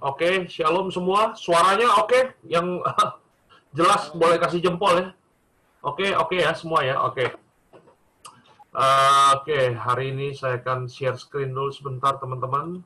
Oke, 0.00 0.48
shalom 0.48 0.88
semua. 0.88 1.36
Suaranya 1.36 2.00
oke? 2.00 2.32
Yang 2.48 2.80
jelas 3.76 4.08
boleh 4.16 4.40
kasih 4.40 4.64
jempol 4.64 4.96
ya. 4.96 5.12
Oke, 5.84 6.16
oke 6.16 6.40
ya 6.40 6.56
semua 6.56 6.80
ya. 6.80 6.96
Oke. 7.04 7.28
Uh, 8.72 9.36
oke, 9.36 9.76
hari 9.76 10.16
ini 10.16 10.32
saya 10.32 10.56
akan 10.56 10.88
share 10.88 11.20
screen 11.20 11.52
dulu 11.52 11.68
sebentar 11.68 12.16
teman-teman. 12.16 12.80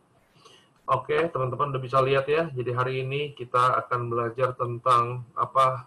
Oke, 0.90 1.30
teman-teman 1.30 1.70
udah 1.70 1.82
bisa 1.86 2.02
lihat 2.02 2.26
ya. 2.26 2.50
Jadi 2.50 2.70
hari 2.74 3.06
ini 3.06 3.30
kita 3.38 3.78
akan 3.86 4.10
belajar 4.10 4.50
tentang 4.58 5.22
apa? 5.38 5.86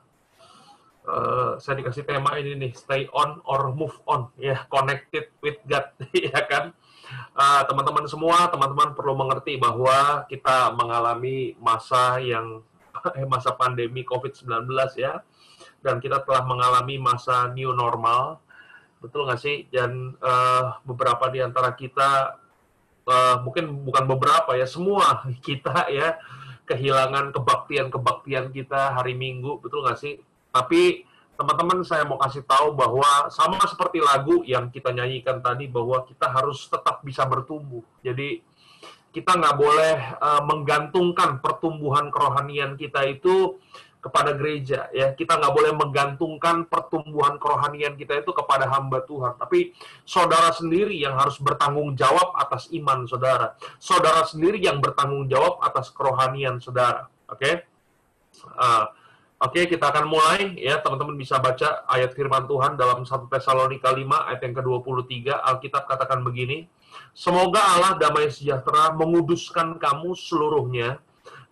Uh, 1.03 1.59
saya 1.59 1.83
dikasih 1.83 2.07
tema 2.07 2.39
ini 2.39 2.55
nih, 2.55 2.71
stay 2.71 3.03
on 3.11 3.39
or 3.47 3.71
move 3.71 3.95
on, 4.11 4.27
ya, 4.35 4.67
connected 4.67 5.31
with 5.39 5.55
God, 5.63 5.91
ya 6.15 6.39
kan? 6.51 6.75
Ah, 7.37 7.63
teman-teman 7.65 8.05
semua, 8.05 8.49
teman-teman 8.51 8.91
perlu 8.97 9.13
mengerti 9.15 9.55
bahwa 9.55 10.25
kita 10.27 10.73
mengalami 10.75 11.55
masa 11.57 12.19
yang 12.19 12.61
eh, 13.17 13.27
masa 13.27 13.53
pandemi 13.53 14.03
COVID-19 14.03 14.67
ya, 14.99 15.21
dan 15.81 16.03
kita 16.03 16.21
telah 16.25 16.43
mengalami 16.43 16.99
masa 16.99 17.47
new 17.53 17.71
normal, 17.71 18.41
betul 18.99 19.29
nggak 19.29 19.39
sih? 19.39 19.65
Dan 19.71 20.17
uh, 20.19 20.81
beberapa 20.83 21.31
di 21.31 21.39
antara 21.39 21.71
kita, 21.77 22.35
uh, 23.07 23.37
mungkin 23.45 23.87
bukan 23.87 24.03
beberapa 24.09 24.57
ya, 24.57 24.67
semua 24.67 25.23
kita 25.47 25.87
ya 25.93 26.19
kehilangan 26.67 27.31
kebaktian-kebaktian 27.31 28.51
kita 28.51 28.91
hari 28.91 29.15
Minggu, 29.15 29.63
betul 29.63 29.87
nggak 29.87 29.99
sih? 29.99 30.19
Tapi 30.51 31.06
teman-teman 31.37 31.85
saya 31.85 32.03
mau 32.03 32.17
kasih 32.17 32.41
tahu 32.43 32.73
bahwa 32.73 33.29
sama 33.29 33.61
seperti 33.69 34.01
lagu 34.01 34.41
yang 34.43 34.73
kita 34.73 34.89
nyanyikan 34.89 35.39
tadi 35.39 35.69
bahwa 35.69 36.01
kita 36.03 36.25
harus 36.27 36.65
tetap 36.65 37.05
bisa 37.05 37.23
bertumbuh. 37.29 37.85
Jadi 38.01 38.41
kita 39.13 39.37
nggak 39.37 39.55
boleh 39.55 39.95
uh, 40.19 40.41
menggantungkan 40.43 41.39
pertumbuhan 41.39 42.09
kerohanian 42.09 42.73
kita 42.75 43.05
itu 43.05 43.57
kepada 43.97 44.37
gereja 44.37 44.87
ya 44.93 45.11
kita 45.11 45.35
nggak 45.35 45.51
boleh 45.51 45.73
menggantungkan 45.73 46.69
pertumbuhan 46.69 47.35
kerohanian 47.41 47.97
kita 47.97 48.21
itu 48.21 48.31
kepada 48.31 48.69
hamba 48.69 49.03
Tuhan 49.03 49.35
tapi 49.35 49.73
saudara 50.05 50.53
sendiri 50.53 50.95
yang 50.95 51.17
harus 51.17 51.41
bertanggung 51.41 51.97
jawab 51.97 52.31
atas 52.37 52.69
iman 52.71 53.03
saudara 53.09 53.57
saudara 53.81 54.23
sendiri 54.23 54.61
yang 54.61 54.79
bertanggung 54.79 55.25
jawab 55.27 55.59
atas 55.65 55.89
kerohanian 55.91 56.61
saudara 56.61 57.09
oke 57.27 57.41
okay? 57.41 57.53
uh, 58.53 58.93
Oke, 59.37 59.69
kita 59.69 59.93
akan 59.93 60.09
mulai 60.09 60.57
ya. 60.57 60.81
Teman-teman 60.81 61.13
bisa 61.13 61.37
baca 61.37 61.85
ayat 61.85 62.17
firman 62.17 62.49
Tuhan 62.49 62.73
dalam 62.73 63.05
1 63.05 63.29
Tesalonika 63.29 63.93
5 63.93 64.01
ayat 64.33 64.41
yang 64.41 64.55
ke-23. 64.57 65.29
Alkitab 65.29 65.85
katakan 65.85 66.25
begini, 66.25 66.65
Semoga 67.13 67.61
Allah 67.61 67.93
damai 68.01 68.29
sejahtera 68.33 68.93
menguduskan 68.97 69.77
kamu 69.77 70.17
seluruhnya 70.17 70.97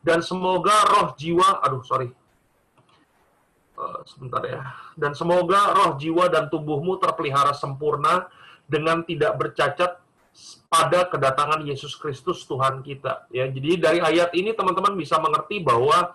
dan 0.06 0.22
semoga 0.22 0.74
roh 0.94 1.18
jiwa, 1.18 1.62
aduh 1.66 1.82
sorry, 1.82 2.14
uh, 3.78 4.02
sebentar 4.06 4.42
ya. 4.46 4.62
Dan 4.94 5.18
semoga 5.18 5.74
roh 5.74 5.98
jiwa 5.98 6.30
dan 6.30 6.50
tubuhmu 6.50 7.02
terpelihara 7.02 7.54
sempurna 7.58 8.30
dengan 8.70 9.02
tidak 9.06 9.38
bercacat 9.38 10.02
pada 10.70 11.08
kedatangan 11.10 11.66
Yesus 11.66 11.98
Kristus 11.98 12.46
Tuhan 12.46 12.86
kita. 12.86 13.26
Ya, 13.34 13.50
jadi 13.50 13.80
dari 13.80 14.00
ayat 14.04 14.36
ini 14.38 14.54
teman-teman 14.54 14.94
bisa 15.00 15.18
mengerti 15.18 15.64
bahwa 15.64 16.14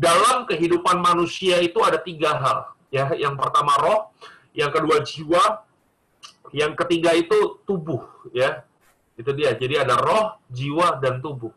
dalam 0.00 0.48
kehidupan 0.48 0.96
manusia 0.96 1.60
itu 1.60 1.76
ada 1.84 2.00
tiga 2.00 2.32
hal. 2.40 2.58
Ya, 2.88 3.12
yang 3.12 3.36
pertama 3.36 3.76
roh, 3.76 4.08
yang 4.56 4.72
kedua 4.72 5.04
jiwa, 5.04 5.60
yang 6.56 6.72
ketiga 6.72 7.12
itu 7.12 7.60
tubuh. 7.68 8.00
Ya, 8.32 8.64
itu 9.20 9.28
dia. 9.36 9.52
Jadi 9.52 9.76
ada 9.76 10.00
roh, 10.00 10.40
jiwa, 10.48 10.96
dan 10.98 11.20
tubuh. 11.20 11.52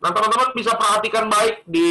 Nah, 0.00 0.10
teman-teman 0.12 0.56
bisa 0.56 0.72
perhatikan 0.72 1.28
baik 1.28 1.68
di 1.68 1.88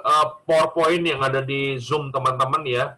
uh, 0.00 0.40
PowerPoint 0.48 1.04
yang 1.04 1.20
ada 1.20 1.44
di 1.44 1.76
Zoom 1.76 2.08
teman-teman 2.08 2.64
ya. 2.64 2.96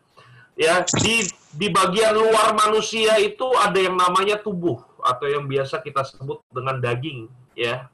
Ya, 0.54 0.86
di 1.02 1.26
di 1.50 1.66
bagian 1.72 2.14
luar 2.14 2.54
manusia 2.54 3.18
itu 3.18 3.48
ada 3.58 3.80
yang 3.80 3.98
namanya 3.98 4.38
tubuh 4.38 4.78
atau 5.02 5.26
yang 5.26 5.48
biasa 5.50 5.82
kita 5.82 6.06
sebut 6.06 6.44
dengan 6.52 6.78
daging, 6.78 7.26
ya. 7.58 7.90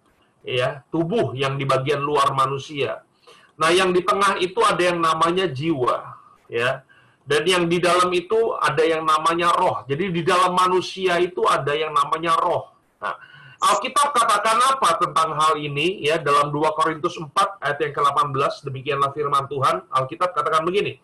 Ya, 0.47 0.83
tubuh 0.95 1.35
yang 1.35 1.59
di 1.59 1.67
bagian 1.67 1.99
luar 1.99 2.31
manusia. 2.31 3.06
Nah, 3.56 3.71
yang 3.72 3.91
di 3.93 4.05
tengah 4.05 4.37
itu 4.41 4.61
ada 4.61 4.83
yang 4.83 5.00
namanya 5.00 5.49
jiwa, 5.49 6.17
ya. 6.49 6.84
Dan 7.27 7.43
yang 7.43 7.65
di 7.67 7.83
dalam 7.83 8.06
itu 8.15 8.55
ada 8.55 8.87
yang 8.87 9.03
namanya 9.03 9.50
roh. 9.50 9.83
Jadi 9.91 10.15
di 10.15 10.22
dalam 10.22 10.55
manusia 10.55 11.19
itu 11.19 11.43
ada 11.43 11.75
yang 11.75 11.91
namanya 11.91 12.39
roh. 12.39 12.71
Nah, 13.03 13.19
Alkitab 13.56 14.15
katakan 14.15 14.62
apa 14.62 15.00
tentang 15.00 15.34
hal 15.34 15.59
ini 15.59 16.05
ya 16.05 16.22
dalam 16.22 16.55
2 16.55 16.77
Korintus 16.77 17.19
4 17.19 17.33
ayat 17.65 17.78
yang 17.83 17.93
ke-18 17.99 18.53
demikianlah 18.69 19.11
firman 19.11 19.49
Tuhan. 19.50 19.83
Alkitab 19.91 20.37
katakan 20.37 20.62
begini. 20.62 21.03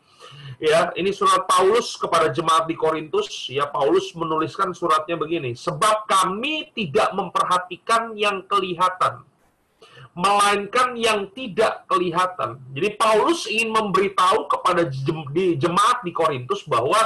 Ya, 0.63 0.95
ini 0.95 1.11
surat 1.11 1.43
Paulus 1.51 1.99
kepada 1.99 2.31
jemaat 2.31 2.71
di 2.71 2.79
Korintus. 2.79 3.51
Ya, 3.51 3.67
Paulus 3.67 4.15
menuliskan 4.15 4.71
suratnya 4.71 5.19
begini, 5.19 5.59
sebab 5.59 6.07
kami 6.07 6.71
tidak 6.71 7.11
memperhatikan 7.19 8.15
yang 8.15 8.47
kelihatan, 8.47 9.27
melainkan 10.13 10.93
yang 10.93 11.29
tidak 11.33 11.89
kelihatan. 11.89 12.61
Jadi 12.77 12.89
Paulus 13.01 13.49
ingin 13.49 13.73
memberitahu 13.73 14.45
kepada 14.45 14.85
jemaat 15.57 16.05
di 16.05 16.13
Korintus 16.13 16.69
bahwa 16.69 17.01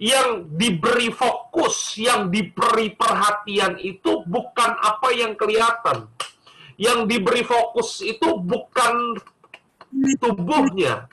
yang 0.00 0.48
diberi 0.56 1.12
fokus, 1.12 1.98
yang 2.00 2.30
diberi 2.32 2.94
perhatian 2.96 3.76
itu 3.82 4.24
bukan 4.24 4.70
apa 4.80 5.12
yang 5.12 5.36
kelihatan. 5.36 6.08
Yang 6.80 6.98
diberi 7.10 7.44
fokus 7.44 8.00
itu 8.00 8.40
bukan 8.40 9.20
tubuhnya. 10.16 11.10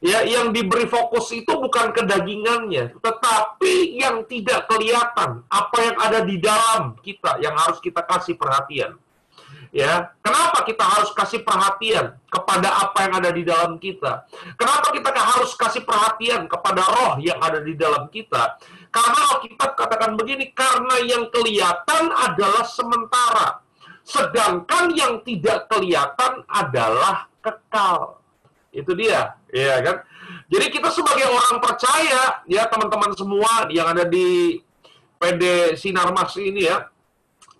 Ya, 0.00 0.22
yang 0.22 0.52
diberi 0.52 0.84
fokus 0.86 1.32
itu 1.32 1.48
bukan 1.56 1.90
kedagingannya, 1.90 2.94
tetapi 3.00 3.96
yang 3.96 4.28
tidak 4.28 4.68
kelihatan, 4.68 5.40
apa 5.48 5.76
yang 5.82 5.96
ada 5.96 6.20
di 6.20 6.36
dalam 6.36 6.94
kita 7.00 7.40
yang 7.40 7.56
harus 7.56 7.80
kita 7.80 8.04
kasih 8.04 8.36
perhatian. 8.36 9.00
Ya, 9.76 10.08
kenapa 10.24 10.64
kita 10.64 10.80
harus 10.80 11.12
kasih 11.12 11.44
perhatian 11.44 12.16
kepada 12.32 12.80
apa 12.80 12.96
yang 13.04 13.20
ada 13.20 13.28
di 13.28 13.44
dalam 13.44 13.76
kita? 13.76 14.24
Kenapa 14.56 14.88
kita 14.88 15.12
harus 15.12 15.52
kasih 15.52 15.84
perhatian 15.84 16.48
kepada 16.48 16.80
roh 16.80 17.20
yang 17.20 17.36
ada 17.44 17.60
di 17.60 17.76
dalam 17.76 18.08
kita? 18.08 18.56
Karena 18.88 19.36
Alkitab 19.36 19.76
katakan 19.76 20.16
begini, 20.16 20.48
karena 20.56 20.96
yang 21.04 21.28
kelihatan 21.28 22.08
adalah 22.08 22.64
sementara, 22.64 23.60
sedangkan 24.00 24.96
yang 24.96 25.20
tidak 25.28 25.68
kelihatan 25.68 26.40
adalah 26.48 27.28
kekal. 27.44 28.24
Itu 28.72 28.96
dia, 28.96 29.36
ya 29.52 29.76
kan? 29.84 30.00
Jadi 30.48 30.72
kita 30.72 30.88
sebagai 30.88 31.28
orang 31.28 31.60
percaya, 31.60 32.40
ya 32.48 32.64
teman-teman 32.64 33.12
semua 33.12 33.68
yang 33.68 33.92
ada 33.92 34.08
di 34.08 34.56
PD 35.20 35.76
Sinar 35.76 36.16
Mas 36.16 36.32
ini 36.40 36.64
ya, 36.64 36.88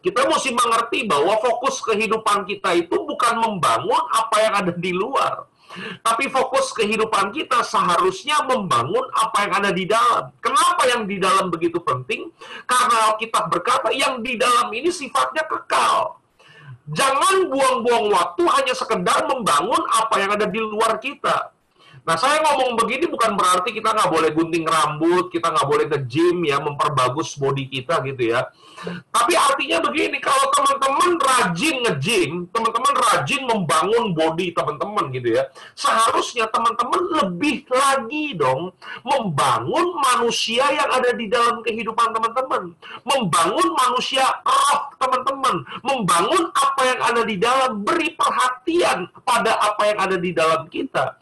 kita 0.04 0.26
mesti 0.28 0.54
mengerti 0.54 1.08
bahwa 1.08 1.34
fokus 1.42 1.82
kehidupan 1.82 2.46
kita 2.46 2.74
itu 2.78 2.94
bukan 2.94 3.34
membangun 3.42 4.02
apa 4.12 4.36
yang 4.42 4.54
ada 4.54 4.72
di 4.72 4.92
luar. 4.94 5.48
Tapi 6.00 6.32
fokus 6.32 6.72
kehidupan 6.72 7.34
kita 7.36 7.60
seharusnya 7.60 8.40
membangun 8.48 9.04
apa 9.12 9.44
yang 9.44 9.52
ada 9.60 9.70
di 9.74 9.84
dalam. 9.84 10.32
Kenapa 10.40 10.88
yang 10.88 11.04
di 11.04 11.20
dalam 11.20 11.52
begitu 11.52 11.82
penting? 11.84 12.32
Karena 12.64 13.12
kita 13.20 13.44
berkata 13.50 13.92
yang 13.92 14.24
di 14.24 14.40
dalam 14.40 14.72
ini 14.72 14.88
sifatnya 14.88 15.44
kekal. 15.44 16.16
Jangan 16.86 17.50
buang-buang 17.50 18.14
waktu 18.14 18.42
hanya 18.46 18.74
sekedar 18.78 19.26
membangun 19.26 19.82
apa 19.90 20.14
yang 20.22 20.30
ada 20.38 20.46
di 20.46 20.62
luar 20.62 21.02
kita. 21.02 21.55
Nah, 22.06 22.14
saya 22.14 22.38
ngomong 22.38 22.78
begini 22.78 23.10
bukan 23.10 23.34
berarti 23.34 23.74
kita 23.74 23.90
nggak 23.90 24.10
boleh 24.14 24.30
gunting 24.30 24.62
rambut, 24.62 25.26
kita 25.26 25.50
nggak 25.50 25.66
boleh 25.66 25.86
ke 25.90 25.98
gym 26.06 26.46
ya, 26.46 26.62
memperbagus 26.62 27.34
body 27.34 27.66
kita 27.66 27.98
gitu 28.06 28.30
ya. 28.30 28.46
Tapi 29.10 29.34
artinya 29.34 29.82
begini, 29.82 30.22
kalau 30.22 30.46
teman-teman 30.54 31.18
rajin 31.18 31.82
nge-gym, 31.82 32.46
teman-teman 32.54 32.94
rajin 32.94 33.42
membangun 33.42 34.14
body 34.14 34.54
teman-teman 34.54 35.10
gitu 35.10 35.34
ya, 35.34 35.50
seharusnya 35.74 36.46
teman-teman 36.46 37.02
lebih 37.24 37.66
lagi 37.66 38.38
dong 38.38 38.70
membangun 39.02 39.96
manusia 39.98 40.62
yang 40.70 40.86
ada 40.92 41.10
di 41.10 41.26
dalam 41.26 41.58
kehidupan 41.66 42.14
teman-teman. 42.14 42.70
Membangun 43.02 43.68
manusia 43.74 44.22
roh 44.46 44.94
teman-teman. 45.02 45.66
Membangun 45.82 46.54
apa 46.54 46.82
yang 46.86 47.00
ada 47.02 47.22
di 47.26 47.36
dalam, 47.40 47.82
beri 47.82 48.14
perhatian 48.14 49.10
pada 49.26 49.58
apa 49.58 49.82
yang 49.90 49.98
ada 49.98 50.16
di 50.20 50.30
dalam 50.30 50.70
kita. 50.70 51.18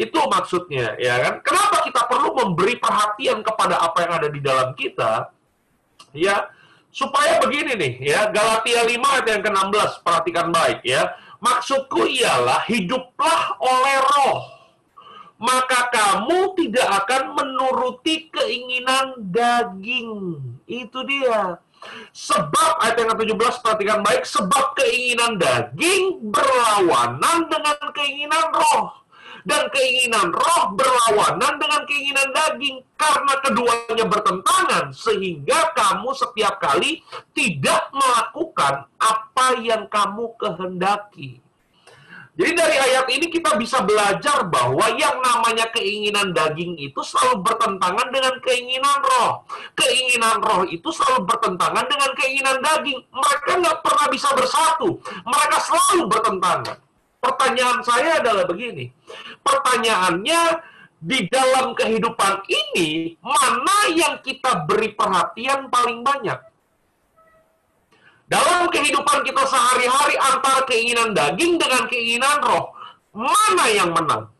Itu 0.00 0.16
maksudnya, 0.32 0.96
ya 0.96 1.20
kan? 1.20 1.34
Kenapa 1.44 1.84
kita 1.84 2.08
perlu 2.08 2.32
memberi 2.32 2.80
perhatian 2.80 3.44
kepada 3.44 3.84
apa 3.84 4.08
yang 4.08 4.12
ada 4.16 4.28
di 4.32 4.40
dalam 4.40 4.72
kita? 4.72 5.28
Ya, 6.16 6.48
supaya 6.88 7.36
begini 7.36 7.76
nih, 7.76 7.92
ya, 8.08 8.32
Galatia 8.32 8.88
5 8.88 8.96
ayat 8.96 9.26
yang 9.28 9.42
ke-16, 9.44 9.90
perhatikan 10.00 10.48
baik 10.48 10.80
ya. 10.88 11.04
Maksudku 11.44 12.08
ialah 12.08 12.64
hiduplah 12.64 13.60
oleh 13.60 13.96
roh, 14.16 14.40
maka 15.36 15.92
kamu 15.92 16.56
tidak 16.56 16.88
akan 17.04 17.36
menuruti 17.36 18.32
keinginan 18.32 19.20
daging. 19.20 20.40
Itu 20.64 21.04
dia. 21.04 21.60
Sebab 22.16 22.80
ayat 22.88 23.04
yang 23.04 23.12
ke-17 23.12 23.54
perhatikan 23.60 24.00
baik, 24.00 24.24
sebab 24.24 24.72
keinginan 24.80 25.36
daging 25.36 26.24
berlawanan 26.32 27.52
dengan 27.52 27.76
keinginan 27.92 28.48
roh 28.48 28.99
dan 29.44 29.68
keinginan 29.72 30.32
roh 30.32 30.72
berlawanan 30.76 31.56
dengan 31.56 31.82
keinginan 31.88 32.28
daging 32.32 32.76
karena 32.96 33.34
keduanya 33.40 34.04
bertentangan 34.04 34.84
sehingga 34.92 35.72
kamu 35.72 36.10
setiap 36.12 36.60
kali 36.60 37.00
tidak 37.32 37.88
melakukan 37.92 38.84
apa 39.00 39.46
yang 39.60 39.88
kamu 39.88 40.34
kehendaki. 40.36 41.40
Jadi 42.40 42.56
dari 42.56 42.72
ayat 42.72 43.04
ini 43.12 43.28
kita 43.28 43.52
bisa 43.60 43.84
belajar 43.84 44.48
bahwa 44.48 44.88
yang 44.96 45.20
namanya 45.20 45.68
keinginan 45.76 46.32
daging 46.32 46.72
itu 46.80 46.96
selalu 47.04 47.44
bertentangan 47.44 48.08
dengan 48.08 48.32
keinginan 48.40 48.96
roh. 49.04 49.44
Keinginan 49.76 50.40
roh 50.40 50.64
itu 50.64 50.88
selalu 50.88 51.28
bertentangan 51.28 51.84
dengan 51.84 52.10
keinginan 52.16 52.56
daging. 52.64 52.96
Mereka 53.12 53.60
nggak 53.60 53.78
pernah 53.84 54.06
bisa 54.08 54.32
bersatu. 54.32 54.88
Mereka 55.28 55.56
selalu 55.68 56.02
bertentangan. 56.08 56.89
Pertanyaan 57.20 57.84
saya 57.84 58.20
adalah 58.24 58.48
begini. 58.48 58.88
Pertanyaannya, 59.44 60.40
di 61.00 61.28
dalam 61.28 61.72
kehidupan 61.76 62.44
ini, 62.48 63.16
mana 63.20 63.92
yang 63.92 64.20
kita 64.24 64.64
beri 64.64 64.92
perhatian 64.96 65.68
paling 65.72 66.00
banyak? 66.00 66.36
Dalam 68.30 68.68
kehidupan 68.72 69.26
kita 69.26 69.42
sehari-hari 69.42 70.14
antara 70.16 70.64
keinginan 70.64 71.12
daging 71.12 71.60
dengan 71.60 71.84
keinginan 71.90 72.38
roh, 72.40 72.72
mana 73.12 73.64
yang 73.68 73.90
menang? 73.90 74.30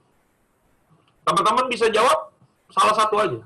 Teman-teman 1.26 1.66
bisa 1.68 1.90
jawab 1.90 2.32
salah 2.70 2.94
satu 2.96 3.14
aja. 3.18 3.40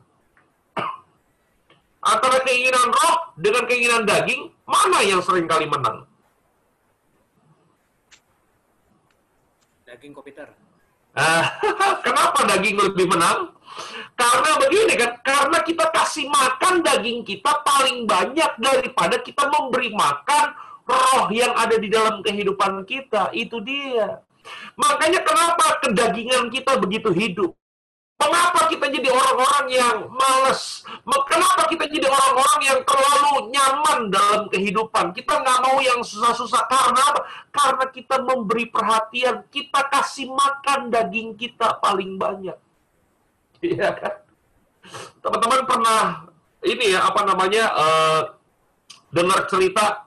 Antara 2.05 2.39
keinginan 2.45 2.93
roh 2.93 3.35
dengan 3.41 3.65
keinginan 3.65 4.05
daging, 4.05 4.53
mana 4.69 5.01
yang 5.01 5.25
sering 5.25 5.49
kali 5.49 5.65
menang? 5.65 6.05
Daging 10.05 10.21
Kopiter. 10.21 10.53
Ah, 11.17 11.49
kenapa 12.05 12.45
daging 12.45 12.77
lebih 12.77 13.09
menang? 13.09 13.57
Karena 14.13 14.53
begini 14.61 15.01
kan, 15.01 15.17
karena 15.25 15.65
kita 15.65 15.89
kasih 15.97 16.29
makan 16.29 16.85
daging 16.85 17.25
kita 17.25 17.65
paling 17.65 18.05
banyak 18.05 18.53
daripada 18.61 19.17
kita 19.25 19.49
memberi 19.49 19.97
makan 19.97 20.53
roh 20.85 21.33
yang 21.33 21.57
ada 21.57 21.81
di 21.81 21.89
dalam 21.89 22.21
kehidupan 22.21 22.85
kita. 22.85 23.33
Itu 23.33 23.65
dia. 23.65 24.21
Makanya 24.77 25.25
kenapa 25.25 25.81
kedagingan 25.81 26.53
kita 26.53 26.77
begitu 26.77 27.09
hidup? 27.09 27.57
Mengapa 28.15 28.71
kita 28.71 28.87
jadi 28.89 29.11
orang-orang 29.11 29.67
yang 29.75 29.97
males? 30.07 30.87
Kenapa 31.03 31.67
kita 31.67 31.85
jadi 31.91 32.07
orang-orang 32.07 32.61
yang 32.63 32.81
terlalu 32.87 33.33
nyaman 33.51 33.99
dalam 34.09 34.43
kehidupan? 34.49 35.11
Kita 35.11 35.43
nggak 35.43 35.59
mau 35.67 35.83
yang 35.83 36.01
susah-susah. 36.01 36.63
Karena 36.71 37.01
apa? 37.11 37.21
Karena 37.51 37.85
kita 37.91 38.23
memberi 38.23 38.71
perhatian. 38.71 39.43
Kita 39.51 39.91
kasih 39.91 40.31
makan 40.31 40.95
daging 40.95 41.35
kita 41.35 41.83
paling 41.83 42.17
banyak. 42.17 42.57
Iya 43.65 43.97
kan? 43.97 44.15
Teman-teman 45.25 45.65
pernah 45.65 46.29
ini 46.61 46.93
ya 46.93 47.09
apa 47.09 47.25
namanya 47.25 47.65
uh, 47.73 48.21
dengar 49.09 49.49
cerita 49.49 50.05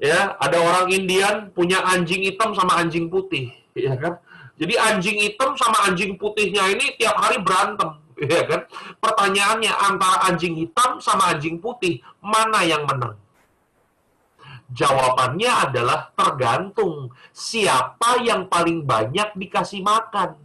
ya 0.00 0.32
ada 0.40 0.56
orang 0.56 0.88
Indian 0.88 1.52
punya 1.52 1.84
anjing 1.84 2.24
hitam 2.24 2.56
sama 2.56 2.80
anjing 2.80 3.12
putih, 3.12 3.52
ya 3.76 3.92
kan? 4.00 4.16
Jadi 4.54 4.74
anjing 4.78 5.18
hitam 5.18 5.58
sama 5.58 5.90
anjing 5.90 6.14
putihnya 6.14 6.70
ini 6.70 6.94
tiap 6.94 7.18
hari 7.18 7.42
berantem, 7.42 7.98
ya 8.22 8.42
kan? 8.46 8.62
Pertanyaannya 9.02 9.72
antara 9.74 10.30
anjing 10.30 10.54
hitam 10.54 11.02
sama 11.02 11.34
anjing 11.34 11.58
putih 11.58 11.98
mana 12.22 12.62
yang 12.62 12.86
menang? 12.86 13.18
Jawabannya 14.74 15.70
adalah 15.70 16.10
tergantung 16.14 17.12
siapa 17.30 18.22
yang 18.22 18.46
paling 18.50 18.82
banyak 18.86 19.34
dikasih 19.36 19.84
makan. 19.84 20.43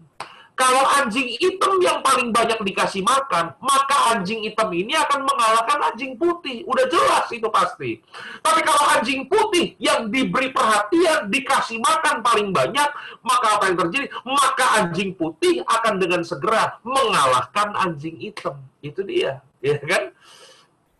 Kalau 0.60 0.84
anjing 1.00 1.40
hitam 1.40 1.80
yang 1.80 2.04
paling 2.04 2.36
banyak 2.36 2.60
dikasih 2.60 3.00
makan, 3.00 3.56
maka 3.64 4.12
anjing 4.12 4.44
hitam 4.44 4.68
ini 4.76 4.92
akan 4.92 5.24
mengalahkan 5.24 5.80
anjing 5.88 6.20
putih. 6.20 6.68
Udah 6.68 6.84
jelas 6.92 7.32
itu 7.32 7.48
pasti. 7.48 8.04
Tapi 8.44 8.60
kalau 8.68 8.84
anjing 8.92 9.24
putih 9.32 9.80
yang 9.80 10.12
diberi 10.12 10.52
perhatian, 10.52 11.32
dikasih 11.32 11.80
makan 11.80 12.20
paling 12.20 12.52
banyak, 12.52 12.92
maka 13.24 13.56
apa 13.56 13.72
yang 13.72 13.88
terjadi? 13.88 14.12
Maka 14.28 14.84
anjing 14.84 15.16
putih 15.16 15.64
akan 15.64 15.96
dengan 15.96 16.28
segera 16.28 16.76
mengalahkan 16.84 17.80
anjing 17.80 18.20
hitam. 18.20 18.60
Itu 18.84 19.08
dia, 19.08 19.40
ya 19.64 19.80
kan? 19.80 20.12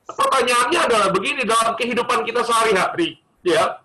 Pertanyaannya 0.08 0.80
adalah 0.88 1.12
begini 1.12 1.44
dalam 1.44 1.76
kehidupan 1.76 2.24
kita 2.24 2.48
sehari-hari, 2.48 3.20
ya. 3.44 3.84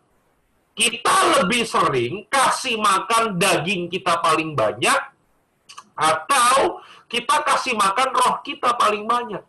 Kita 0.79 1.43
lebih 1.43 1.67
sering 1.67 2.31
kasih 2.31 2.79
makan 2.79 3.43
daging 3.43 3.91
kita 3.91 4.23
paling 4.23 4.55
banyak 4.55 5.14
atau 5.95 6.83
kita 7.07 7.43
kasih 7.47 7.79
makan 7.79 8.11
roh 8.15 8.35
kita 8.43 8.75
paling 8.75 9.07
banyak. 9.07 9.43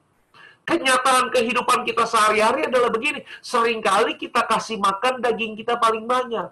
Kenyataan 0.65 1.29
kehidupan 1.29 1.85
kita 1.85 2.09
sehari-hari 2.09 2.65
adalah 2.65 2.89
begini. 2.89 3.21
Seringkali 3.41 4.17
kita 4.17 4.45
kasih 4.49 4.81
makan 4.81 5.21
daging 5.21 5.53
kita 5.53 5.77
paling 5.77 6.09
banyak. 6.09 6.49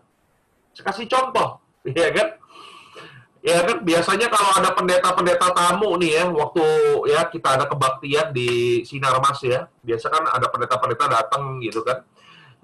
Saya 0.74 0.86
kasih 0.90 1.06
contoh. 1.10 1.62
Ya 1.84 2.16
kan? 2.16 2.40
Ya 3.44 3.60
kan, 3.60 3.84
biasanya 3.84 4.32
kalau 4.32 4.56
ada 4.56 4.72
pendeta-pendeta 4.72 5.52
tamu 5.52 6.00
nih 6.00 6.16
ya, 6.16 6.24
waktu 6.32 6.64
ya 7.12 7.28
kita 7.28 7.60
ada 7.60 7.68
kebaktian 7.68 8.32
di 8.32 8.80
Sinar 8.88 9.20
Mas 9.20 9.44
ya, 9.44 9.68
biasa 9.84 10.08
kan 10.08 10.24
ada 10.32 10.48
pendeta-pendeta 10.48 11.12
datang 11.12 11.60
gitu 11.60 11.84
kan 11.84 12.08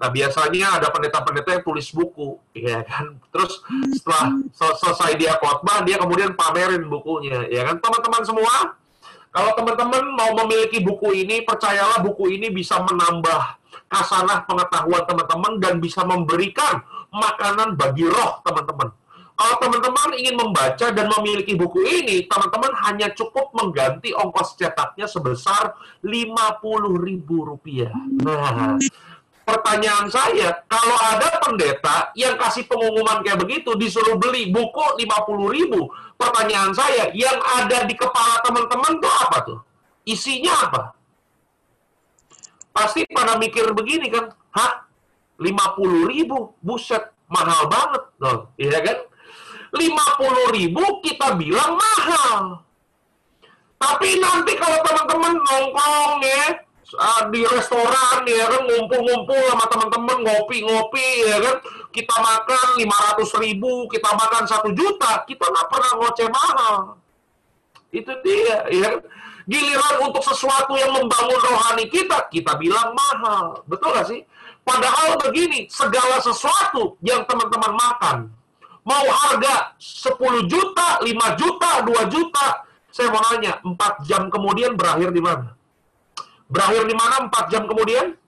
Nah, 0.00 0.08
biasanya 0.08 0.80
ada 0.80 0.88
pendeta-pendeta 0.88 1.60
yang 1.60 1.64
tulis 1.64 1.92
buku, 1.92 2.40
ya 2.56 2.80
kan. 2.88 3.20
Terus 3.28 3.60
setelah 4.00 4.32
selesai 4.56 5.20
dia 5.20 5.36
khotbah, 5.36 5.84
dia 5.84 6.00
kemudian 6.00 6.32
pamerin 6.32 6.88
bukunya, 6.88 7.44
ya 7.52 7.68
kan. 7.68 7.76
Teman-teman 7.84 8.24
semua, 8.24 8.80
kalau 9.28 9.52
teman-teman 9.52 10.00
mau 10.16 10.32
memiliki 10.40 10.80
buku 10.80 11.20
ini, 11.20 11.44
percayalah 11.44 12.00
buku 12.00 12.32
ini 12.32 12.48
bisa 12.48 12.80
menambah 12.80 13.60
kasanah 13.92 14.48
pengetahuan 14.48 15.04
teman-teman 15.04 15.52
dan 15.60 15.76
bisa 15.84 16.00
memberikan 16.00 16.80
makanan 17.12 17.76
bagi 17.76 18.08
roh 18.08 18.40
teman-teman. 18.40 18.96
Kalau 19.40 19.56
teman-teman 19.56 20.20
ingin 20.20 20.36
membaca 20.36 20.86
dan 20.92 21.08
memiliki 21.16 21.56
buku 21.56 21.80
ini, 21.80 22.28
teman-teman 22.28 22.76
hanya 22.84 23.08
cukup 23.16 23.48
mengganti 23.56 24.12
ongkos 24.12 24.52
cetaknya 24.56 25.08
sebesar 25.08 25.76
Rp50.000. 26.04 27.88
Nah, 28.20 28.76
pertanyaan 29.50 30.06
saya, 30.06 30.62
kalau 30.70 30.94
ada 31.10 31.42
pendeta 31.42 32.14
yang 32.14 32.38
kasih 32.38 32.70
pengumuman 32.70 33.26
kayak 33.26 33.42
begitu, 33.42 33.74
disuruh 33.74 34.14
beli 34.14 34.54
buku 34.54 34.86
50 35.02 35.50
ribu, 35.50 35.90
pertanyaan 36.14 36.70
saya, 36.70 37.10
yang 37.10 37.34
ada 37.58 37.82
di 37.90 37.98
kepala 37.98 38.38
teman-teman 38.46 39.02
tuh 39.02 39.12
apa 39.26 39.38
tuh? 39.42 39.58
Isinya 40.06 40.54
apa? 40.70 40.82
Pasti 42.70 43.02
pada 43.10 43.34
mikir 43.34 43.74
begini 43.74 44.06
kan, 44.06 44.30
hah? 44.54 44.86
50 45.42 46.06
ribu? 46.06 46.54
Buset, 46.62 47.10
mahal 47.26 47.66
banget. 47.66 48.02
Loh, 48.22 48.54
iya 48.54 48.78
kan? 48.78 48.98
50 49.74 50.54
ribu 50.54 50.82
kita 51.02 51.34
bilang 51.34 51.74
mahal. 51.74 52.62
Tapi 53.80 54.08
nanti 54.22 54.52
kalau 54.54 54.78
teman-teman 54.86 55.34
nongkrong 55.40 56.20
ya, 56.22 56.46
uh, 56.96 57.22
di 57.30 57.42
restoran 57.46 58.26
ya 58.26 58.46
kan 58.50 58.62
ngumpul-ngumpul 58.66 59.42
sama 59.52 59.64
teman-teman 59.68 60.16
ngopi-ngopi 60.26 61.08
ya 61.28 61.38
kan. 61.38 61.56
Kita 61.90 62.14
makan 62.22 62.66
500 62.78 63.42
ribu 63.42 63.90
kita 63.90 64.10
makan 64.14 64.42
satu 64.46 64.70
juta 64.70 65.26
kita 65.26 65.44
nggak 65.44 65.68
pernah 65.70 65.90
ngoceh 65.98 66.28
mahal. 66.30 66.74
Itu 67.90 68.12
dia 68.22 68.66
ya 68.70 68.80
kan. 68.96 69.00
Giliran 69.50 69.94
untuk 70.06 70.22
sesuatu 70.22 70.78
yang 70.78 70.94
membangun 70.94 71.40
rohani 71.42 71.90
kita 71.90 72.30
kita 72.30 72.54
bilang 72.54 72.94
mahal. 72.94 73.66
Betul 73.66 73.98
gak 73.98 74.06
sih? 74.06 74.22
Padahal 74.62 75.18
begini 75.18 75.66
segala 75.66 76.22
sesuatu 76.22 76.94
yang 77.02 77.26
teman-teman 77.26 77.74
makan 77.74 78.30
mau 78.84 79.04
harga 79.06 79.76
10 79.76 80.48
juta 80.48 81.02
5 81.04 81.40
juta 81.40 81.70
2 81.84 82.12
juta 82.12 82.46
saya 82.90 83.08
mau 83.12 83.22
nanya 83.30 83.60
4 83.62 84.08
jam 84.08 84.22
kemudian 84.32 84.74
berakhir 84.74 85.12
di 85.12 85.20
mana 85.20 85.52
Berakhir 86.50 86.82
di 86.90 86.94
mana 86.98 87.30
4 87.30 87.46
jam 87.54 87.64
kemudian? 87.70 88.18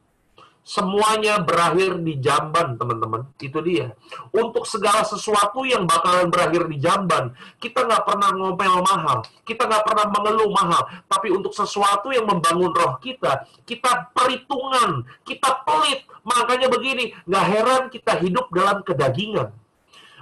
Semuanya 0.62 1.43
berakhir 1.43 1.99
di 2.07 2.23
jamban, 2.23 2.79
teman-teman. 2.79 3.26
Itu 3.43 3.59
dia. 3.67 3.99
Untuk 4.31 4.62
segala 4.62 5.02
sesuatu 5.02 5.67
yang 5.67 5.91
bakalan 5.91 6.31
berakhir 6.31 6.71
di 6.71 6.79
jamban, 6.79 7.35
kita 7.59 7.83
nggak 7.83 8.07
pernah 8.07 8.31
ngomel 8.31 8.79
mahal. 8.79 9.26
Kita 9.43 9.67
nggak 9.67 9.83
pernah 9.83 10.07
mengeluh 10.14 10.55
mahal. 10.55 10.87
Tapi 11.11 11.35
untuk 11.35 11.50
sesuatu 11.50 12.14
yang 12.14 12.31
membangun 12.31 12.71
roh 12.71 12.95
kita, 13.02 13.43
kita 13.67 14.14
perhitungan, 14.14 15.02
kita 15.26 15.67
pelit. 15.67 16.07
Makanya 16.23 16.71
begini, 16.71 17.11
nggak 17.26 17.47
heran 17.50 17.83
kita 17.91 18.23
hidup 18.23 18.47
dalam 18.55 18.87
kedagingan. 18.87 19.50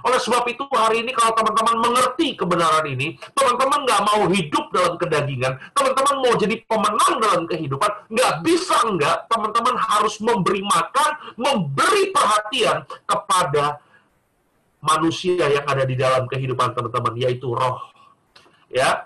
Oleh 0.01 0.19
sebab 0.19 0.43
itu 0.49 0.63
hari 0.73 1.05
ini 1.05 1.11
kalau 1.13 1.33
teman-teman 1.37 1.77
mengerti 1.81 2.33
kebenaran 2.33 2.85
ini, 2.89 3.17
teman-teman 3.37 3.85
nggak 3.85 4.01
mau 4.01 4.21
hidup 4.29 4.65
dalam 4.73 4.93
kedagingan, 4.97 5.53
teman-teman 5.77 6.15
mau 6.21 6.33
jadi 6.37 6.55
pemenang 6.65 7.13
dalam 7.21 7.43
kehidupan, 7.45 7.89
nggak 8.09 8.33
bisa 8.41 8.77
nggak, 8.81 9.17
teman-teman 9.29 9.75
harus 9.77 10.15
memberi 10.23 10.61
makan, 10.65 11.11
memberi 11.37 12.09
perhatian 12.09 12.83
kepada 13.05 13.77
manusia 14.81 15.45
yang 15.45 15.65
ada 15.69 15.85
di 15.85 15.93
dalam 15.93 16.25
kehidupan 16.25 16.73
teman-teman, 16.73 17.13
yaitu 17.21 17.53
roh. 17.53 17.77
Ya, 18.71 19.05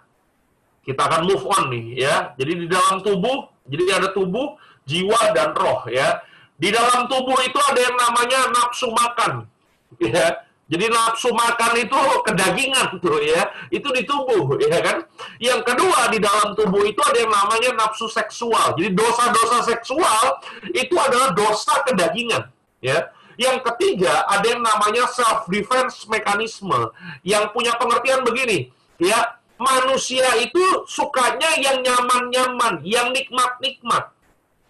kita 0.85 1.01
akan 1.09 1.25
move 1.25 1.43
on 1.49 1.73
nih 1.73 2.05
ya. 2.05 2.15
Jadi 2.37 2.51
di 2.63 2.67
dalam 2.69 3.01
tubuh, 3.01 3.49
jadi 3.65 3.99
ada 3.99 4.13
tubuh, 4.13 4.55
jiwa 4.85 5.33
dan 5.33 5.51
roh 5.57 5.83
ya. 5.89 6.21
Di 6.55 6.71
dalam 6.71 7.11
tubuh 7.11 7.35
itu 7.43 7.59
ada 7.59 7.79
yang 7.83 7.97
namanya 7.99 8.39
nafsu 8.53 8.87
makan. 8.93 9.33
Ya. 9.95 10.43
Jadi 10.65 10.89
nafsu 10.89 11.29
makan 11.29 11.77
itu 11.77 11.99
kedagingan 12.25 12.97
tuh 13.03 13.21
ya. 13.21 13.45
Itu 13.69 13.93
di 13.93 14.01
tubuh 14.03 14.57
ya 14.57 14.81
kan. 14.81 14.97
Yang 15.37 15.61
kedua 15.73 16.09
di 16.09 16.17
dalam 16.17 16.57
tubuh 16.57 16.81
itu 16.85 16.97
ada 17.05 17.17
yang 17.21 17.33
namanya 17.33 17.85
nafsu 17.85 18.09
seksual. 18.09 18.73
Jadi 18.73 18.89
dosa-dosa 18.93 19.61
seksual 19.65 20.41
itu 20.73 20.95
adalah 20.97 21.31
dosa 21.37 21.85
kedagingan 21.85 22.49
ya. 22.81 23.13
Yang 23.35 23.67
ketiga 23.67 24.25
ada 24.31 24.47
yang 24.47 24.63
namanya 24.63 25.05
self 25.11 25.45
defense 25.51 26.07
mekanisme 26.07 26.89
yang 27.21 27.51
punya 27.51 27.75
pengertian 27.75 28.23
begini 28.23 28.71
ya 28.95 29.35
manusia 29.59 30.35
itu 30.39 30.83
sukanya 30.87 31.55
yang 31.59 31.79
nyaman-nyaman, 31.83 32.83
yang 32.83 33.11
nikmat-nikmat. 33.15 34.11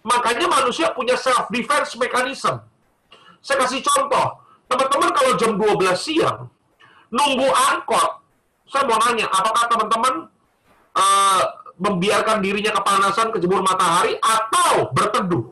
Makanya 0.06 0.46
manusia 0.46 0.94
punya 0.94 1.18
self 1.18 1.50
defense 1.50 1.98
mechanism. 1.98 2.62
Saya 3.42 3.66
kasih 3.66 3.82
contoh. 3.82 4.45
Teman-teman 4.66 5.10
kalau 5.14 5.32
jam 5.38 5.52
12 5.58 5.94
siang 5.96 6.40
nunggu 7.14 7.48
angkot, 7.48 8.10
saya 8.66 8.84
mau 8.90 8.98
nanya, 8.98 9.30
apakah 9.30 9.64
teman-teman 9.70 10.14
uh, 10.98 11.44
membiarkan 11.78 12.42
dirinya 12.42 12.74
kepanasan, 12.74 13.30
kejemur 13.30 13.62
matahari 13.62 14.18
atau 14.20 14.90
berteduh? 14.92 15.46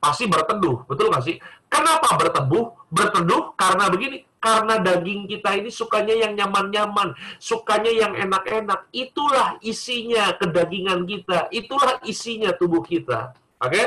Pasti 0.00 0.28
berteduh, 0.28 0.84
betul 0.84 1.08
nggak 1.12 1.24
sih? 1.24 1.36
Kenapa 1.68 2.16
berteduh? 2.16 2.72
Berteduh 2.92 3.56
karena 3.56 3.88
begini, 3.88 4.24
karena 4.38 4.76
daging 4.76 5.24
kita 5.24 5.56
ini 5.56 5.72
sukanya 5.72 6.14
yang 6.14 6.32
nyaman-nyaman, 6.36 7.16
sukanya 7.40 7.88
yang 7.88 8.12
enak-enak. 8.12 8.92
Itulah 8.92 9.56
isinya 9.64 10.36
kedagingan 10.36 11.08
kita, 11.08 11.48
itulah 11.48 11.96
isinya 12.04 12.52
tubuh 12.52 12.84
kita. 12.84 13.32
Oke? 13.64 13.72
Okay? 13.72 13.86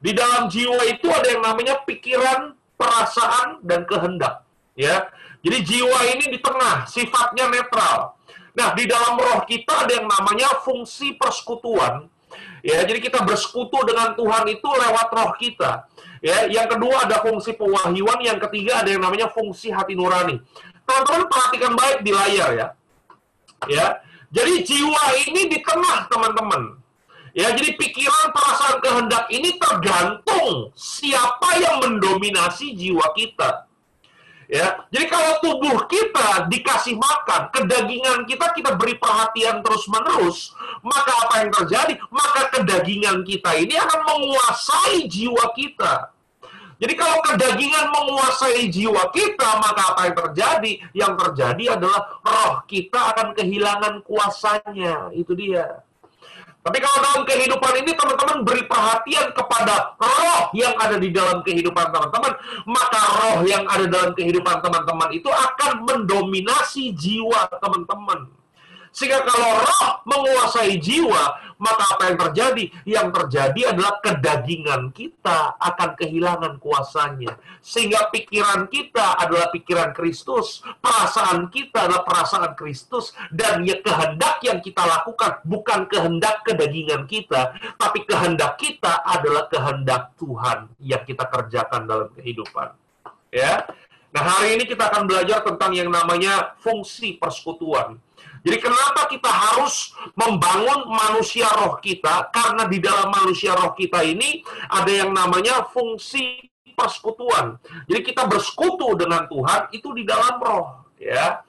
Di 0.00 0.16
dalam 0.16 0.48
jiwa 0.48 0.80
itu 0.88 1.12
ada 1.12 1.28
yang 1.28 1.44
namanya 1.44 1.84
pikiran, 1.84 2.56
perasaan, 2.80 3.60
dan 3.60 3.84
kehendak. 3.84 4.48
Ya, 4.72 5.12
jadi 5.44 5.60
jiwa 5.60 5.98
ini 6.16 6.32
di 6.32 6.38
tengah, 6.40 6.88
sifatnya 6.88 7.52
netral. 7.52 8.16
Nah, 8.56 8.72
di 8.72 8.88
dalam 8.88 9.20
roh 9.20 9.44
kita 9.44 9.84
ada 9.84 9.92
yang 9.92 10.08
namanya 10.08 10.64
fungsi 10.64 11.20
persekutuan. 11.20 12.08
Ya, 12.64 12.84
jadi 12.84 13.00
kita 13.00 13.24
bersekutu 13.24 13.76
dengan 13.84 14.16
Tuhan 14.16 14.44
itu 14.48 14.68
lewat 14.68 15.08
roh 15.12 15.32
kita. 15.36 15.84
Ya, 16.20 16.44
yang 16.48 16.68
kedua 16.68 17.08
ada 17.08 17.24
fungsi 17.24 17.56
pewahyuan, 17.56 18.20
yang 18.20 18.36
ketiga 18.48 18.84
ada 18.84 18.92
yang 18.92 19.00
namanya 19.00 19.32
fungsi 19.32 19.72
hati 19.72 19.96
nurani. 19.96 20.40
Teman-teman 20.84 21.24
perhatikan 21.28 21.72
baik 21.76 21.98
di 22.04 22.12
layar 22.12 22.50
ya. 22.56 22.66
Ya. 23.68 23.86
Jadi 24.30 24.62
jiwa 24.62 25.04
ini 25.26 25.50
di 25.50 25.58
tengah, 25.58 26.06
teman-teman. 26.06 26.79
Ya, 27.40 27.56
jadi 27.56 27.72
pikiran, 27.72 28.36
perasaan, 28.36 28.84
kehendak 28.84 29.24
ini 29.32 29.56
tergantung 29.56 30.76
siapa 30.76 31.56
yang 31.56 31.80
mendominasi 31.80 32.76
jiwa 32.76 33.16
kita. 33.16 33.64
Ya, 34.50 34.84
jadi 34.92 35.08
kalau 35.08 35.40
tubuh 35.40 35.88
kita 35.88 36.50
dikasih 36.52 37.00
makan, 37.00 37.48
kedagingan 37.48 38.28
kita 38.28 38.52
kita 38.52 38.76
beri 38.76 38.98
perhatian 39.00 39.64
terus-menerus, 39.64 40.52
maka 40.84 41.12
apa 41.16 41.34
yang 41.40 41.50
terjadi? 41.54 41.96
Maka 42.12 42.52
kedagingan 42.52 43.24
kita 43.24 43.56
ini 43.56 43.72
akan 43.78 44.00
menguasai 44.04 45.08
jiwa 45.08 45.54
kita. 45.56 46.12
Jadi 46.76 46.92
kalau 46.92 47.24
kedagingan 47.24 47.88
menguasai 47.88 48.68
jiwa 48.68 49.08
kita, 49.16 49.48
maka 49.64 49.96
apa 49.96 50.00
yang 50.12 50.16
terjadi? 50.28 50.72
Yang 50.92 51.12
terjadi 51.24 51.64
adalah 51.80 52.20
roh 52.20 52.54
kita 52.68 53.00
akan 53.16 53.32
kehilangan 53.32 54.04
kuasanya. 54.04 55.08
Itu 55.16 55.32
dia. 55.32 55.88
Tapi 56.60 56.76
kalau 56.76 56.98
dalam 57.00 57.22
kehidupan 57.24 57.72
ini 57.80 57.96
teman-teman 57.96 58.44
beri 58.44 58.68
perhatian 58.68 59.32
kepada 59.32 59.96
roh 59.96 60.52
yang 60.52 60.76
ada 60.76 61.00
di 61.00 61.08
dalam 61.08 61.40
kehidupan 61.40 61.88
teman-teman, 61.88 62.32
maka 62.68 63.00
roh 63.16 63.40
yang 63.48 63.64
ada 63.64 63.88
dalam 63.88 64.12
kehidupan 64.12 64.60
teman-teman 64.60 65.08
itu 65.16 65.32
akan 65.32 65.88
mendominasi 65.88 66.92
jiwa 66.92 67.48
teman-teman. 67.64 68.28
Sehingga 68.90 69.22
kalau 69.22 69.62
roh 69.62 70.02
menguasai 70.02 70.74
jiwa, 70.82 71.54
maka 71.60 71.84
apa 71.94 72.02
yang 72.10 72.18
terjadi? 72.18 72.64
Yang 72.88 73.08
terjadi 73.14 73.60
adalah 73.70 74.02
kedagingan 74.02 74.90
kita 74.90 75.54
akan 75.60 75.90
kehilangan 75.94 76.58
kuasanya. 76.58 77.38
Sehingga 77.62 78.10
pikiran 78.10 78.66
kita 78.66 79.20
adalah 79.20 79.52
pikiran 79.54 79.94
Kristus, 79.94 80.64
perasaan 80.82 81.52
kita 81.52 81.86
adalah 81.86 82.02
perasaan 82.02 82.56
Kristus, 82.58 83.14
dan 83.30 83.62
ya 83.62 83.78
kehendak 83.78 84.42
yang 84.42 84.58
kita 84.58 84.82
lakukan 84.82 85.44
bukan 85.46 85.86
kehendak 85.86 86.42
kedagingan 86.42 87.06
kita, 87.06 87.54
tapi 87.78 88.02
kehendak 88.08 88.58
kita 88.58 89.06
adalah 89.06 89.46
kehendak 89.46 90.16
Tuhan 90.18 90.66
yang 90.82 91.04
kita 91.06 91.28
kerjakan 91.28 91.86
dalam 91.86 92.08
kehidupan. 92.16 92.74
Ya. 93.30 93.68
Nah, 94.10 94.26
hari 94.26 94.58
ini 94.58 94.66
kita 94.66 94.90
akan 94.90 95.06
belajar 95.06 95.46
tentang 95.46 95.70
yang 95.70 95.86
namanya 95.86 96.58
fungsi 96.58 97.14
persekutuan 97.14 97.94
jadi 98.40 98.56
kenapa 98.56 99.04
kita 99.12 99.28
harus 99.28 99.92
membangun 100.16 100.88
manusia 100.88 101.44
roh 101.60 101.76
kita? 101.76 102.32
Karena 102.32 102.64
di 102.64 102.80
dalam 102.80 103.12
manusia 103.12 103.52
roh 103.52 103.76
kita 103.76 104.00
ini 104.00 104.40
ada 104.72 104.88
yang 104.88 105.12
namanya 105.12 105.68
fungsi 105.68 106.48
persekutuan. 106.72 107.60
Jadi 107.84 108.00
kita 108.00 108.24
bersekutu 108.24 108.96
dengan 108.96 109.28
Tuhan 109.28 109.68
itu 109.76 109.92
di 109.92 110.08
dalam 110.08 110.40
roh, 110.40 110.88
ya. 110.96 111.44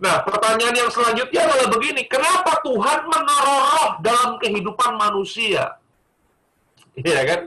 Nah, 0.00 0.24
pertanyaan 0.26 0.74
yang 0.74 0.90
selanjutnya 0.90 1.46
adalah 1.46 1.68
begini, 1.70 2.02
kenapa 2.10 2.58
Tuhan 2.64 3.06
menaruh 3.06 3.62
roh 3.78 3.90
dalam 4.02 4.40
kehidupan 4.42 4.98
manusia? 4.98 5.78
Iya 6.98 7.22
kan? 7.22 7.40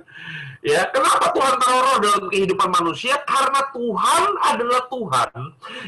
Ya, 0.64 0.88
kenapa 0.96 1.36
Tuhan 1.36 1.60
taruh 1.60 1.98
dalam 2.00 2.24
kehidupan 2.32 2.72
manusia? 2.72 3.20
Karena 3.28 3.68
Tuhan 3.76 4.24
adalah 4.48 4.82
Tuhan 4.88 5.32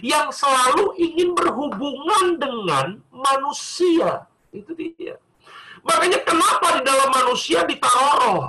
yang 0.04 0.28
selalu 0.36 1.00
ingin 1.00 1.32
berhubungan 1.32 2.36
dengan 2.36 3.00
manusia. 3.08 4.28
Itu 4.52 4.76
dia. 4.76 5.16
Makanya 5.80 6.20
kenapa 6.28 6.76
di 6.76 6.82
dalam 6.84 7.08
manusia 7.08 7.64
ditaruh 7.64 8.14
roh? 8.20 8.44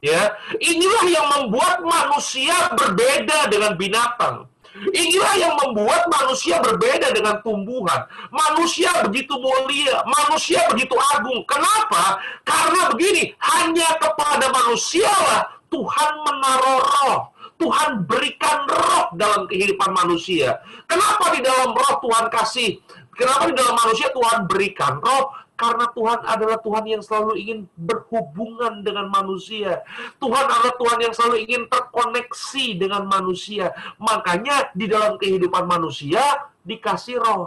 Ya, 0.00 0.34
inilah 0.56 1.04
yang 1.06 1.26
membuat 1.30 1.84
manusia 1.84 2.72
berbeda 2.72 3.52
dengan 3.52 3.76
binatang. 3.76 4.48
Inilah 4.72 5.34
yang 5.36 5.54
membuat 5.60 6.08
manusia 6.08 6.56
berbeda 6.64 7.12
dengan 7.12 7.44
tumbuhan. 7.44 8.08
Manusia 8.32 8.88
begitu 9.04 9.36
mulia, 9.36 10.00
manusia 10.08 10.64
begitu 10.72 10.96
agung. 11.12 11.44
Kenapa? 11.44 12.16
Karena 12.40 12.88
begini, 12.88 13.36
hanya 13.36 14.00
kepada 14.00 14.48
manusialah 14.48 15.60
Tuhan 15.68 16.12
menaruh 16.24 16.80
roh. 16.80 17.20
Tuhan 17.60 18.08
berikan 18.08 18.66
roh 18.66 19.12
dalam 19.14 19.46
kehidupan 19.46 19.92
manusia. 19.94 20.58
Kenapa 20.88 21.30
di 21.36 21.44
dalam 21.44 21.70
roh 21.76 21.94
Tuhan 22.02 22.26
kasih? 22.32 22.80
Kenapa 23.12 23.46
di 23.46 23.54
dalam 23.54 23.76
manusia 23.76 24.08
Tuhan 24.10 24.48
berikan 24.48 24.98
roh? 24.98 25.30
Karena 25.62 25.86
Tuhan 25.94 26.20
adalah 26.26 26.58
Tuhan 26.58 26.84
yang 26.90 27.02
selalu 27.06 27.38
ingin 27.38 27.58
berhubungan 27.78 28.82
dengan 28.82 29.06
manusia. 29.06 29.78
Tuhan 30.18 30.46
adalah 30.50 30.74
Tuhan 30.74 30.98
yang 30.98 31.14
selalu 31.14 31.36
ingin 31.46 31.62
terkoneksi 31.70 32.66
dengan 32.82 33.06
manusia. 33.06 33.70
Makanya 34.02 34.74
di 34.74 34.90
dalam 34.90 35.14
kehidupan 35.22 35.62
manusia 35.70 36.18
dikasih 36.66 37.22
roh. 37.22 37.46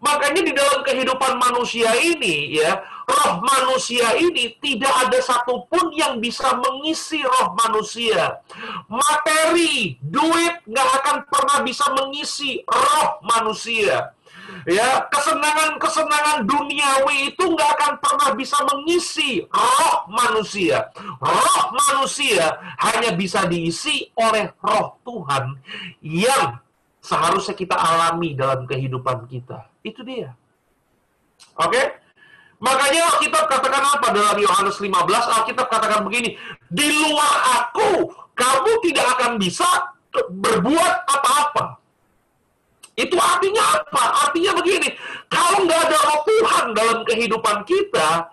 Makanya 0.00 0.48
di 0.48 0.52
dalam 0.56 0.80
kehidupan 0.80 1.36
manusia 1.36 1.92
ini 1.92 2.56
ya, 2.56 2.80
roh 3.04 3.40
manusia 3.40 4.16
ini 4.16 4.56
tidak 4.60 4.92
ada 5.04 5.20
satupun 5.20 5.92
yang 5.92 6.24
bisa 6.24 6.56
mengisi 6.56 7.20
roh 7.20 7.52
manusia. 7.52 8.40
Materi, 8.88 10.00
duit 10.00 10.56
nggak 10.64 10.88
akan 11.04 11.16
pernah 11.28 11.58
bisa 11.68 11.84
mengisi 11.92 12.64
roh 12.64 13.20
manusia 13.28 14.12
ya 14.64 15.04
kesenangan-kesenangan 15.12 16.48
duniawi 16.48 17.32
itu 17.32 17.44
nggak 17.44 17.70
akan 17.78 17.92
pernah 18.00 18.28
bisa 18.36 18.58
mengisi 18.64 19.44
roh 19.48 20.08
manusia. 20.08 20.88
Roh 21.20 21.62
manusia 21.72 22.58
hanya 22.80 23.12
bisa 23.16 23.44
diisi 23.48 24.08
oleh 24.16 24.52
roh 24.60 24.96
Tuhan 25.04 25.56
yang 26.00 26.58
seharusnya 27.04 27.52
kita 27.52 27.76
alami 27.76 28.32
dalam 28.32 28.64
kehidupan 28.64 29.28
kita. 29.28 29.68
Itu 29.84 30.00
dia. 30.00 30.32
Oke? 31.60 32.00
Makanya 32.64 33.12
Alkitab 33.12 33.44
katakan 33.44 33.84
apa 33.84 34.08
dalam 34.16 34.40
Yohanes 34.40 34.80
15? 34.80 34.88
Alkitab 35.36 35.68
katakan 35.68 36.00
begini, 36.00 36.32
di 36.72 36.86
luar 36.88 37.34
aku, 37.60 38.08
kamu 38.32 38.72
tidak 38.88 39.06
akan 39.18 39.36
bisa 39.36 39.68
berbuat 40.32 40.94
apa-apa. 41.04 41.83
Itu 42.94 43.18
artinya 43.18 43.62
apa? 43.82 44.30
Artinya 44.30 44.54
begini, 44.54 44.88
kalau 45.26 45.66
nggak 45.66 45.80
ada 45.90 45.98
roh 45.98 46.20
Tuhan 46.22 46.64
dalam 46.78 46.98
kehidupan 47.02 47.66
kita, 47.66 48.30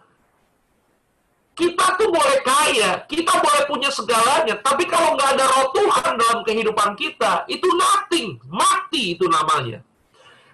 kita 1.57 1.85
tuh 1.97 2.09
boleh 2.13 2.39
kaya, 2.45 3.03
kita 3.09 3.33
boleh 3.41 3.61
punya 3.65 3.89
segalanya, 3.89 4.55
tapi 4.61 4.85
kalau 4.85 5.17
nggak 5.17 5.29
ada 5.37 5.45
roh 5.49 5.67
Tuhan 5.73 6.13
dalam 6.13 6.39
kehidupan 6.45 6.93
kita, 6.93 7.45
itu 7.49 7.67
nothing, 7.73 8.37
mati 8.49 9.17
itu 9.17 9.25
namanya. 9.25 9.81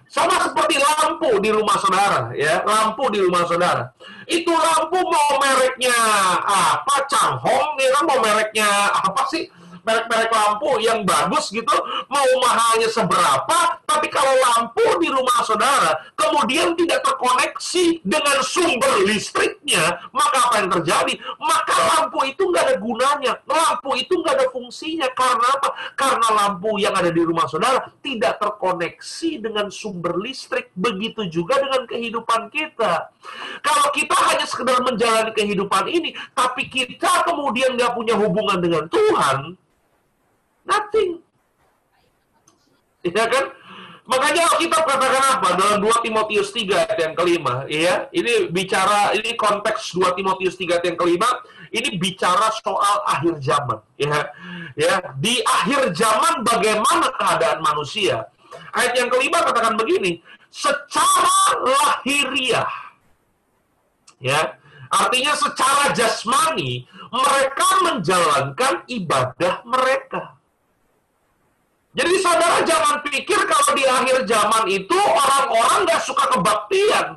Sama 0.08 0.40
seperti 0.40 0.80
lampu 0.80 1.36
di 1.44 1.52
rumah 1.52 1.76
saudara, 1.76 2.32
ya, 2.32 2.64
lampu 2.64 3.12
di 3.12 3.20
rumah 3.20 3.44
saudara. 3.44 3.92
Itu 4.24 4.56
lampu 4.56 4.96
mau 5.04 5.36
mereknya 5.36 5.92
apa, 6.48 7.04
Changhong, 7.12 7.76
ya 7.76 7.88
kan 7.92 8.04
mau 8.08 8.18
mereknya 8.24 8.68
apa 8.88 9.28
sih? 9.28 9.52
Merek-merek 9.88 10.28
lampu 10.28 10.76
yang 10.84 11.08
bagus 11.08 11.48
gitu, 11.48 11.76
mau 12.12 12.28
mahalnya 12.44 12.92
seberapa, 12.92 13.80
tapi 13.88 14.12
kalau 14.12 14.36
lampu 14.36 14.84
di 15.00 15.08
rumah 15.08 15.40
saudara 15.48 15.96
kemudian 16.12 16.76
tidak 16.76 17.00
terkoneksi 17.00 18.04
dengan 18.04 18.36
sumber 18.44 19.08
listriknya, 19.08 19.96
maka 20.12 20.38
apa 20.44 20.54
yang 20.60 20.70
terjadi? 20.80 21.14
Maka 21.40 21.76
lampu 21.96 22.18
itu 22.28 22.42
nggak 22.44 22.64
ada 22.68 22.76
gunanya, 22.76 23.32
lampu 23.48 23.96
itu 23.96 24.12
nggak 24.20 24.34
ada 24.36 24.46
fungsinya. 24.52 25.08
Karena 25.16 25.46
apa? 25.56 25.68
Karena 25.96 26.28
lampu 26.34 26.76
yang 26.76 26.92
ada 26.92 27.08
di 27.08 27.22
rumah 27.24 27.48
saudara 27.48 27.88
tidak 28.04 28.36
terkoneksi 28.42 29.30
dengan 29.40 29.72
sumber 29.72 30.18
listrik. 30.20 30.68
Begitu 30.76 31.26
juga 31.30 31.56
dengan 31.62 31.88
kehidupan 31.88 32.52
kita. 32.52 33.08
Kalau 33.64 33.86
kita 33.94 34.16
hanya 34.28 34.44
sekedar 34.44 34.82
menjalani 34.84 35.32
kehidupan 35.32 35.88
ini, 35.88 36.12
tapi 36.34 36.68
kita 36.68 37.24
kemudian 37.24 37.74
nggak 37.78 37.94
punya 37.94 38.14
hubungan 38.18 38.58
dengan 38.58 38.84
Tuhan, 38.90 39.56
Nothing. 40.68 41.24
Ya 43.08 43.24
kan? 43.24 43.56
Makanya 44.08 44.56
kita 44.56 44.88
katakan 44.88 45.24
apa 45.36 45.48
dalam 45.60 45.84
2 45.84 46.04
Timotius 46.04 46.48
3 46.52 46.80
ayat 46.80 46.96
yang 46.96 47.14
kelima, 47.16 47.68
ya. 47.68 48.08
Ini 48.08 48.48
bicara 48.48 49.12
ini 49.12 49.36
konteks 49.36 49.92
2 49.92 50.16
Timotius 50.16 50.56
3 50.56 50.80
ayat 50.80 50.84
yang 50.88 50.96
kelima, 50.96 51.28
ini 51.68 52.00
bicara 52.00 52.48
soal 52.64 53.04
akhir 53.04 53.36
zaman, 53.44 53.84
ya. 54.00 54.32
Ya, 54.80 55.12
di 55.20 55.44
akhir 55.44 55.92
zaman 55.92 56.40
bagaimana 56.40 57.12
keadaan 57.20 57.60
manusia? 57.60 58.32
Ayat 58.72 58.96
yang 58.96 59.12
kelima 59.12 59.44
katakan 59.44 59.76
begini, 59.76 60.24
secara 60.48 61.60
lahiriah. 61.60 62.68
Ya. 64.24 64.56
Artinya 64.88 65.36
secara 65.36 65.92
jasmani 65.92 66.88
mereka 67.12 67.68
menjalankan 67.84 68.88
ibadah 68.88 69.60
mereka. 69.68 70.27
Jadi 71.96 72.14
saudara 72.20 72.60
jangan 72.68 73.00
pikir 73.00 73.40
kalau 73.48 73.72
di 73.72 73.84
akhir 73.88 74.28
zaman 74.28 74.64
itu 74.68 74.98
orang-orang 74.98 75.88
nggak 75.88 76.02
suka 76.04 76.24
kebaktian. 76.36 77.16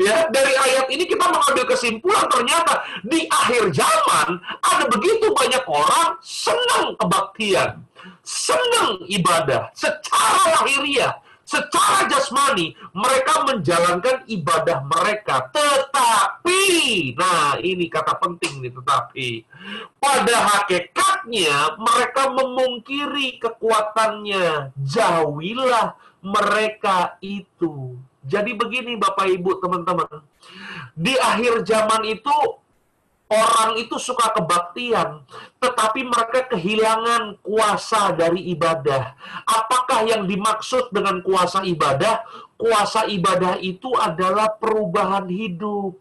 Ya, 0.00 0.26
dari 0.32 0.50
ayat 0.56 0.88
ini 0.88 1.04
kita 1.04 1.28
mengambil 1.28 1.68
kesimpulan 1.68 2.26
ternyata 2.26 2.80
di 3.04 3.28
akhir 3.28 3.70
zaman 3.70 4.40
ada 4.64 4.84
begitu 4.88 5.30
banyak 5.30 5.62
orang 5.68 6.16
senang 6.24 6.96
kebaktian, 6.96 7.70
senang 8.24 9.04
ibadah 9.06 9.68
secara 9.76 10.58
lahiriah, 10.58 11.12
secara 11.52 12.08
jasmani 12.08 12.72
mereka 12.96 13.44
menjalankan 13.44 14.24
ibadah 14.24 14.80
mereka. 14.88 15.52
Tetapi 15.52 16.64
nah 17.12 17.60
ini 17.60 17.92
kata 17.92 18.16
penting 18.16 18.64
nih 18.64 18.72
tetapi. 18.72 19.28
Pada 20.00 20.36
hakikatnya 20.56 21.76
mereka 21.76 22.32
memungkiri 22.32 23.36
kekuatannya. 23.36 24.72
Jauhilah 24.80 25.92
mereka 26.24 27.20
itu. 27.20 28.00
Jadi 28.22 28.54
begini 28.56 28.96
Bapak 28.96 29.28
Ibu 29.28 29.60
teman-teman. 29.60 30.24
Di 30.94 31.18
akhir 31.18 31.66
zaman 31.66 32.06
itu 32.06 32.61
orang 33.32 33.80
itu 33.80 33.96
suka 33.96 34.36
kebaktian, 34.36 35.24
tetapi 35.56 36.04
mereka 36.04 36.52
kehilangan 36.52 37.40
kuasa 37.40 38.12
dari 38.12 38.52
ibadah. 38.52 39.16
Apakah 39.48 40.04
yang 40.04 40.28
dimaksud 40.28 40.92
dengan 40.92 41.24
kuasa 41.24 41.64
ibadah? 41.64 42.22
Kuasa 42.60 43.08
ibadah 43.08 43.58
itu 43.58 43.90
adalah 43.96 44.54
perubahan 44.60 45.26
hidup. 45.26 45.98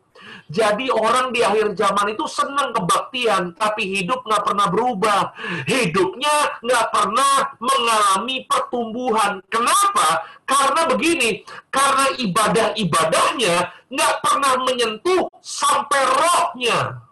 Jadi 0.51 0.91
orang 0.93 1.33
di 1.33 1.41
akhir 1.41 1.73
zaman 1.73 2.13
itu 2.13 2.27
senang 2.29 2.75
kebaktian, 2.75 3.57
tapi 3.57 3.89
hidup 3.89 4.21
nggak 4.21 4.45
pernah 4.45 4.67
berubah. 4.69 5.33
Hidupnya 5.65 6.61
nggak 6.61 6.87
pernah 6.93 7.57
mengalami 7.57 8.45
pertumbuhan. 8.45 9.41
Kenapa? 9.49 10.21
Karena 10.45 10.85
begini, 10.85 11.41
karena 11.71 12.05
ibadah-ibadahnya 12.19 13.55
nggak 13.89 14.15
pernah 14.21 14.53
menyentuh 14.61 15.31
sampai 15.39 16.01
rohnya. 16.05 17.09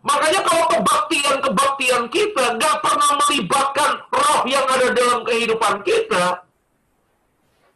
Makanya 0.00 0.40
kalau 0.48 0.64
kebaktian-kebaktian 0.72 2.08
kita 2.08 2.56
nggak 2.56 2.76
pernah 2.80 3.10
melibatkan 3.20 3.90
roh 4.08 4.40
yang 4.48 4.64
ada 4.64 4.96
dalam 4.96 5.20
kehidupan 5.28 5.84
kita, 5.84 6.40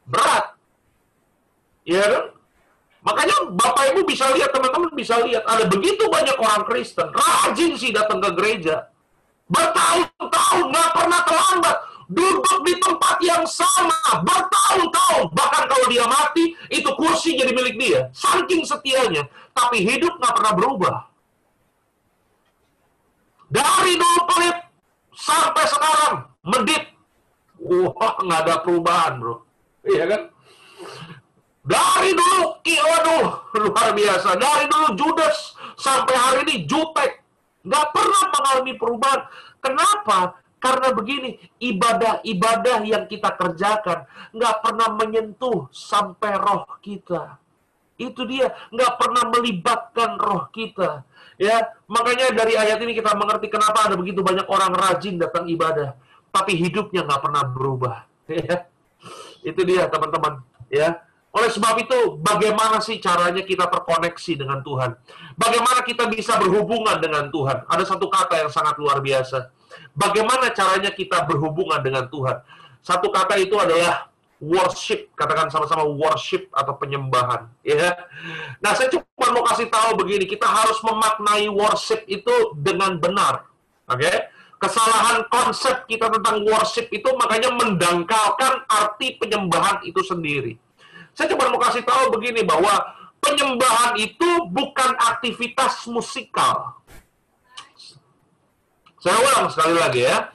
berat. 0.09 0.57
Ya 1.85 2.01
kan? 2.01 2.25
Makanya 3.05 3.37
Bapak 3.53 3.93
Ibu 3.93 4.09
bisa 4.09 4.33
lihat, 4.33 4.57
teman-teman 4.57 4.89
bisa 4.97 5.21
lihat, 5.21 5.45
ada 5.45 5.69
begitu 5.69 6.09
banyak 6.09 6.41
orang 6.41 6.65
Kristen, 6.65 7.13
rajin 7.13 7.77
sih 7.77 7.93
datang 7.93 8.25
ke 8.25 8.33
gereja. 8.33 8.89
Bertahun-tahun, 9.53 10.65
nggak 10.73 10.91
pernah 10.97 11.21
terlambat. 11.29 11.77
Duduk 12.09 12.61
di 12.65 12.73
tempat 12.81 13.17
yang 13.21 13.45
sama, 13.45 14.25
bertahun-tahun. 14.25 15.29
Bahkan 15.37 15.65
kalau 15.69 15.87
dia 15.93 16.09
mati, 16.09 16.57
itu 16.73 16.89
kursi 16.97 17.37
jadi 17.37 17.53
milik 17.53 17.77
dia. 17.77 18.09
Saking 18.17 18.65
setianya. 18.65 19.29
Tapi 19.53 19.85
hidup 19.85 20.17
nggak 20.17 20.33
pernah 20.41 20.53
berubah 20.57 21.14
dari 23.55 23.93
dulu 23.95 24.21
pelit 24.35 24.57
sampai 25.15 25.65
sekarang 25.71 26.15
medit. 26.43 26.85
Wah, 27.63 28.19
nggak 28.19 28.41
ada 28.45 28.55
perubahan, 28.67 29.23
bro. 29.23 29.47
Iya 29.87 30.05
kan? 30.11 30.23
Dari 31.65 32.11
dulu, 32.13 32.61
waduh, 32.61 33.27
luar 33.57 33.89
biasa. 33.97 34.37
Dari 34.37 34.65
dulu 34.69 34.89
Judas 34.99 35.57
sampai 35.81 36.13
hari 36.13 36.41
ini 36.51 36.57
jutek. 36.69 37.25
Nggak 37.65 37.87
pernah 37.97 38.23
mengalami 38.29 38.73
perubahan. 38.77 39.21
Kenapa? 39.65 40.37
Karena 40.61 40.93
begini, 40.93 41.41
ibadah-ibadah 41.61 42.85
yang 42.85 43.05
kita 43.09 43.33
kerjakan 43.37 44.05
nggak 44.37 44.57
pernah 44.61 44.89
menyentuh 44.93 45.73
sampai 45.73 46.37
roh 46.37 46.69
kita. 46.85 47.41
Itu 47.95 48.27
dia, 48.27 48.51
nggak 48.75 48.93
pernah 48.99 49.25
melibatkan 49.31 50.19
roh 50.19 50.51
kita. 50.51 51.07
Ya, 51.39 51.75
makanya 51.87 52.31
dari 52.35 52.55
ayat 52.55 52.79
ini 52.83 52.95
kita 52.95 53.15
mengerti 53.15 53.51
kenapa 53.51 53.91
ada 53.91 53.95
begitu 53.99 54.23
banyak 54.23 54.47
orang 54.47 54.75
rajin 54.75 55.19
datang 55.19 55.47
ibadah, 55.51 55.95
tapi 56.31 56.55
hidupnya 56.59 57.07
nggak 57.07 57.23
pernah 57.23 57.43
berubah. 57.47 57.97
Ya. 58.25 58.65
Itu 59.45 59.69
dia 59.69 59.85
teman-teman. 59.93 60.41
Ya, 60.73 61.05
oleh 61.35 61.51
sebab 61.51 61.75
itu, 61.83 61.99
bagaimana 62.23 62.79
sih 62.79 63.03
caranya 63.03 63.43
kita 63.43 63.67
terkoneksi 63.67 64.33
dengan 64.39 64.63
Tuhan? 64.63 64.95
Bagaimana 65.35 65.83
kita 65.83 66.07
bisa 66.07 66.39
berhubungan 66.39 67.03
dengan 67.03 67.27
Tuhan? 67.27 67.67
Ada 67.67 67.91
satu 67.91 68.07
kata 68.07 68.47
yang 68.47 68.51
sangat 68.55 68.79
luar 68.79 69.03
biasa. 69.03 69.51
Bagaimana 69.99 70.55
caranya 70.55 70.95
kita 70.95 71.27
berhubungan 71.27 71.83
dengan 71.83 72.07
Tuhan? 72.07 72.39
Satu 72.79 73.11
kata 73.11 73.35
itu 73.43 73.59
adalah 73.59 74.14
worship, 74.43 75.15
katakan 75.15 75.49
sama-sama 75.49 75.87
worship 75.87 76.51
atau 76.51 76.75
penyembahan, 76.77 77.47
ya. 77.63 77.95
Nah, 78.59 78.75
saya 78.75 78.91
cuma 78.91 79.27
mau 79.31 79.45
kasih 79.47 79.71
tahu 79.71 79.99
begini, 80.01 80.27
kita 80.27 80.45
harus 80.45 80.79
memaknai 80.83 81.47
worship 81.51 82.03
itu 82.11 82.53
dengan 82.59 82.99
benar. 82.99 83.47
Oke? 83.89 84.05
Okay? 84.05 84.17
Kesalahan 84.59 85.29
konsep 85.29 85.85
kita 85.85 86.09
tentang 86.09 86.41
worship 86.41 86.89
itu 86.89 87.05
makanya 87.21 87.53
mendangkalkan 87.53 88.65
arti 88.65 89.21
penyembahan 89.21 89.85
itu 89.85 90.01
sendiri. 90.01 90.57
Saya 91.13 91.31
cuma 91.31 91.53
mau 91.53 91.61
kasih 91.61 91.85
tahu 91.85 92.17
begini 92.17 92.41
bahwa 92.43 92.73
penyembahan 93.21 93.93
itu 94.01 94.29
bukan 94.49 94.91
aktivitas 94.99 95.85
musikal. 95.85 96.81
Saya 99.05 99.21
ulang 99.21 99.53
sekali 99.53 99.75
lagi 99.77 100.01
ya. 100.09 100.33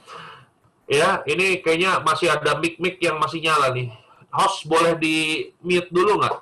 Ya, 0.90 1.22
ini 1.22 1.62
kayaknya 1.62 2.02
masih 2.02 2.34
ada 2.34 2.58
mic-mic 2.58 2.98
yang 2.98 3.14
masih 3.22 3.38
nyala 3.38 3.70
nih. 3.70 3.94
Host 4.34 4.66
boleh 4.66 4.98
di 4.98 5.46
mute 5.62 5.86
dulu 5.86 6.18
nggak? 6.18 6.36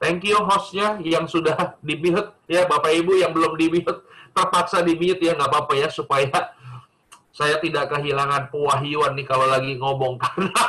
Thank 0.00 0.24
you 0.24 0.40
hostnya 0.40 0.96
yang 1.04 1.28
sudah 1.28 1.74
di 1.86 2.00
mute 2.00 2.32
ya 2.48 2.64
Bapak 2.64 2.88
Ibu 2.88 3.20
yang 3.20 3.36
belum 3.36 3.52
di 3.60 3.68
mute 3.68 4.00
terpaksa 4.32 4.80
di 4.80 4.96
mute 4.96 5.20
ya 5.20 5.36
nggak 5.36 5.44
apa-apa 5.44 5.76
ya 5.76 5.92
supaya 5.92 6.56
saya 7.28 7.60
tidak 7.60 7.92
kehilangan 7.92 8.48
pewahyuan 8.48 9.12
nih 9.12 9.28
kalau 9.28 9.44
lagi 9.44 9.76
ngomong 9.76 10.16
karena 10.24 10.64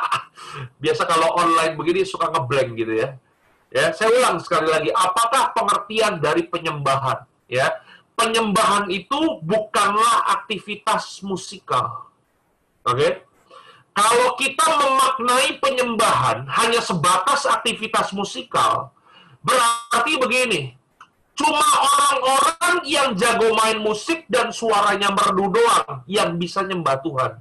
biasa 0.84 1.08
kalau 1.08 1.32
online 1.40 1.80
begini 1.80 2.04
suka 2.04 2.28
ngeblank 2.28 2.76
gitu 2.76 2.92
ya. 2.92 3.16
Ya, 3.70 3.94
saya 3.94 4.10
ulang 4.10 4.42
sekali 4.42 4.66
lagi, 4.66 4.90
apakah 4.90 5.54
pengertian 5.54 6.18
dari 6.18 6.50
penyembahan? 6.50 7.22
Ya, 7.46 7.70
penyembahan 8.20 8.92
itu 8.92 9.40
bukanlah 9.48 10.36
aktivitas 10.36 11.24
musikal. 11.24 12.12
Oke? 12.84 13.24
Kalau 13.96 14.36
kita 14.36 14.64
memaknai 14.64 15.60
penyembahan 15.60 16.48
hanya 16.48 16.80
sebatas 16.84 17.48
aktivitas 17.48 18.12
musikal, 18.16 18.92
berarti 19.44 20.20
begini, 20.20 20.72
cuma 21.36 21.64
orang-orang 21.64 22.76
yang 22.88 23.16
jago 23.16 23.52
main 23.56 23.80
musik 23.80 24.24
dan 24.32 24.52
suaranya 24.56 25.12
merdu 25.12 25.52
doang 25.52 26.04
yang 26.08 26.36
bisa 26.40 26.64
nyembah 26.64 27.00
Tuhan. 27.04 27.34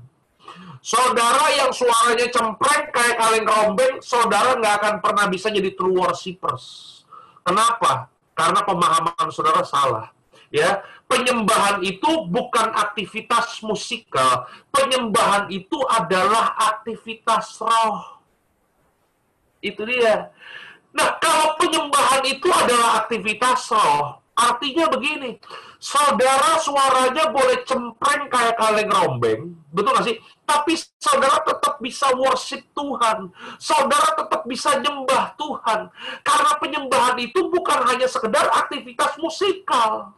Saudara 0.79 1.47
yang 1.59 1.71
suaranya 1.75 2.27
cempreng 2.31 2.91
kayak 2.95 3.19
kaleng 3.19 3.47
rombeng, 3.47 3.95
saudara 4.03 4.55
nggak 4.59 4.75
akan 4.83 4.95
pernah 5.03 5.27
bisa 5.27 5.51
jadi 5.51 5.75
true 5.75 5.95
worshippers. 5.95 7.03
Kenapa? 7.43 8.11
Karena 8.35 8.63
pemahaman 8.63 9.29
saudara 9.31 9.63
salah. 9.67 10.18
Ya, 10.49 10.81
penyembahan 11.05 11.85
itu 11.85 12.25
bukan 12.29 12.73
aktivitas 12.73 13.61
musikal. 13.61 14.49
Penyembahan 14.73 15.53
itu 15.53 15.77
adalah 15.93 16.57
aktivitas 16.57 17.61
roh. 17.61 18.25
Itu 19.61 19.85
dia. 19.85 20.33
Nah, 20.97 21.21
kalau 21.21 21.53
penyembahan 21.61 22.25
itu 22.25 22.49
adalah 22.49 23.05
aktivitas 23.05 23.69
roh, 23.69 24.25
artinya 24.33 24.89
begini, 24.89 25.37
saudara 25.77 26.57
suaranya 26.59 27.29
boleh 27.29 27.61
cempreng 27.69 28.33
kayak 28.33 28.57
kaleng 28.57 28.89
rombeng, 28.89 29.41
betul 29.69 29.93
nggak 29.93 30.07
sih? 30.09 30.17
Tapi 30.49 30.73
saudara 30.97 31.45
tetap 31.45 31.77
bisa 31.77 32.09
worship 32.17 32.65
Tuhan. 32.73 33.29
Saudara 33.61 34.17
tetap 34.17 34.49
bisa 34.49 34.81
nyembah 34.81 35.37
Tuhan. 35.37 35.93
Karena 36.25 36.53
penyembahan 36.57 37.21
itu 37.21 37.53
bukan 37.53 37.85
hanya 37.85 38.09
sekedar 38.09 38.49
aktivitas 38.49 39.21
musikal. 39.21 40.18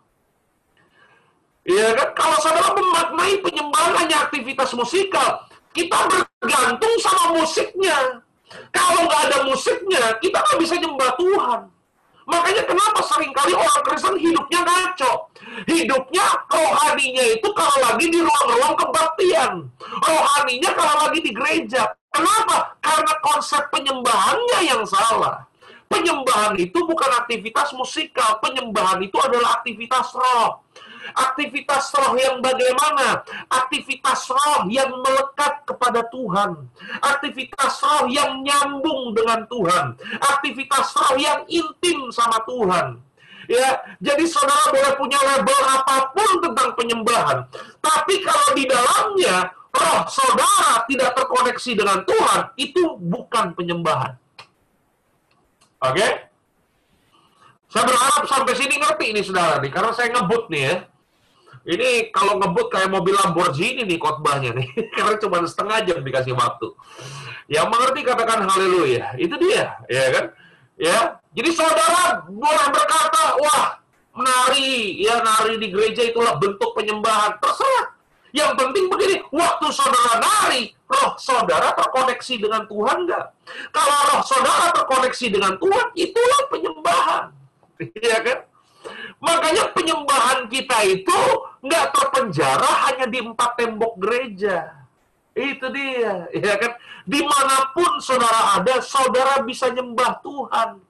Ya 1.69 1.93
kan? 1.93 2.09
Kalau 2.17 2.37
saudara 2.41 2.73
memaknai 2.73 3.41
penyembahan 3.45 3.93
hanya 4.01 4.29
aktivitas 4.29 4.73
musikal, 4.73 5.45
kita 5.77 5.99
bergantung 6.09 6.95
sama 6.99 7.37
musiknya. 7.37 8.25
Kalau 8.75 9.07
nggak 9.07 9.23
ada 9.31 9.39
musiknya, 9.47 10.03
kita 10.19 10.41
nggak 10.41 10.59
bisa 10.59 10.75
nyembah 10.81 11.11
Tuhan. 11.15 11.61
Makanya 12.31 12.63
kenapa 12.63 13.01
sering 13.11 13.35
kali 13.35 13.53
orang 13.59 13.83
Kristen 13.83 14.15
hidupnya 14.15 14.61
ngaco. 14.63 15.13
Hidupnya 15.67 16.27
rohaninya 16.47 17.25
itu 17.27 17.49
kalau 17.51 17.77
lagi 17.83 18.07
di 18.07 18.23
ruang-ruang 18.23 18.75
kebaktian. 18.79 19.53
Rohaninya 19.99 20.71
kalau 20.79 20.95
lagi 21.07 21.19
di 21.27 21.31
gereja. 21.35 21.91
Kenapa? 22.15 22.79
Karena 22.79 23.13
konsep 23.23 23.63
penyembahannya 23.75 24.59
yang 24.63 24.83
salah. 24.87 25.43
Penyembahan 25.91 26.55
itu 26.55 26.79
bukan 26.87 27.11
aktivitas 27.19 27.75
musikal. 27.75 28.39
Penyembahan 28.39 29.03
itu 29.03 29.19
adalah 29.19 29.59
aktivitas 29.59 30.15
roh. 30.15 30.63
Aktivitas 31.15 31.93
roh 31.97 32.15
yang 32.19 32.39
bagaimana? 32.43 33.23
Aktivitas 33.51 34.31
roh 34.31 34.67
yang 34.71 34.91
melekat 34.91 35.65
kepada 35.67 36.07
Tuhan. 36.11 36.69
Aktivitas 37.03 37.81
roh 37.83 38.05
yang 38.11 38.43
nyambung 38.43 39.15
dengan 39.15 39.47
Tuhan. 39.47 39.99
Aktivitas 40.19 40.95
roh 40.95 41.15
yang 41.19 41.43
intim 41.51 42.11
sama 42.11 42.43
Tuhan. 42.47 42.99
Ya, 43.51 43.83
jadi 43.99 44.31
saudara 44.31 44.71
boleh 44.71 44.95
punya 44.95 45.19
label 45.19 45.61
apa 45.67 46.15
pun 46.15 46.39
tentang 46.39 46.71
penyembahan, 46.79 47.51
tapi 47.83 48.23
kalau 48.23 48.55
di 48.55 48.63
dalamnya 48.63 49.51
roh 49.75 50.07
saudara 50.07 50.87
tidak 50.87 51.19
terkoneksi 51.19 51.71
dengan 51.75 51.99
Tuhan, 52.07 52.41
itu 52.55 52.95
bukan 53.03 53.51
penyembahan. 53.59 54.15
Oke? 55.83 55.99
Okay? 55.99 56.11
Saya 57.71 57.87
berharap 57.87 58.23
sampai 58.27 58.55
sini 58.55 58.75
ngerti 58.79 59.05
ini 59.15 59.21
saudara 59.23 59.59
nih, 59.59 59.71
karena 59.75 59.91
saya 59.99 60.09
ngebut 60.15 60.47
nih 60.51 60.63
ya. 60.71 60.75
Ini 61.61 62.09
kalau 62.09 62.41
ngebut 62.41 62.73
kayak 62.73 62.89
mobil 62.89 63.13
Lamborghini 63.13 63.85
nih 63.85 64.01
khotbahnya 64.01 64.57
nih, 64.57 64.69
karena 64.97 65.17
cuma 65.21 65.45
setengah 65.45 65.79
jam 65.85 65.99
dikasih 66.01 66.33
waktu. 66.33 66.73
Yang 67.53 67.67
mengerti 67.69 68.01
katakan 68.07 68.49
haleluya. 68.49 69.13
Itu 69.21 69.37
dia, 69.37 69.77
ya 69.91 70.07
kan? 70.15 70.25
Ya, 70.81 70.99
jadi 71.37 71.51
saudara 71.53 72.25
boleh 72.25 72.67
berkata, 72.73 73.37
wah, 73.37 73.77
nari, 74.17 74.97
ya 75.05 75.21
nari 75.21 75.61
di 75.61 75.69
gereja 75.69 76.09
itulah 76.09 76.41
bentuk 76.41 76.73
penyembahan. 76.73 77.37
Terserah. 77.37 78.01
Yang 78.31 78.51
penting 78.63 78.85
begini, 78.87 79.17
waktu 79.35 79.67
saudara 79.75 80.23
nari, 80.23 80.71
roh 80.87 81.19
saudara 81.19 81.75
terkoneksi 81.75 82.35
dengan 82.39 82.63
Tuhan 82.71 82.99
nggak? 83.05 83.27
Kalau 83.75 83.99
roh 84.15 84.23
saudara 84.23 84.67
terkoneksi 84.71 85.27
dengan 85.29 85.53
Tuhan, 85.59 85.87
itulah 85.99 86.41
penyembahan. 86.49 87.25
Iya 87.99 88.19
kan? 88.27 88.39
Makanya 89.21 89.71
penyembahan 89.77 90.49
kita 90.49 90.81
itu 90.89 91.21
nggak 91.61 91.87
terpenjara 91.93 92.89
hanya 92.89 93.07
di 93.07 93.21
empat 93.21 93.51
tembok 93.61 94.01
gereja. 94.01 94.81
Itu 95.37 95.71
dia, 95.71 96.27
ya 96.35 96.55
kan? 96.59 96.75
Di 97.07 97.21
mana 97.23 97.71
pun 97.71 98.03
saudara 98.03 98.59
ada, 98.61 98.83
saudara 98.83 99.45
bisa 99.47 99.71
nyembah 99.71 100.19
Tuhan. 100.25 100.81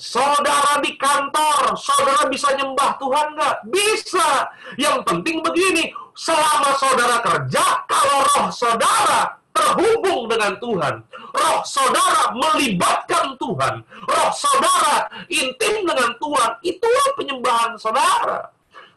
Saudara 0.00 0.80
di 0.80 0.96
kantor, 0.96 1.76
saudara 1.76 2.24
bisa 2.32 2.56
nyembah 2.56 2.96
Tuhan 2.96 3.36
nggak? 3.36 3.56
Bisa. 3.68 4.48
Yang 4.80 5.04
penting 5.04 5.44
begini, 5.44 5.92
selama 6.16 6.72
saudara 6.80 7.20
kerja, 7.20 7.84
kalau 7.84 8.24
roh 8.24 8.48
saudara 8.48 9.39
terhubung 9.60 10.24
dengan 10.26 10.56
Tuhan. 10.56 10.94
Roh 11.36 11.60
saudara 11.68 12.32
melibatkan 12.32 13.36
Tuhan. 13.36 13.74
Roh 14.08 14.30
saudara 14.32 15.06
intim 15.28 15.84
dengan 15.84 16.10
Tuhan. 16.16 16.50
Itulah 16.64 17.06
penyembahan 17.20 17.76
saudara. 17.76 18.48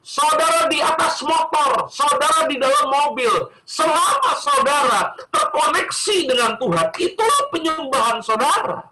Saudara 0.03 0.67
di 0.67 0.83
atas 0.83 1.23
motor, 1.23 1.87
saudara 1.87 2.43
di 2.51 2.59
dalam 2.59 2.91
mobil, 2.91 3.31
selama 3.63 4.35
saudara 4.35 5.15
terkoneksi 5.31 6.27
dengan 6.27 6.59
Tuhan, 6.59 6.87
itulah 6.99 7.41
penyembahan 7.55 8.19
saudara. 8.19 8.83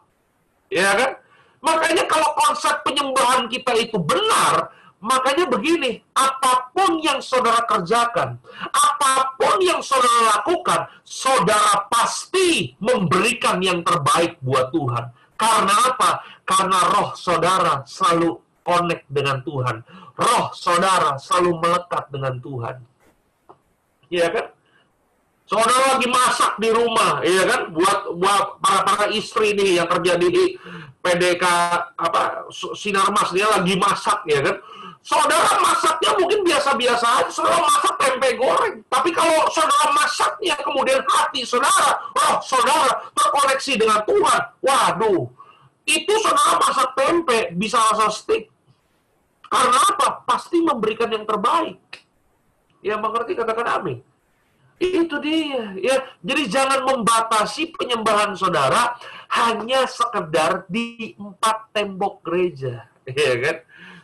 Ya 0.72 0.96
kan? 0.96 1.12
Makanya 1.60 2.08
kalau 2.08 2.32
konsep 2.40 2.80
penyembahan 2.88 3.52
kita 3.52 3.76
itu 3.76 4.00
benar, 4.00 4.72
Makanya 5.02 5.50
begini, 5.50 5.98
apa 6.14 6.70
pun 6.70 7.02
yang 7.02 7.18
saudara 7.26 7.66
kerjakan, 7.66 8.38
apa 8.70 9.34
pun 9.34 9.58
yang 9.58 9.82
saudara 9.82 10.38
lakukan, 10.38 10.86
saudara 11.02 11.90
pasti 11.90 12.78
memberikan 12.78 13.58
yang 13.66 13.82
terbaik 13.82 14.38
buat 14.46 14.70
Tuhan. 14.70 15.10
Karena 15.34 15.74
apa? 15.90 16.22
Karena 16.46 16.80
roh 16.86 17.18
saudara 17.18 17.82
selalu 17.82 18.38
connect 18.62 19.10
dengan 19.10 19.42
Tuhan. 19.42 19.82
Roh 20.14 20.54
saudara 20.54 21.18
selalu 21.18 21.58
melekat 21.58 22.06
dengan 22.14 22.38
Tuhan. 22.38 22.76
Iya 24.14 24.28
kan? 24.30 24.46
Saudara 25.50 25.98
lagi 25.98 26.08
masak 26.08 26.62
di 26.62 26.70
rumah, 26.70 27.26
iya 27.26 27.44
kan? 27.44 27.74
Buat 27.74 28.00
buat 28.22 28.44
para 28.62 28.86
para 28.86 29.06
istri 29.12 29.58
nih 29.58 29.82
yang 29.82 29.90
kerja 29.90 30.16
di 30.16 30.56
PDK 31.02 31.44
apa 31.98 32.48
sinar 32.78 33.10
mas 33.10 33.34
dia 33.34 33.50
lagi 33.50 33.74
masak 33.82 34.24
ya 34.30 34.46
kan? 34.46 34.62
Saudara 35.02 35.58
masaknya 35.58 36.14
mungkin 36.14 36.46
biasa-biasa 36.46 37.06
aja, 37.26 37.32
saudara 37.34 37.58
masak 37.66 37.94
tempe 37.98 38.38
goreng. 38.38 38.86
Tapi 38.86 39.10
kalau 39.10 39.50
saudara 39.50 39.90
masaknya 39.98 40.54
kemudian 40.62 41.02
hati 41.10 41.42
saudara, 41.42 41.98
oh 42.14 42.38
saudara 42.46 43.10
terkoneksi 43.18 43.82
dengan 43.82 44.06
Tuhan, 44.06 44.42
waduh, 44.62 45.26
itu 45.90 46.14
saudara 46.22 46.62
masak 46.62 46.90
tempe 46.94 47.40
bisa 47.58 47.82
rasa 47.82 48.14
stick. 48.14 48.54
Karena 49.52 49.78
apa? 49.90 50.22
Pasti 50.24 50.62
memberikan 50.62 51.12
yang 51.12 51.26
terbaik. 51.26 51.82
Ya 52.86 52.96
mengerti 52.96 53.36
katakan 53.36 53.82
amin. 53.82 54.00
Itu 54.82 55.22
dia. 55.22 55.78
Ya, 55.78 56.02
jadi 56.26 56.50
jangan 56.50 56.82
membatasi 56.88 57.74
penyembahan 57.78 58.34
saudara 58.34 58.98
hanya 59.30 59.86
sekedar 59.86 60.66
di 60.66 61.14
empat 61.20 61.70
tembok 61.70 62.26
gereja, 62.26 62.90
ya 63.06 63.34
kan? 63.38 63.58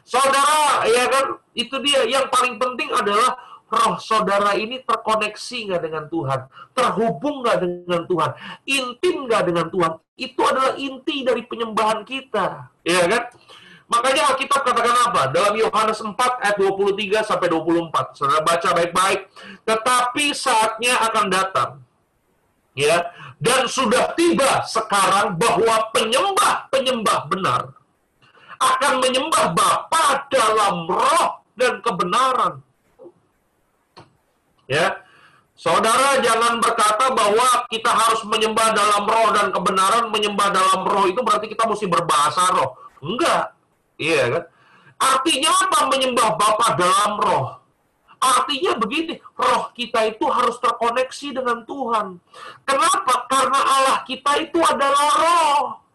Saudara, 0.07 0.87
ya 0.87 1.03
kan, 1.11 1.35
itu 1.51 1.75
dia. 1.83 2.07
Yang 2.07 2.31
paling 2.31 2.55
penting 2.55 2.87
adalah 2.95 3.35
roh 3.67 3.99
saudara 3.99 4.55
ini 4.55 4.79
terkoneksi 4.79 5.57
nggak 5.67 5.81
dengan 5.83 6.07
Tuhan, 6.07 6.47
terhubung 6.71 7.43
nggak 7.43 7.57
dengan 7.59 8.01
Tuhan, 8.07 8.31
intim 8.63 9.27
nggak 9.27 9.43
dengan 9.51 9.67
Tuhan. 9.67 9.91
Itu 10.15 10.41
adalah 10.47 10.79
inti 10.79 11.27
dari 11.27 11.43
penyembahan 11.43 12.07
kita, 12.07 12.71
ya 12.87 13.03
kan? 13.11 13.23
Makanya 13.87 14.35
Alkitab 14.35 14.67
katakan 14.67 15.11
apa? 15.11 15.21
Dalam 15.31 15.55
Yohanes 15.55 15.99
4 16.03 16.15
ayat 16.15 16.55
23 16.59 17.23
sampai 17.23 17.47
24. 17.47 18.19
Saudara 18.19 18.43
baca 18.43 18.69
baik-baik. 18.75 19.31
Tetapi 19.63 20.25
saatnya 20.35 21.07
akan 21.07 21.25
datang. 21.31 21.69
Ya, 22.75 23.09
dan 23.41 23.65
sudah 23.65 24.13
tiba 24.13 24.61
sekarang 24.67 25.33
bahwa 25.33 25.89
penyembah-penyembah 25.97 27.19
benar 27.25 27.76
akan 28.57 28.93
menyembah 29.01 29.53
Bapa 29.53 30.27
dalam 30.29 30.89
roh 30.89 31.41
dan 31.57 31.81
kebenaran. 31.81 32.53
Ya, 34.67 34.99
saudara 35.55 36.19
jangan 36.19 36.59
berkata 36.59 37.07
bahwa 37.15 37.65
kita 37.71 37.87
harus 37.87 38.21
menyembah 38.27 38.75
dalam 38.75 39.03
roh 39.07 39.29
dan 39.31 39.47
kebenaran. 39.55 40.11
Menyembah 40.11 40.51
dalam 40.51 40.81
roh 40.83 41.05
itu 41.07 41.23
berarti 41.23 41.47
kita 41.47 41.63
mesti 41.63 41.87
berbahasa 41.87 42.51
roh. 42.51 42.75
Enggak, 42.99 43.55
iya 43.95 44.23
kan? 44.27 44.43
Artinya 44.97 45.51
apa 45.53 45.79
menyembah 45.93 46.29
Bapa 46.35 46.67
dalam 46.75 47.21
roh? 47.21 47.45
Artinya 48.17 48.73
begini, 48.81 49.21
roh 49.37 49.69
kita 49.77 50.09
itu 50.09 50.25
harus 50.25 50.57
terkoneksi 50.57 51.37
dengan 51.37 51.61
Tuhan. 51.69 52.17
Kenapa? 52.65 53.29
Karena 53.29 53.61
Allah 53.61 53.97
kita 54.09 54.41
itu 54.41 54.57
adalah 54.57 55.09
roh. 55.21 55.86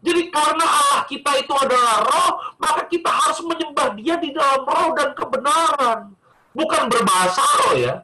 Jadi 0.00 0.32
karena 0.32 0.64
Allah 0.64 1.02
kita 1.04 1.30
itu 1.36 1.52
adalah 1.52 1.96
roh, 2.08 2.32
maka 2.56 2.88
kita 2.88 3.10
harus 3.12 3.40
menyembah 3.44 3.92
dia 4.00 4.16
di 4.16 4.32
dalam 4.32 4.64
roh 4.64 4.88
dan 4.96 5.12
kebenaran. 5.12 5.98
Bukan 6.56 6.82
berbahasa 6.88 7.44
roh 7.64 7.74
ya. 7.76 7.94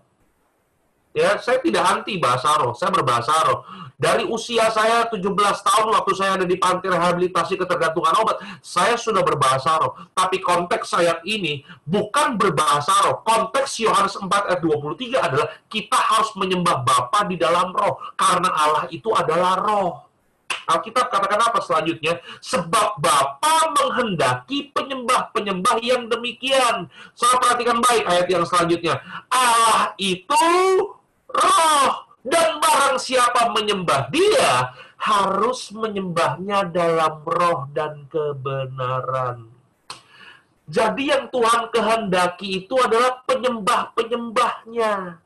Ya, 1.17 1.41
saya 1.41 1.65
tidak 1.65 1.81
anti 1.81 2.21
bahasa 2.21 2.61
roh, 2.61 2.77
saya 2.77 2.93
berbahasa 2.93 3.33
roh. 3.49 3.65
Dari 3.97 4.29
usia 4.29 4.69
saya 4.69 5.09
17 5.09 5.25
tahun 5.65 5.89
waktu 5.89 6.13
saya 6.13 6.37
ada 6.37 6.45
di 6.45 6.61
panti 6.61 6.85
rehabilitasi 6.93 7.57
ketergantungan 7.57 8.13
obat, 8.21 8.37
saya 8.61 9.01
sudah 9.01 9.25
berbahasa 9.25 9.81
roh. 9.81 9.97
Tapi 10.13 10.45
konteks 10.45 10.93
saya 10.93 11.17
ini 11.25 11.65
bukan 11.89 12.37
berbahasa 12.37 12.93
roh. 13.09 13.25
Konteks 13.25 13.81
Yohanes 13.81 14.21
4 14.21 14.29
ayat 14.29 14.61
23 14.61 15.17
adalah 15.17 15.49
kita 15.73 15.97
harus 15.97 16.37
menyembah 16.37 16.85
Bapa 16.85 17.25
di 17.25 17.41
dalam 17.41 17.73
roh 17.73 17.97
karena 18.21 18.53
Allah 18.53 18.85
itu 18.93 19.09
adalah 19.17 19.57
roh. 19.57 20.06
Alkitab 20.67 21.15
katakan 21.15 21.47
apa 21.47 21.63
selanjutnya? 21.63 22.19
Sebab 22.43 22.99
Bapa 22.99 23.71
menghendaki 23.79 24.75
penyembah-penyembah 24.75 25.79
yang 25.79 26.11
demikian. 26.11 26.91
Saya 27.15 27.39
perhatikan 27.39 27.79
baik 27.79 28.03
ayat 28.03 28.27
yang 28.27 28.43
selanjutnya. 28.43 28.99
Allah 29.31 29.95
itu 29.99 30.47
roh. 31.31 31.93
Dan 32.27 32.59
barang 32.59 32.99
siapa 32.99 33.55
menyembah 33.55 34.11
dia, 34.11 34.75
harus 34.99 35.71
menyembahnya 35.71 36.75
dalam 36.75 37.23
roh 37.23 37.71
dan 37.71 38.03
kebenaran. 38.11 39.47
Jadi 40.67 41.15
yang 41.15 41.31
Tuhan 41.31 41.71
kehendaki 41.71 42.67
itu 42.67 42.75
adalah 42.75 43.23
penyembah-penyembahnya. 43.23 45.23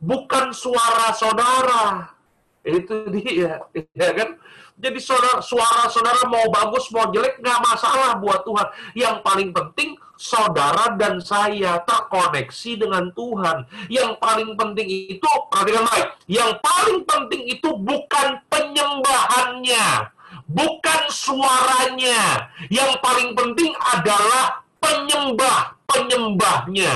Bukan 0.00 0.56
suara 0.56 1.12
saudara. 1.12 2.16
Itu 2.64 3.12
dia, 3.12 3.60
ya 4.00 4.10
kan? 4.16 4.40
Jadi 4.78 5.02
saudara, 5.02 5.42
suara 5.42 5.90
saudara 5.90 6.22
mau 6.30 6.46
bagus, 6.54 6.86
mau 6.94 7.10
jelek, 7.10 7.42
nggak 7.42 7.66
masalah 7.66 8.14
buat 8.22 8.46
Tuhan. 8.46 8.70
Yang 8.94 9.26
paling 9.26 9.50
penting, 9.50 9.98
saudara 10.14 10.94
dan 10.94 11.18
saya 11.18 11.82
terkoneksi 11.82 12.86
dengan 12.86 13.10
Tuhan. 13.10 13.66
Yang 13.90 14.22
paling 14.22 14.54
penting 14.54 14.86
itu, 14.86 15.26
perhatikan 15.50 15.82
baik, 15.82 16.14
yang 16.30 16.54
paling 16.62 17.02
penting 17.02 17.42
itu 17.50 17.74
bukan 17.74 18.38
penyembahannya, 18.46 20.14
bukan 20.46 21.00
suaranya. 21.10 22.46
Yang 22.70 23.02
paling 23.02 23.34
penting 23.34 23.74
adalah 23.82 24.62
penyembah-penyembahnya, 24.78 26.92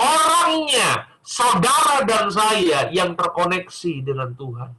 orangnya, 0.00 1.04
saudara 1.20 2.00
dan 2.08 2.32
saya 2.32 2.88
yang 2.88 3.12
terkoneksi 3.12 3.92
dengan 4.00 4.32
Tuhan. 4.32 4.72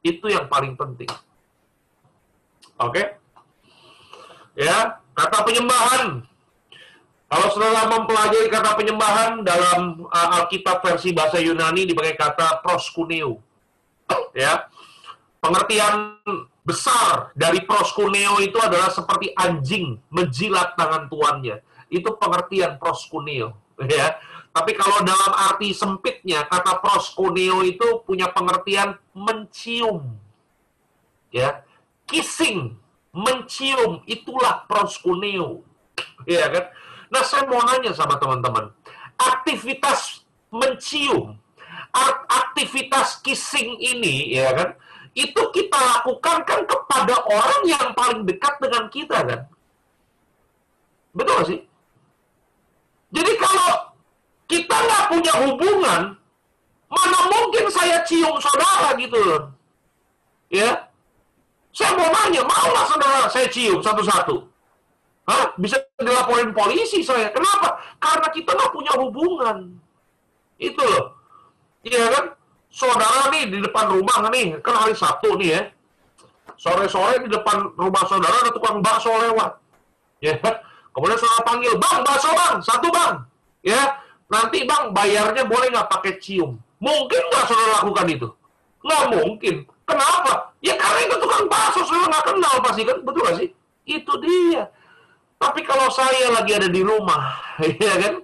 Itu 0.00 0.32
yang 0.32 0.48
paling 0.48 0.80
penting. 0.80 1.12
Oke? 2.80 3.02
Ya, 4.56 5.00
kata 5.12 5.38
penyembahan. 5.44 6.24
Kalau 7.30 7.46
saudara 7.54 7.86
mempelajari 7.86 8.50
kata 8.50 8.74
penyembahan 8.74 9.46
dalam 9.46 10.02
uh, 10.10 10.36
Alkitab 10.42 10.82
versi 10.82 11.14
bahasa 11.14 11.38
Yunani 11.38 11.86
dipakai 11.86 12.18
kata 12.18 12.58
proskuneo. 12.64 13.38
Ya. 14.34 14.66
Pengertian 15.38 16.20
besar 16.66 17.32
dari 17.32 17.64
proskuneo 17.64 18.42
itu 18.42 18.58
adalah 18.60 18.90
seperti 18.90 19.30
anjing 19.38 19.96
menjilat 20.10 20.74
tangan 20.74 21.06
tuannya. 21.06 21.62
Itu 21.88 22.18
pengertian 22.18 22.76
proskuneo, 22.76 23.54
ya. 23.86 24.18
Tapi 24.50 24.74
kalau 24.74 25.06
dalam 25.06 25.30
arti 25.30 25.70
sempitnya, 25.70 26.42
kata 26.50 26.82
proskuneo 26.82 27.62
itu 27.62 28.02
punya 28.02 28.26
pengertian 28.34 28.98
mencium. 29.14 30.18
Ya, 31.30 31.62
kissing, 32.10 32.74
mencium, 33.14 34.02
itulah 34.04 34.66
proskuneo. 34.66 35.62
Ya 36.26 36.50
kan? 36.50 36.64
Nah, 37.10 37.22
saya 37.22 37.46
mau 37.46 37.62
nanya 37.62 37.94
sama 37.94 38.18
teman-teman. 38.18 38.70
Aktivitas 39.16 40.26
mencium, 40.50 41.38
aktivitas 42.26 43.22
kissing 43.22 43.78
ini, 43.78 44.34
ya 44.34 44.50
kan? 44.54 44.74
Itu 45.14 45.50
kita 45.50 45.74
lakukan 45.74 46.46
kan 46.46 46.60
kepada 46.66 47.14
orang 47.26 47.62
yang 47.66 47.86
paling 47.94 48.22
dekat 48.26 48.54
dengan 48.62 48.86
kita, 48.90 49.18
kan? 49.26 49.40
Betul 51.10 51.34
gak 51.42 51.46
sih? 51.50 51.60
Jadi 53.10 53.32
kalau 53.42 53.90
kita 54.46 54.70
nggak 54.70 55.04
punya 55.10 55.34
hubungan, 55.46 56.02
mana 56.86 57.20
mungkin 57.26 57.66
saya 57.70 58.02
cium 58.06 58.38
saudara 58.38 58.94
gitu 58.98 59.18
loh. 59.18 59.42
Ya, 60.50 60.89
saya 61.70 61.94
mau 61.94 62.10
nanya, 62.10 62.42
mau 62.42 62.66
nggak 62.66 62.86
saudara 62.90 63.20
saya 63.30 63.46
cium 63.46 63.78
satu-satu? 63.78 64.36
Hah? 65.30 65.54
Bisa 65.54 65.78
dilaporin 66.02 66.50
polisi 66.50 67.06
saya. 67.06 67.30
Kenapa? 67.30 67.78
Karena 68.02 68.28
kita 68.34 68.50
nggak 68.50 68.72
punya 68.74 68.92
hubungan. 68.98 69.78
Itu 70.58 70.82
loh. 70.82 71.14
Iya 71.86 72.10
kan? 72.10 72.24
Saudara 72.70 73.30
nih 73.34 73.50
di 73.50 73.58
depan 73.62 73.90
rumah 73.90 74.30
nih, 74.30 74.58
kan 74.62 74.74
hari 74.78 74.94
Sabtu 74.94 75.38
nih 75.38 75.48
ya. 75.58 75.62
Sore-sore 76.60 77.24
di 77.24 77.28
depan 77.32 77.72
rumah 77.72 78.04
saudara 78.04 78.36
ada 78.46 78.52
tukang 78.52 78.84
bakso 78.84 79.10
lewat. 79.10 79.56
Ya, 80.20 80.36
kemudian 80.92 81.16
saudara 81.16 81.42
panggil, 81.48 81.72
bang 81.80 81.98
bakso 82.04 82.30
bang, 82.36 82.56
satu 82.60 82.88
bang. 82.92 83.24
Ya, 83.64 83.96
nanti 84.28 84.68
bang 84.68 84.92
bayarnya 84.92 85.48
boleh 85.48 85.72
nggak 85.72 85.88
pakai 85.88 86.20
cium? 86.20 86.60
Mungkin 86.78 87.22
nggak 87.32 87.44
saudara 87.48 87.80
lakukan 87.80 88.06
itu? 88.12 88.28
Nggak 88.84 89.02
mungkin. 89.08 89.54
Kenapa? 89.88 90.49
Ya 90.60 90.76
karena 90.76 91.00
itu 91.08 91.16
tukang 91.20 91.48
bakso, 91.48 91.80
saya 91.88 92.04
nggak 92.04 92.24
kenal 92.28 92.54
pasti 92.60 92.82
kan, 92.84 92.98
betul 93.00 93.22
gak 93.24 93.36
sih? 93.40 93.48
Itu 93.88 94.12
dia. 94.20 94.68
Tapi 95.40 95.64
kalau 95.64 95.88
saya 95.88 96.36
lagi 96.36 96.52
ada 96.52 96.68
di 96.68 96.84
rumah, 96.84 97.40
ya 97.84 97.96
kan, 97.96 98.14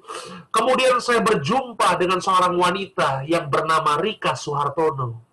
kemudian 0.52 1.00
saya 1.00 1.24
berjumpa 1.24 1.96
dengan 1.96 2.20
seorang 2.20 2.52
wanita 2.60 3.24
yang 3.24 3.48
bernama 3.48 3.96
Rika 3.96 4.36
Soehartono, 4.36 5.24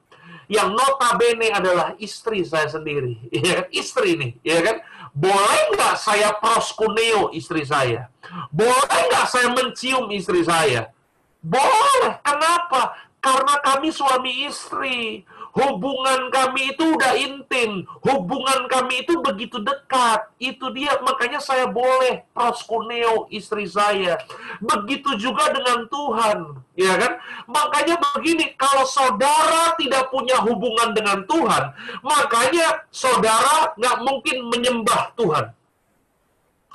yang 0.47 0.71
notabene 0.71 1.51
adalah 1.51 1.91
istri 1.99 2.47
saya 2.47 2.71
sendiri, 2.71 3.19
ya 3.35 3.63
kan, 3.63 3.67
istri 3.75 4.15
nih, 4.15 4.31
ya 4.47 4.63
kan, 4.63 4.79
boleh 5.13 5.77
nggak 5.77 5.93
saya 5.99 6.33
proskuneo 6.39 7.29
istri 7.37 7.61
saya? 7.67 8.09
Boleh 8.49 8.99
nggak 9.13 9.27
saya 9.29 9.53
mencium 9.53 10.09
istri 10.09 10.41
saya? 10.41 10.89
Boleh. 11.37 12.17
Kenapa? 12.25 12.97
Karena 13.21 13.61
kami 13.61 13.93
suami 13.93 14.49
istri. 14.49 15.21
Hubungan 15.53 16.33
kami 16.33 16.73
itu 16.73 16.97
udah 16.97 17.13
intim. 17.13 17.85
Hubungan 18.01 18.65
kami 18.65 19.05
itu 19.05 19.21
begitu 19.21 19.61
dekat. 19.61 20.25
Itu 20.41 20.73
dia, 20.73 20.97
makanya 21.05 21.37
saya 21.37 21.69
boleh 21.69 22.25
proskuneo 22.33 23.29
istri 23.29 23.69
saya. 23.69 24.17
Begitu 24.57 25.13
juga 25.21 25.53
dengan 25.53 25.85
Tuhan. 25.93 26.57
Ya 26.73 26.97
kan? 26.97 27.21
Makanya 27.45 28.01
begini, 28.01 28.57
kalau 28.57 28.81
saudara 28.89 29.77
tidak 29.77 30.09
punya 30.09 30.41
hubungan 30.41 30.89
dengan 30.97 31.21
Tuhan, 31.29 31.63
makanya 32.01 32.89
saudara 32.89 33.77
nggak 33.77 33.97
mungkin 34.01 34.49
menyembah 34.49 35.13
Tuhan. 35.13 35.53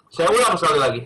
Saya 0.06 0.30
ulang 0.30 0.54
sekali 0.54 0.78
lagi. 0.78 1.02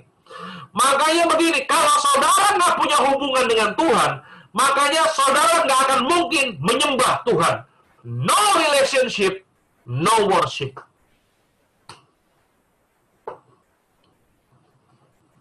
Makanya 0.77 1.25
begini, 1.25 1.65
kalau 1.65 1.97
saudara 1.97 2.53
nggak 2.53 2.75
punya 2.77 2.99
hubungan 3.01 3.45
dengan 3.49 3.71
Tuhan, 3.73 4.11
makanya 4.53 5.09
saudara 5.13 5.65
nggak 5.65 5.81
akan 5.89 6.01
mungkin 6.09 6.57
menyembah 6.61 7.25
Tuhan. 7.25 7.65
No 8.05 8.41
relationship, 8.61 9.45
no 9.89 10.29
worship. 10.29 10.77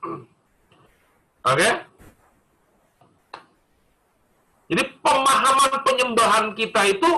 Oke? 0.04 0.26
Okay? 1.44 1.74
Jadi 4.72 4.88
pemahaman 5.04 5.84
penyembahan 5.84 6.56
kita 6.56 6.88
itu 6.88 7.12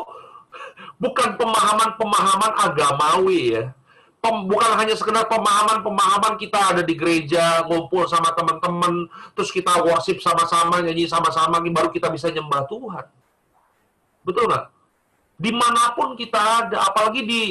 bukan 0.97 1.38
pemahaman-pemahaman 1.38 2.51
agamawi 2.65 3.53
ya 3.53 3.69
pem, 4.23 4.47
bukan 4.47 4.71
hanya 4.79 4.95
sekedar 4.95 5.27
pemahaman-pemahaman 5.27 6.39
kita 6.39 6.55
ada 6.55 6.79
di 6.79 6.95
gereja 6.95 7.67
ngumpul 7.67 8.07
sama 8.07 8.31
teman-teman 8.31 9.12
terus 9.36 9.51
kita 9.51 9.83
worship 9.83 10.23
sama-sama 10.23 10.79
nyanyi 10.79 11.12
sama-sama 11.12 11.59
baru 11.59 11.91
kita 11.91 12.07
bisa 12.07 12.31
nyembah 12.31 12.63
Tuhan. 12.71 13.03
Betul 14.23 14.47
nggak? 14.47 14.65
Di 15.36 15.51
mana 15.51 15.91
pun 15.91 16.15
kita 16.15 16.39
ada 16.39 16.88
apalagi 16.88 17.27
di 17.27 17.43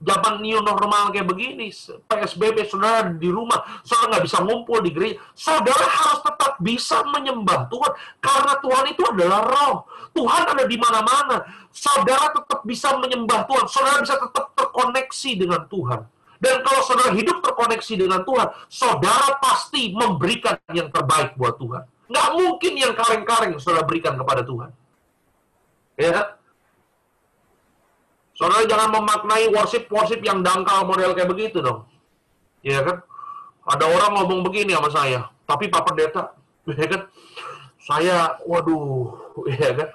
zaman 0.00 0.38
new 0.38 0.62
normal 0.62 1.10
kayak 1.10 1.26
begini 1.26 1.68
PSBB 2.06 2.64
saudara 2.64 3.10
di 3.10 3.26
rumah 3.26 3.82
saudara 3.82 4.14
nggak 4.14 4.24
bisa 4.30 4.38
ngumpul 4.46 4.78
di 4.86 4.94
gereja. 4.94 5.18
Saudara 5.34 5.82
harus 5.82 6.22
tetap 6.22 6.62
bisa 6.62 7.02
menyembah 7.10 7.66
Tuhan 7.66 7.92
karena 8.22 8.54
Tuhan 8.62 8.84
itu 8.86 9.02
adalah 9.02 9.40
roh. 9.50 9.82
Tuhan 10.14 10.46
ada 10.46 10.62
di 10.62 10.78
mana-mana. 10.78 11.42
Saudara 11.74 12.30
tetap 12.30 12.62
bisa 12.62 12.94
menyembah 13.02 13.50
Tuhan 13.50 13.66
saudara 13.66 13.98
bisa 13.98 14.14
tetap 14.14 14.54
terkoneksi 14.54 15.30
dengan 15.34 15.66
Tuhan 15.66 16.19
Dan 16.40 16.64
kalau 16.64 16.80
saudara 16.80 17.12
hidup 17.12 17.44
terkoneksi 17.44 17.94
dengan 18.00 18.24
Tuhan, 18.24 18.48
saudara 18.72 19.36
pasti 19.44 19.92
memberikan 19.92 20.56
yang 20.72 20.88
terbaik 20.88 21.36
buat 21.36 21.60
Tuhan. 21.60 21.84
Nggak 22.08 22.28
mungkin 22.32 22.72
yang 22.80 22.92
kaleng-kaleng 22.96 23.60
saudara 23.60 23.84
berikan 23.84 24.16
kepada 24.16 24.42
Tuhan. 24.42 24.72
Ya, 26.00 26.40
Saudara 28.40 28.64
jangan 28.64 28.88
memaknai 28.96 29.52
worship-worship 29.52 30.24
yang 30.24 30.40
dangkal 30.40 30.88
model 30.88 31.12
kayak 31.12 31.28
begitu 31.28 31.60
dong. 31.60 31.84
Ya 32.64 32.80
kan? 32.80 33.04
Ada 33.68 33.84
orang 33.84 34.16
ngomong 34.16 34.40
begini 34.48 34.72
sama 34.72 34.88
saya, 34.88 35.28
tapi 35.44 35.68
Pak 35.68 35.84
Pendeta, 35.84 36.32
ya 36.80 36.88
kan? 36.88 37.02
Saya, 37.84 38.40
waduh, 38.48 39.12
ya 39.60 39.76
kan? 39.76 39.92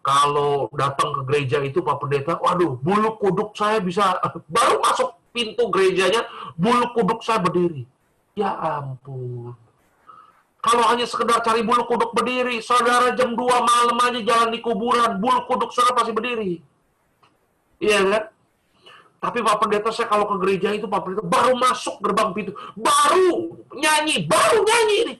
Kalau 0.00 0.72
datang 0.72 1.20
ke 1.20 1.20
gereja 1.28 1.60
itu 1.60 1.84
Pak 1.84 2.00
Pendeta, 2.00 2.40
waduh, 2.40 2.80
bulu 2.80 3.20
kuduk 3.20 3.52
saya 3.52 3.76
bisa 3.84 4.16
baru 4.56 4.80
masuk 4.80 5.12
pintu 5.36 5.68
gerejanya, 5.68 6.24
bulu 6.56 6.96
kuduk 6.96 7.20
saya 7.20 7.44
berdiri. 7.44 7.84
Ya 8.32 8.56
ampun. 8.56 9.52
Kalau 10.64 10.84
hanya 10.88 11.04
sekedar 11.04 11.44
cari 11.44 11.60
bulu 11.60 11.84
kuduk 11.84 12.16
berdiri, 12.16 12.64
saudara 12.64 13.12
jam 13.12 13.36
2 13.36 13.44
malam 13.44 13.96
aja 14.00 14.20
jalan 14.24 14.48
di 14.48 14.64
kuburan, 14.64 15.20
bulu 15.20 15.44
kuduk 15.44 15.68
saudara 15.76 16.00
pasti 16.00 16.16
berdiri. 16.16 16.64
Iya 17.76 18.00
kan? 18.08 18.24
Tapi 19.16 19.38
Pak 19.44 19.56
Pendeta 19.60 19.90
saya 19.92 20.08
kalau 20.08 20.24
ke 20.28 20.36
gereja 20.40 20.72
itu 20.72 20.88
Pak 20.88 21.00
Pendeta 21.04 21.24
baru 21.24 21.52
masuk 21.60 22.00
gerbang 22.00 22.32
pintu, 22.32 22.52
baru 22.72 23.60
nyanyi, 23.76 24.24
baru 24.24 24.64
nyanyi 24.64 24.96
ini. 25.04 25.14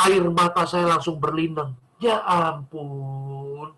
Air 0.00 0.24
mata 0.32 0.64
saya 0.66 0.86
langsung 0.96 1.20
berlinang. 1.22 1.76
Ya 2.00 2.18
ampun. 2.24 3.72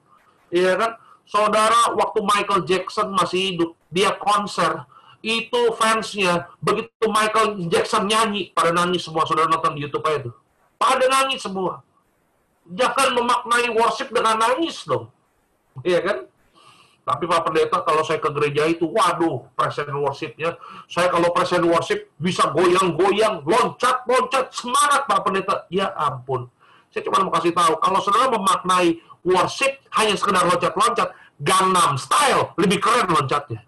Iya 0.52 0.78
kan? 0.78 0.92
Saudara 1.26 1.94
waktu 1.96 2.18
Michael 2.22 2.62
Jackson 2.68 3.10
masih 3.14 3.54
hidup, 3.54 3.70
dia 3.88 4.12
konser, 4.18 4.84
itu 5.22 5.60
fansnya. 5.78 6.50
Begitu 6.58 7.06
Michael 7.06 7.70
Jackson 7.70 8.10
nyanyi 8.10 8.50
pada 8.50 8.74
nangis 8.74 9.06
semua 9.06 9.22
saudara 9.24 9.46
nonton 9.48 9.78
di 9.78 9.86
YouTube 9.86 10.02
aja 10.04 10.28
tuh. 10.28 10.34
Pada 10.76 11.06
nangis 11.06 11.40
semua. 11.40 11.80
Jangan 12.66 13.14
memaknai 13.14 13.70
worship 13.74 14.10
dengan 14.10 14.36
nangis 14.36 14.82
dong. 14.84 15.08
Iya 15.88 16.04
kan? 16.04 16.18
Tapi 17.02 17.26
Pak 17.26 17.42
Pendeta, 17.48 17.82
kalau 17.82 18.06
saya 18.06 18.22
ke 18.22 18.30
gereja 18.30 18.62
itu, 18.70 18.86
waduh, 18.86 19.42
present 19.58 19.90
worshipnya, 19.90 20.54
saya 20.86 21.10
kalau 21.10 21.34
present 21.34 21.66
worship 21.66 22.14
bisa 22.14 22.46
goyang-goyang, 22.54 23.42
loncat-loncat, 23.42 24.54
semangat 24.54 25.10
Pak 25.10 25.20
Pendeta. 25.26 25.66
Ya 25.66 25.90
ampun. 25.98 26.46
Saya 26.94 27.02
cuma 27.08 27.26
mau 27.26 27.34
kasih 27.34 27.50
tahu, 27.50 27.74
kalau 27.82 27.98
saudara 27.98 28.30
memaknai 28.30 29.02
worship 29.26 29.82
hanya 29.98 30.14
sekedar 30.14 30.46
loncat-loncat, 30.46 31.10
Gangnam 31.42 31.98
Style 31.98 32.54
lebih 32.54 32.78
keren 32.78 33.10
loncatnya. 33.10 33.66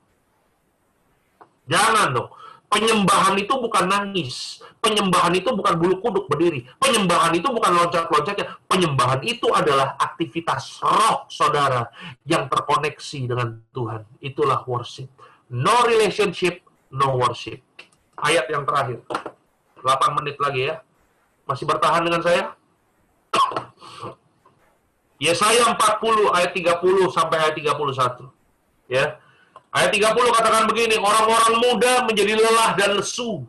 Jangan 1.68 2.12
dong. 2.12 2.30
Penyembahan 2.74 3.38
itu 3.38 3.54
bukan 3.54 3.86
nangis. 3.86 4.58
Penyembahan 4.82 5.30
itu 5.38 5.46
bukan 5.54 5.78
bulu 5.78 6.02
kuduk 6.02 6.26
berdiri. 6.26 6.66
Penyembahan 6.82 7.30
itu 7.30 7.46
bukan 7.46 7.70
loncat-loncatnya. 7.70 8.58
Penyembahan 8.66 9.22
itu 9.22 9.46
adalah 9.54 9.94
aktivitas 9.94 10.82
roh 10.82 11.22
saudara 11.30 11.86
yang 12.26 12.50
terkoneksi 12.50 13.20
dengan 13.30 13.62
Tuhan. 13.70 14.02
Itulah 14.18 14.66
worship. 14.66 15.06
No 15.54 15.86
relationship, 15.86 16.66
no 16.90 17.14
worship. 17.14 17.62
Ayat 18.18 18.50
yang 18.50 18.66
terakhir. 18.66 19.06
8 19.78 20.18
menit 20.18 20.36
lagi 20.42 20.74
ya. 20.74 20.82
Masih 21.46 21.68
bertahan 21.68 22.02
dengan 22.02 22.26
saya? 22.26 22.58
Yesaya 25.22 25.78
40 25.78 26.34
ayat 26.34 26.50
30 26.50 27.14
sampai 27.14 27.36
ayat 27.38 27.54
31. 27.54 28.34
Ya. 28.90 29.22
Ayat 29.74 29.90
30 29.90 30.38
katakan 30.38 30.64
begini, 30.70 30.94
orang-orang 31.02 31.58
muda 31.58 31.92
menjadi 32.06 32.38
lelah 32.38 32.78
dan 32.78 32.94
lesu 32.94 33.42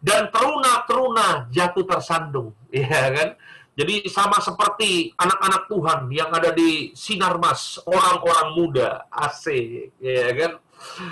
dan 0.00 0.32
teruna-teruna 0.32 1.52
jatuh 1.52 1.84
tersandung, 1.84 2.56
ya 2.72 3.12
kan? 3.12 3.36
Jadi 3.76 4.08
sama 4.08 4.40
seperti 4.40 5.12
anak-anak 5.20 5.68
Tuhan 5.68 6.08
yang 6.08 6.32
ada 6.32 6.48
di 6.56 6.96
sinar 6.96 7.36
mas, 7.36 7.76
orang-orang 7.84 8.56
muda, 8.56 9.04
asik, 9.12 9.92
ya 10.00 10.32
kan? 10.32 10.52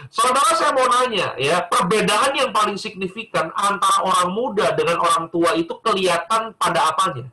Saudara 0.09 0.57
saya 0.57 0.72
mau 0.72 0.88
nanya 0.88 1.37
ya, 1.37 1.61
perbedaan 1.68 2.33
yang 2.33 2.48
paling 2.48 2.81
signifikan 2.81 3.53
antara 3.53 4.00
orang 4.00 4.33
muda 4.33 4.72
dengan 4.72 4.96
orang 4.96 5.29
tua 5.29 5.53
itu 5.61 5.77
kelihatan 5.85 6.57
pada 6.57 6.88
apanya? 6.88 7.29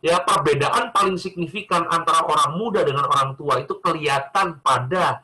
Ya, 0.00 0.24
perbedaan 0.24 0.88
paling 0.88 1.20
signifikan 1.20 1.84
antara 1.92 2.24
orang 2.24 2.56
muda 2.56 2.80
dengan 2.80 3.06
orang 3.12 3.36
tua 3.36 3.60
itu 3.60 3.76
kelihatan 3.76 4.56
pada 4.64 5.20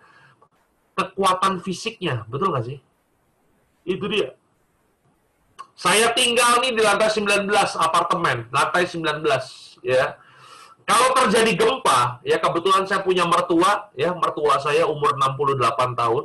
kekuatan 0.98 1.62
fisiknya, 1.62 2.26
betul 2.26 2.50
nggak 2.50 2.66
sih? 2.66 2.78
Itu 3.86 4.10
dia. 4.10 4.34
Saya 5.78 6.10
tinggal 6.10 6.58
nih 6.58 6.74
di 6.74 6.82
lantai 6.82 7.06
19 7.06 7.46
apartemen, 7.78 8.50
lantai 8.50 8.82
19 8.82 9.22
ya. 9.86 10.18
Kalau 10.82 11.12
terjadi 11.14 11.54
gempa, 11.54 12.18
ya 12.26 12.40
kebetulan 12.42 12.82
saya 12.88 13.04
punya 13.04 13.22
mertua, 13.28 13.92
ya 13.94 14.10
mertua 14.10 14.58
saya 14.58 14.88
umur 14.88 15.14
68 15.14 15.94
tahun. 15.94 16.24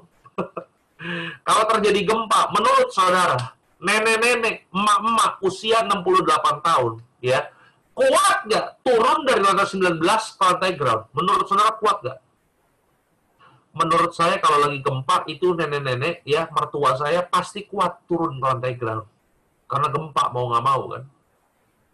Kalau 1.47 1.63
terjadi 1.67 2.01
gempa, 2.07 2.49
menurut 2.55 2.89
saudara, 2.95 3.59
nenek-nenek, 3.83 4.71
emak-emak 4.71 5.43
usia 5.43 5.83
68 5.83 6.63
tahun, 6.63 6.93
ya, 7.19 7.51
kuat 7.91 8.47
nggak 8.47 8.65
turun 8.81 9.27
dari 9.27 9.43
lantai 9.43 9.67
19 9.67 9.99
ke 9.99 10.43
lantai 10.47 10.71
ground? 10.79 11.11
Menurut 11.11 11.45
saudara 11.45 11.75
kuat 11.75 11.99
nggak? 12.01 12.22
Menurut 13.73 14.13
saya 14.13 14.37
kalau 14.37 14.69
lagi 14.69 14.79
gempa 14.85 15.25
itu 15.25 15.57
nenek-nenek 15.57 16.21
ya 16.23 16.45
mertua 16.53 16.93
saya 16.93 17.25
pasti 17.25 17.65
kuat 17.65 18.05
turun 18.05 18.37
ke 18.37 18.45
lantai 18.45 18.73
ground. 18.77 19.09
Karena 19.65 19.89
gempa 19.89 20.29
mau 20.29 20.53
nggak 20.53 20.63
mau 20.63 20.81
kan. 20.93 21.03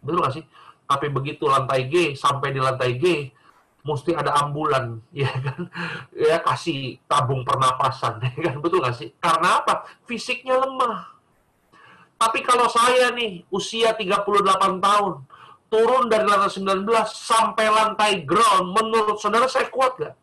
Betul 0.04 0.20
nggak 0.20 0.34
sih? 0.36 0.44
Tapi 0.84 1.06
begitu 1.08 1.48
lantai 1.48 1.88
G 1.88 2.12
sampai 2.12 2.52
di 2.52 2.60
lantai 2.60 3.00
G 3.00 3.04
mesti 3.80 4.12
ada 4.12 4.36
ambulan 4.44 5.00
ya 5.16 5.32
kan? 5.32 5.60
Ya 6.12 6.36
kasih 6.44 7.00
tabung 7.08 7.48
pernapasan 7.48 8.20
ya 8.36 8.52
kan? 8.52 8.56
Betul 8.60 8.84
nggak 8.84 8.96
sih? 9.00 9.08
Karena 9.16 9.64
apa? 9.64 9.88
Fisiknya 10.04 10.60
lemah. 10.60 11.16
Tapi 12.20 12.44
kalau 12.44 12.68
saya 12.68 13.08
nih 13.16 13.48
usia 13.48 13.96
38 13.96 14.28
tahun 14.84 15.24
turun 15.72 16.04
dari 16.12 16.28
lantai 16.28 16.52
19 16.52 16.84
sampai 17.08 17.66
lantai 17.72 18.12
ground 18.28 18.76
menurut 18.76 19.16
saudara 19.16 19.48
saya 19.48 19.72
kuat 19.72 19.96
gak? 19.96 20.14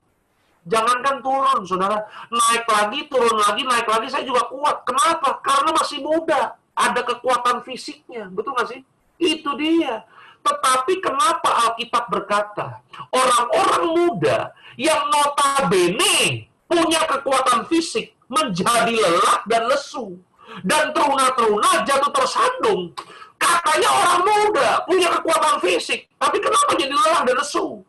Jangankan 0.67 1.23
turun, 1.23 1.63
saudara. 1.63 2.03
Naik 2.27 2.67
lagi, 2.67 2.99
turun 3.07 3.39
lagi, 3.39 3.63
naik 3.63 3.87
lagi, 3.87 4.07
saya 4.11 4.27
juga 4.27 4.43
kuat. 4.51 4.83
Kenapa? 4.83 5.39
Karena 5.39 5.71
masih 5.71 6.03
muda. 6.03 6.59
Ada 6.77 7.01
kekuatan 7.07 7.63
fisiknya. 7.63 8.29
Betul 8.29 8.53
nggak 8.53 8.67
sih? 8.69 8.79
Itu 9.17 9.55
dia. 9.57 10.03
Tetapi 10.43 10.93
kenapa 11.01 11.49
Alkitab 11.67 12.07
berkata, 12.11 12.83
orang-orang 13.09 13.83
muda 13.95 14.37
yang 14.77 15.09
notabene 15.09 16.45
punya 16.69 17.01
kekuatan 17.09 17.65
fisik 17.65 18.13
menjadi 18.29 18.93
lelah 18.93 19.43
dan 19.47 19.71
lesu. 19.71 20.19
Dan 20.63 20.95
teruna-teruna 20.95 21.83
jatuh 21.83 22.11
tersandung. 22.11 22.95
Katanya 23.35 23.89
orang 23.91 24.21
muda 24.23 24.69
punya 24.87 25.11
kekuatan 25.19 25.59
fisik. 25.59 26.07
Tapi 26.15 26.37
kenapa 26.39 26.71
jadi 26.75 26.93
lelah 26.93 27.21
dan 27.27 27.35
lesu? 27.35 27.83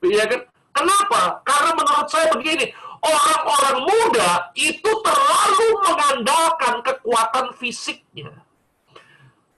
Iya 0.00 0.24
kan? 0.26 0.49
Kenapa? 0.70 1.42
Karena 1.42 1.70
menurut 1.74 2.06
saya 2.06 2.30
begini, 2.34 2.70
orang-orang 3.02 3.76
muda 3.84 4.30
itu 4.54 4.90
terlalu 5.02 5.68
mengandalkan 5.82 6.74
kekuatan 6.86 7.46
fisiknya. 7.58 8.30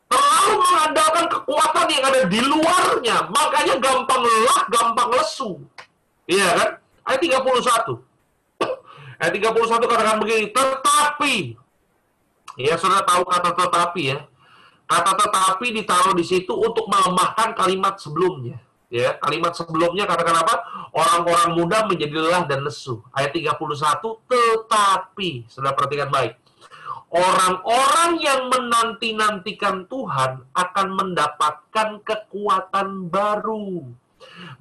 Terlalu 0.08 0.52
mengandalkan 0.60 1.24
kekuatan 1.28 1.86
yang 1.88 2.04
ada 2.04 2.22
di 2.28 2.40
luarnya. 2.40 3.16
Makanya 3.32 3.74
gampang 3.80 4.20
lelah, 4.20 4.60
gampang 4.68 5.08
lesu. 5.16 5.60
Iya 6.28 6.48
kan? 6.56 6.70
Ayat 7.08 7.20
31. 7.20 8.00
Ayat 9.22 9.32
31 9.38 9.86
katakan 9.86 10.18
begini, 10.18 10.50
tetapi, 10.50 11.34
ya 12.58 12.74
sudah 12.74 13.06
tahu 13.06 13.22
kata 13.22 13.50
tetapi 13.54 14.02
ya, 14.10 14.18
kata 14.90 15.12
tetapi 15.14 15.66
ditaruh 15.78 16.12
di 16.12 16.26
situ 16.26 16.52
untuk 16.52 16.90
melemahkan 16.90 17.54
kalimat 17.54 17.96
sebelumnya 18.02 18.58
ya 18.92 19.16
kalimat 19.16 19.56
sebelumnya 19.56 20.04
katakan 20.04 20.44
apa? 20.44 20.54
Orang-orang 20.92 21.56
muda 21.56 21.88
menjadi 21.88 22.12
lelah 22.12 22.44
dan 22.44 22.60
lesu. 22.60 23.00
Ayat 23.16 23.32
31 23.32 23.56
tetapi 24.28 25.48
sudah 25.48 25.72
perhatikan 25.72 26.12
baik 26.12 26.42
orang-orang 27.12 28.24
yang 28.24 28.48
menanti-nantikan 28.48 29.84
Tuhan 29.86 30.48
akan 30.56 30.86
mendapatkan 30.96 32.00
kekuatan 32.00 33.12
baru. 33.12 33.84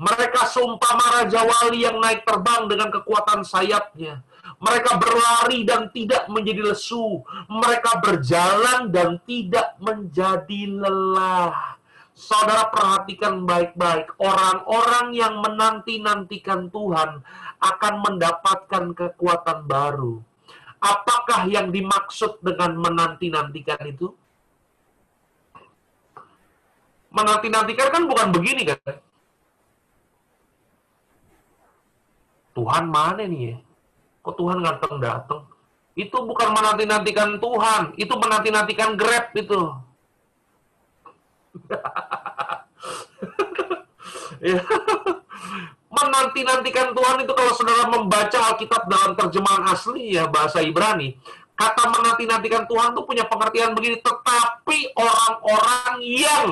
Mereka 0.01 0.51
sumpah 0.51 1.21
Raja 1.21 1.47
Wali 1.47 1.85
yang 1.85 2.01
naik 2.01 2.27
terbang 2.27 2.67
dengan 2.67 2.91
kekuatan 2.91 3.47
sayapnya. 3.47 4.19
Mereka 4.61 4.97
berlari 4.97 5.65
dan 5.65 5.89
tidak 5.93 6.27
menjadi 6.29 6.73
lesu. 6.73 7.21
Mereka 7.49 8.01
berjalan 8.01 8.89
dan 8.89 9.21
tidak 9.25 9.77
menjadi 9.81 10.61
lelah 10.81 11.80
Saudara 12.21 12.69
perhatikan 12.69 13.49
baik-baik, 13.49 14.13
orang-orang 14.21 15.17
yang 15.17 15.41
menanti-nantikan 15.41 16.69
Tuhan 16.69 17.25
akan 17.57 17.93
mendapatkan 18.05 18.93
kekuatan 18.93 19.65
baru, 19.65 20.21
Apakah 20.81 21.45
yang 21.45 21.69
dimaksud 21.69 22.41
dengan 22.41 22.73
menanti-nantikan 22.73 23.85
itu? 23.85 24.09
Menanti-nantikan 27.13 27.93
kan 27.93 28.03
bukan 28.09 28.33
begini 28.33 28.65
kan? 28.65 28.81
Tuhan 32.57 32.89
mana 32.89 33.29
nih 33.29 33.53
ya? 33.53 33.57
Kok 34.25 34.35
Tuhan 34.41 34.65
nggak 34.65 34.81
datang? 34.97 35.45
Itu 35.93 36.17
bukan 36.25 36.49
menanti-nantikan 36.49 37.37
Tuhan, 37.37 37.93
itu 38.01 38.13
menanti-nantikan 38.17 38.97
Grab 38.97 39.29
itu. 39.37 39.61
ya. 44.41 44.59
Menanti-nantikan 46.01 46.95
Tuhan 46.95 47.17
itu 47.27 47.33
kalau 47.35 47.51
saudara 47.51 47.83
membaca 47.91 48.39
Alkitab 48.55 48.87
dalam 48.87 49.11
terjemahan 49.11 49.75
asli 49.75 50.15
ya 50.15 50.23
bahasa 50.31 50.63
Ibrani, 50.63 51.19
kata 51.51 51.83
menanti-nantikan 51.91 52.63
Tuhan 52.63 52.95
itu 52.95 53.01
punya 53.03 53.27
pengertian 53.27 53.75
begini, 53.75 53.99
tetapi 53.99 54.95
orang-orang 54.95 55.93
yang 55.99 56.47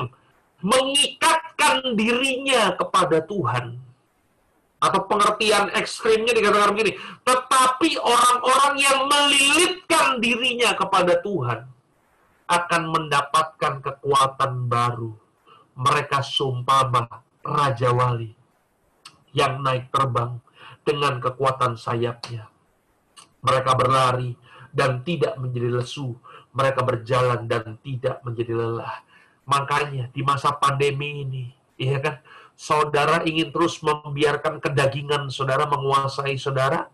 mengikatkan 0.60 1.96
dirinya 1.96 2.76
kepada 2.76 3.24
Tuhan 3.24 3.80
atau 4.80 5.00
pengertian 5.04 5.72
ekstrimnya 5.76 6.32
dikatakan 6.36 6.72
begini, 6.72 6.96
tetapi 7.24 8.00
orang-orang 8.00 8.74
yang 8.80 8.98
melilitkan 9.08 10.20
dirinya 10.20 10.72
kepada 10.76 11.20
Tuhan 11.20 11.68
akan 12.48 12.82
mendapatkan 12.88 13.72
kekuatan 13.84 14.52
baru. 14.68 15.12
Mereka 15.80 16.20
sumpah 16.20 16.92
Raja 17.50 17.90
Wali 17.90 18.30
yang 19.34 19.58
naik 19.62 19.90
terbang 19.90 20.38
dengan 20.86 21.18
kekuatan 21.18 21.74
sayapnya. 21.74 22.46
Mereka 23.42 23.72
berlari 23.74 24.38
dan 24.70 25.02
tidak 25.02 25.34
menjadi 25.36 25.82
lesu. 25.82 26.14
Mereka 26.54 26.82
berjalan 26.82 27.46
dan 27.50 27.78
tidak 27.82 28.22
menjadi 28.22 28.54
lelah. 28.54 29.02
Makanya 29.46 30.10
di 30.14 30.22
masa 30.22 30.54
pandemi 30.54 31.26
ini, 31.26 31.44
iya 31.74 31.98
kan, 31.98 32.22
saudara 32.54 33.22
ingin 33.26 33.50
terus 33.50 33.82
membiarkan 33.82 34.62
kedagingan 34.62 35.26
saudara 35.30 35.66
menguasai 35.66 36.38
saudara, 36.38 36.86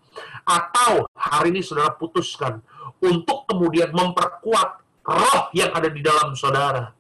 atau 0.45 1.05
hari 1.13 1.53
ini 1.53 1.61
saudara 1.61 1.93
putuskan 1.93 2.65
untuk 3.01 3.45
kemudian 3.49 3.93
memperkuat 3.93 4.71
roh 5.05 5.43
yang 5.53 5.73
ada 5.77 5.89
di 5.93 6.01
dalam 6.01 6.33
saudara 6.33 6.97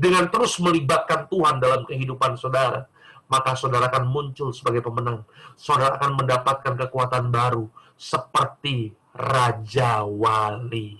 dengan 0.00 0.30
terus 0.32 0.56
melibatkan 0.62 1.28
Tuhan 1.28 1.60
dalam 1.60 1.84
kehidupan 1.84 2.38
saudara, 2.40 2.88
maka 3.30 3.54
saudara 3.54 3.86
akan 3.86 4.10
muncul 4.10 4.50
sebagai 4.50 4.82
pemenang. 4.82 5.22
Saudara 5.54 5.96
akan 5.96 6.18
mendapatkan 6.18 6.74
kekuatan 6.74 7.30
baru 7.30 7.70
seperti 7.94 8.90
Raja 9.14 10.02
Wali. 10.02 10.98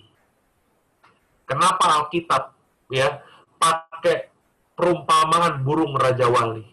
Kenapa 1.43 1.99
Alkitab 1.99 2.55
ya 2.87 3.19
pakai 3.59 4.31
perumpamaan 4.71 5.59
burung 5.61 5.91
Raja 5.99 6.31
Wali? 6.31 6.63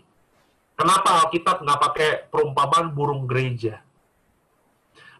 Kenapa 0.79 1.27
Alkitab 1.27 1.67
nggak 1.67 1.81
pakai 1.91 2.11
perumpamaan 2.31 2.95
burung 2.95 3.27
gereja? 3.27 3.83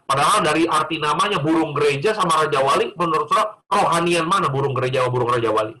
Padahal 0.07 0.41
dari 0.41 0.65
arti 0.65 0.97
namanya 0.97 1.37
burung 1.37 1.75
gereja 1.75 2.15
sama 2.15 2.47
Raja 2.47 2.63
Wali, 2.63 2.95
menurut 2.95 3.29
saya 3.29 3.59
rohanian 3.69 4.25
mana 4.25 4.47
burung 4.49 4.73
gereja 4.73 5.03
sama 5.03 5.11
burung 5.13 5.29
Raja 5.29 5.51
Wali? 5.51 5.75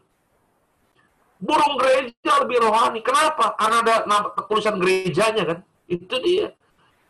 Burung 1.39 1.79
gereja 1.79 2.31
lebih 2.43 2.59
rohani. 2.59 2.99
Kenapa? 2.99 3.55
Karena 3.55 3.79
ada 3.79 3.95
nama, 4.03 4.27
tulisan 4.45 4.75
gerejanya 4.75 5.43
kan. 5.55 5.59
Itu 5.87 6.19
dia. 6.19 6.51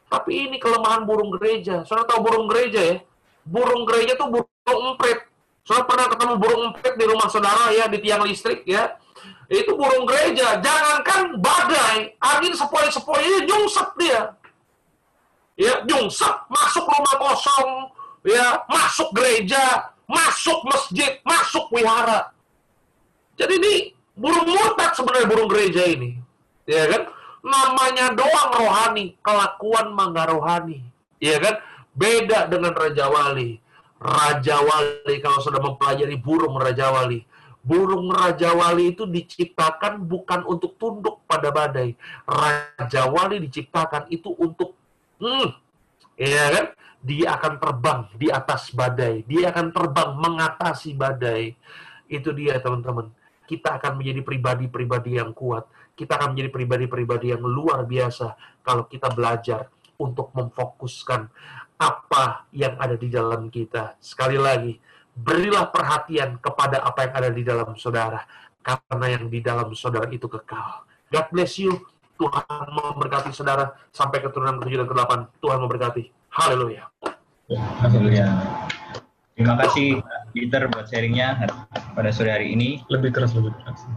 Tapi 0.09 0.49
ini 0.49 0.57
kelemahan 0.61 1.05
burung 1.05 1.33
gereja. 1.33 1.85
Soalnya 1.85 2.13
tahu 2.13 2.29
burung 2.29 2.45
gereja 2.45 2.81
ya? 2.81 2.97
Burung 3.45 3.85
gereja 3.89 4.13
tuh 4.17 4.29
burung 4.29 4.81
emprit. 4.93 5.25
Soalnya 5.65 5.85
pernah 5.85 6.05
ketemu 6.09 6.33
burung 6.37 6.61
emprit 6.69 6.93
di 6.97 7.05
rumah 7.05 7.27
saudara 7.29 7.73
ya, 7.73 7.85
di 7.89 7.97
tiang 8.01 8.25
listrik 8.25 8.65
ya 8.65 8.97
itu 9.49 9.73
burung 9.73 10.05
gereja. 10.05 10.61
Jangankan 10.61 11.41
badai, 11.41 12.13
angin 12.21 12.53
sepoi-sepoi 12.53 13.49
nyungsep 13.49 13.89
dia. 13.97 14.21
Ya, 15.59 15.83
nyungsep, 15.83 16.47
masuk 16.47 16.87
rumah 16.87 17.15
kosong, 17.19 17.71
ya, 18.23 18.63
masuk 18.71 19.11
gereja, 19.11 19.91
masuk 20.07 20.63
masjid, 20.63 21.19
masuk 21.27 21.67
wihara. 21.75 22.31
Jadi 23.35 23.59
ini 23.59 23.73
burung 24.19 24.47
murtad 24.51 24.91
sebenarnya 24.93 25.27
burung 25.31 25.49
gereja 25.49 25.83
ini. 25.87 26.19
Ya 26.67 26.85
kan? 26.91 27.07
Namanya 27.39 28.11
doang 28.11 28.51
rohani, 28.51 29.15
kelakuan 29.23 29.95
mangga 29.95 30.27
rohani. 30.27 30.83
Ya 31.23 31.39
kan? 31.39 31.63
Beda 31.95 32.45
dengan 32.51 32.75
Raja 32.75 33.07
Wali. 33.07 33.57
Raja 33.99 34.63
Wali 34.63 35.15
kalau 35.19 35.39
sudah 35.43 35.59
mempelajari 35.59 36.15
burung 36.15 36.55
Raja 36.55 36.87
Wali, 36.87 37.19
burung 37.59 38.07
Raja 38.07 38.55
Wali 38.55 38.95
itu 38.95 39.03
diciptakan 39.03 40.07
bukan 40.07 40.47
untuk 40.47 40.79
tunduk 40.79 41.19
pada 41.27 41.51
badai. 41.51 41.99
Raja 42.23 43.11
Wali 43.11 43.43
diciptakan 43.43 44.07
itu 44.07 44.31
untuk, 44.39 44.75
hmm, 45.19 45.51
ya 46.15 46.45
kan? 46.55 46.65
Dia 46.99 47.35
akan 47.39 47.53
terbang 47.59 47.99
di 48.15 48.27
atas 48.27 48.71
badai. 48.75 49.23
Dia 49.23 49.51
akan 49.51 49.71
terbang 49.71 50.09
mengatasi 50.19 50.95
badai. 50.95 51.55
Itu 52.11 52.35
dia 52.35 52.59
teman-teman. 52.59 53.11
Kita 53.49 53.81
akan 53.81 53.97
menjadi 53.97 54.21
pribadi-pribadi 54.21 55.17
yang 55.17 55.33
kuat. 55.33 55.65
Kita 55.97 56.21
akan 56.21 56.37
menjadi 56.37 56.53
pribadi-pribadi 56.53 57.33
yang 57.33 57.41
luar 57.41 57.81
biasa 57.89 58.37
kalau 58.61 58.85
kita 58.85 59.09
belajar 59.09 59.73
untuk 59.97 60.29
memfokuskan 60.37 61.25
apa 61.81 62.45
yang 62.53 62.77
ada 62.77 62.93
di 62.93 63.09
dalam 63.09 63.49
kita. 63.49 63.97
Sekali 63.97 64.37
lagi, 64.37 64.77
berilah 65.17 65.73
perhatian 65.73 66.37
kepada 66.37 66.85
apa 66.85 67.09
yang 67.09 67.13
ada 67.17 67.29
di 67.33 67.43
dalam 67.43 67.73
saudara, 67.73 68.21
karena 68.61 69.05
yang 69.17 69.25
di 69.27 69.39
dalam 69.41 69.73
saudara 69.73 70.05
itu 70.13 70.29
kekal. 70.29 70.85
God 71.09 71.27
bless 71.33 71.57
you. 71.57 71.73
Tuhan 72.19 72.67
memberkati 72.75 73.31
saudara 73.31 73.71
sampai 73.95 74.19
keturunan 74.19 74.59
ke-7 74.59 74.83
dan 74.83 74.87
ke-8. 74.91 75.11
Tuhan 75.39 75.57
memberkati. 75.63 76.03
Haleluya. 76.35 76.83
Haleluya. 77.79 78.27
Terima 79.39 79.55
kasih 79.55 80.03
Peter 80.35 80.67
buat 80.67 80.91
sharingnya 80.91 81.47
pada 81.95 82.11
sore 82.11 82.27
hari 82.27 82.51
ini. 82.51 82.83
Lebih 82.91 83.15
keras, 83.15 83.31
lebih 83.31 83.55
keras. 83.55 83.87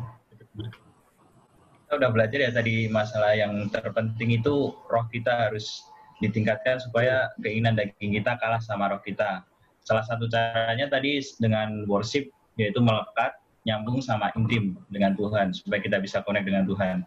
Kita 1.82 1.98
udah 1.98 2.14
belajar 2.14 2.38
ya 2.46 2.54
tadi 2.54 2.86
masalah 2.86 3.34
yang 3.34 3.66
terpenting 3.74 4.38
itu 4.38 4.70
roh 4.70 5.06
kita 5.10 5.50
harus 5.50 5.82
ditingkatkan 6.22 6.78
supaya 6.78 7.26
keinginan 7.42 7.74
daging 7.74 8.14
kita 8.22 8.38
kalah 8.38 8.62
sama 8.62 8.86
roh 8.94 9.02
kita 9.02 9.42
salah 9.82 10.06
satu 10.06 10.30
caranya 10.30 10.86
tadi 10.86 11.18
dengan 11.42 11.90
worship 11.90 12.30
yaitu 12.54 12.78
melekat 12.78 13.34
nyambung 13.66 13.98
sama 13.98 14.30
intim 14.38 14.78
dengan 14.94 15.18
Tuhan 15.18 15.50
supaya 15.50 15.82
kita 15.82 15.98
bisa 15.98 16.22
connect 16.22 16.46
dengan 16.46 16.70
Tuhan. 16.70 17.02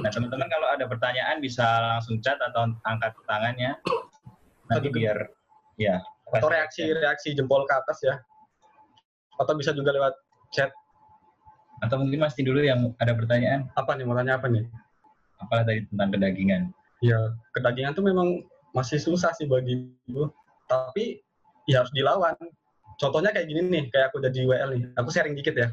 Nah 0.00 0.08
teman-teman 0.08 0.48
kalau 0.48 0.72
ada 0.72 0.88
pertanyaan 0.88 1.36
bisa 1.44 2.00
langsung 2.00 2.16
chat 2.24 2.40
atau 2.40 2.72
angkat 2.88 3.12
tangannya 3.28 3.76
nanti 4.72 4.88
biar 4.88 5.28
ya. 5.76 6.00
Atau 6.32 6.48
reaksi-reaksi 6.48 7.36
jempol 7.36 7.68
ke 7.68 7.74
atas 7.76 7.98
ya. 8.00 8.14
Atau 9.36 9.58
bisa 9.58 9.74
juga 9.76 9.92
lewat 9.92 10.14
chat. 10.54 10.70
Atau 11.82 12.00
mungkin 12.00 12.22
Mas 12.22 12.38
dulu 12.38 12.62
yang 12.62 12.94
ada 13.02 13.12
pertanyaan. 13.12 13.68
Apa 13.76 13.98
nih? 13.98 14.04
Mau 14.06 14.16
tanya 14.16 14.40
apa 14.40 14.46
nih? 14.48 14.64
Apalah 15.42 15.64
tadi 15.66 15.84
tentang 15.90 16.08
kedagingan. 16.14 16.62
Ya, 17.04 17.18
kedagingan 17.52 17.92
tuh 17.92 18.04
memang 18.06 18.46
masih 18.72 18.96
susah 18.96 19.34
sih 19.36 19.44
bagi 19.44 19.92
gue. 20.08 20.26
Tapi 20.70 21.20
ya 21.68 21.84
harus 21.84 21.92
dilawan. 21.92 22.32
Contohnya 22.96 23.34
kayak 23.34 23.50
gini 23.50 23.60
nih, 23.68 23.84
kayak 23.90 24.14
aku 24.14 24.22
jadi 24.22 24.46
WL 24.46 24.70
nih. 24.78 24.82
Aku 24.96 25.10
sharing 25.10 25.34
dikit 25.34 25.58
ya. 25.58 25.68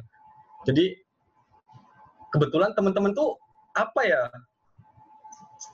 Jadi 0.65 0.97
kebetulan 2.33 2.73
teman-teman 2.73 3.13
tuh 3.13 3.37
apa 3.77 4.01
ya 4.03 4.21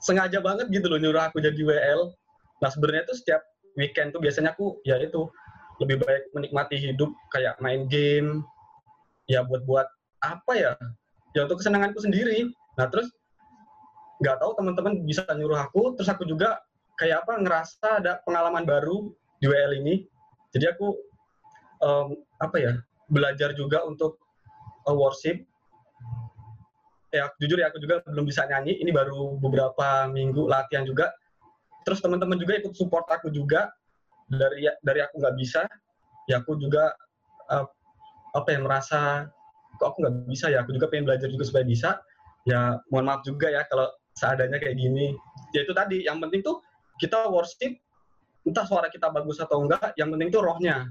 sengaja 0.04 0.38
banget 0.44 0.68
gitu 0.70 0.86
loh 0.86 1.00
nyuruh 1.00 1.24
aku 1.30 1.40
jadi 1.40 1.58
WL. 1.58 2.12
Nah 2.60 2.68
sebenarnya 2.70 3.08
tuh 3.08 3.16
setiap 3.16 3.42
weekend 3.78 4.10
tuh 4.10 4.18
biasanya 4.18 4.52
aku 4.52 4.82
ya 4.82 4.98
itu 4.98 5.30
lebih 5.78 6.02
baik 6.02 6.34
menikmati 6.34 6.76
hidup 6.76 7.14
kayak 7.30 7.54
main 7.62 7.86
game 7.86 8.42
ya 9.30 9.46
buat-buat 9.46 9.86
apa 10.18 10.52
ya 10.58 10.72
ya 11.38 11.46
untuk 11.46 11.62
kesenanganku 11.62 12.02
sendiri. 12.02 12.50
Nah 12.74 12.90
terus 12.90 13.06
nggak 14.18 14.42
tahu 14.42 14.58
teman-teman 14.58 15.06
bisa 15.06 15.22
nyuruh 15.30 15.62
aku 15.62 15.94
terus 15.94 16.10
aku 16.10 16.26
juga 16.26 16.58
kayak 16.98 17.22
apa 17.22 17.38
ngerasa 17.38 18.02
ada 18.02 18.18
pengalaman 18.26 18.66
baru 18.66 19.14
di 19.38 19.46
WL 19.46 19.78
ini. 19.78 20.02
Jadi 20.50 20.66
aku 20.66 20.98
um, 21.86 22.18
apa 22.42 22.56
ya 22.58 22.72
belajar 23.06 23.54
juga 23.54 23.86
untuk 23.86 24.18
uh, 24.90 24.96
worship. 24.96 25.46
Ya 27.14 27.30
jujur 27.40 27.56
ya 27.62 27.70
aku 27.70 27.78
juga 27.78 28.02
belum 28.04 28.26
bisa 28.26 28.44
nyanyi. 28.50 28.82
Ini 28.82 28.90
baru 28.90 29.38
beberapa 29.38 30.10
minggu 30.10 30.50
latihan 30.50 30.82
juga. 30.82 31.14
Terus 31.88 32.04
teman-teman 32.04 32.36
juga 32.36 32.60
ikut 32.60 32.76
support 32.76 33.08
aku 33.08 33.32
juga 33.32 33.72
dari 34.28 34.68
dari 34.84 35.00
aku 35.00 35.24
nggak 35.24 35.36
bisa. 35.40 35.64
Ya 36.28 36.44
aku 36.44 36.60
juga 36.60 36.92
uh, 37.48 37.64
apa 38.36 38.48
yang 38.52 38.68
merasa 38.68 39.24
kok 39.80 39.96
aku 39.96 40.04
nggak 40.04 40.28
bisa 40.28 40.52
ya. 40.52 40.60
Aku 40.68 40.76
juga 40.76 40.92
pengen 40.92 41.08
belajar 41.08 41.32
juga 41.32 41.48
supaya 41.48 41.64
bisa. 41.64 41.96
Ya 42.44 42.76
mohon 42.92 43.08
maaf 43.08 43.24
juga 43.24 43.48
ya 43.48 43.64
kalau 43.72 43.88
seadanya 44.12 44.60
kayak 44.60 44.76
gini. 44.76 45.16
Ya 45.56 45.64
itu 45.64 45.72
tadi 45.72 46.04
yang 46.04 46.20
penting 46.20 46.44
tuh 46.44 46.60
kita 47.00 47.32
worship 47.32 47.72
entah 48.44 48.68
suara 48.68 48.92
kita 48.92 49.08
bagus 49.08 49.40
atau 49.40 49.64
enggak 49.64 49.96
yang 49.96 50.12
penting 50.12 50.28
itu 50.28 50.40
rohnya 50.40 50.88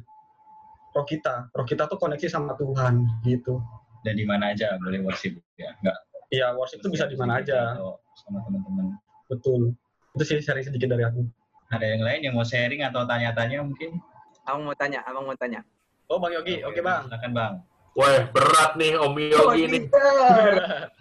roh 0.93 1.06
kita 1.06 1.50
roh 1.54 1.66
kita 1.66 1.89
tuh 1.89 1.98
koneksi 1.98 2.30
sama 2.30 2.54
Tuhan 2.54 3.02
gitu 3.26 3.58
dan 4.06 4.14
di 4.14 4.26
mana 4.30 4.54
aja 4.54 4.78
boleh 4.78 5.02
worship 5.02 5.38
ya 5.58 5.74
nggak 5.82 5.98
Iya, 6.28 6.52
worship 6.60 6.84
itu 6.84 6.91
bisa 6.91 7.08
di 7.08 7.16
mana 7.16 7.39
aja. 7.39 7.80
sama 8.20 8.43
teman-teman 8.43 9.00
Betul. 9.32 9.72
Itu 10.18 10.26
sih 10.26 10.41
sharing 10.41 10.65
sedikit 10.65 10.89
dari 10.97 11.05
aku. 11.05 11.22
ada 11.70 11.84
yang 11.86 12.01
lain 12.01 12.26
yang 12.26 12.34
mau 12.34 12.47
sharing 12.47 12.82
atau 12.82 13.05
tanya-tanya 13.05 13.61
mungkin 13.61 14.01
Abang 14.47 14.63
mau 14.63 14.74
tanya, 14.74 15.03
abang 15.03 15.28
mau 15.28 15.36
tanya. 15.36 15.59
Oh, 16.07 16.18
Bang 16.18 16.32
Yogi. 16.32 16.63
Oke, 16.63 16.80
Bang. 16.80 17.05
silakan 17.11 17.32
bang 17.36 17.53
Wah, 17.97 18.30
berat 18.32 18.78
nih 18.80 18.93
Om 18.95 19.13
Yogi 19.20 19.63
nih. 19.68 19.84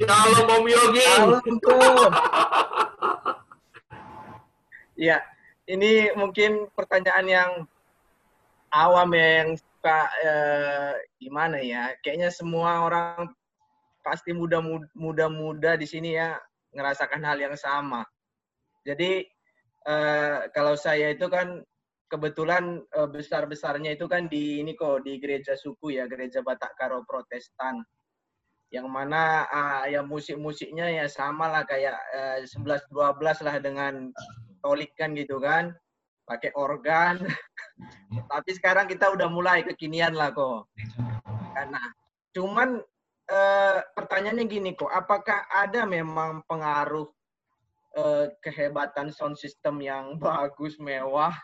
Shalom 0.01 0.49
Om 0.49 0.67
Yogi. 0.67 1.05
Assalamualaikum. 1.05 2.11
Ya, 4.97 5.21
ini 5.69 6.09
mungkin 6.17 6.73
pertanyaan 6.73 7.27
yang 7.29 7.51
awam 8.73 9.12
ya, 9.12 9.29
yang 9.45 9.51
suka 9.61 9.99
eh, 10.25 10.93
gimana 11.21 11.61
ya? 11.61 11.93
Kayaknya 12.01 12.33
semua 12.33 12.81
orang 12.85 13.29
pasti 14.01 14.33
muda-muda 14.97 15.77
di 15.77 15.85
sini 15.85 16.17
ya 16.17 16.41
ngerasakan 16.73 17.23
hal 17.25 17.39
yang 17.39 17.55
sama. 17.61 18.09
Jadi 18.87 19.26
eh, 19.87 20.39
kalau 20.55 20.78
saya 20.78 21.11
itu 21.11 21.26
kan 21.26 21.59
kebetulan 22.07 22.87
eh, 22.95 23.09
besar-besarnya 23.11 23.99
itu 23.99 24.07
kan 24.07 24.30
di 24.30 24.62
ini 24.62 24.78
kok 24.78 25.03
di 25.03 25.18
gereja 25.18 25.59
suku 25.59 25.99
ya, 25.99 26.07
gereja 26.07 26.41
Batak 26.47 26.78
Karo 26.78 27.03
Protestan. 27.03 27.82
Yang 28.70 28.89
mana 28.91 29.47
ah, 29.47 29.87
ya 29.87 30.03
musik-musiknya 30.03 30.91
ya 30.91 31.07
sama 31.11 31.51
lah 31.51 31.62
kayak 31.66 31.99
eh, 32.14 32.39
11 32.47 32.91
12 32.91 33.47
lah 33.47 33.57
dengan 33.59 34.11
Katolik 34.62 34.95
kan 34.99 35.14
gitu 35.18 35.43
kan. 35.43 35.74
Pakai 36.26 36.51
organ. 36.59 37.22
Tapi 38.32 38.51
sekarang 38.55 38.91
kita 38.91 39.11
udah 39.14 39.30
mulai 39.30 39.62
kekinian 39.62 40.14
lah 40.14 40.34
kok. 40.34 40.66
Karena 41.55 41.82
cuman 42.34 42.82
eh, 43.30 43.78
pertanyaannya 43.95 44.47
gini 44.51 44.74
kok, 44.74 44.91
apakah 44.91 45.47
ada 45.51 45.87
memang 45.87 46.43
pengaruh 46.51 47.16
eh, 47.97 48.27
kehebatan 48.45 49.11
sound 49.11 49.41
system 49.41 49.81
yang 49.81 50.17
bagus, 50.23 50.77
mewah, 50.77 51.35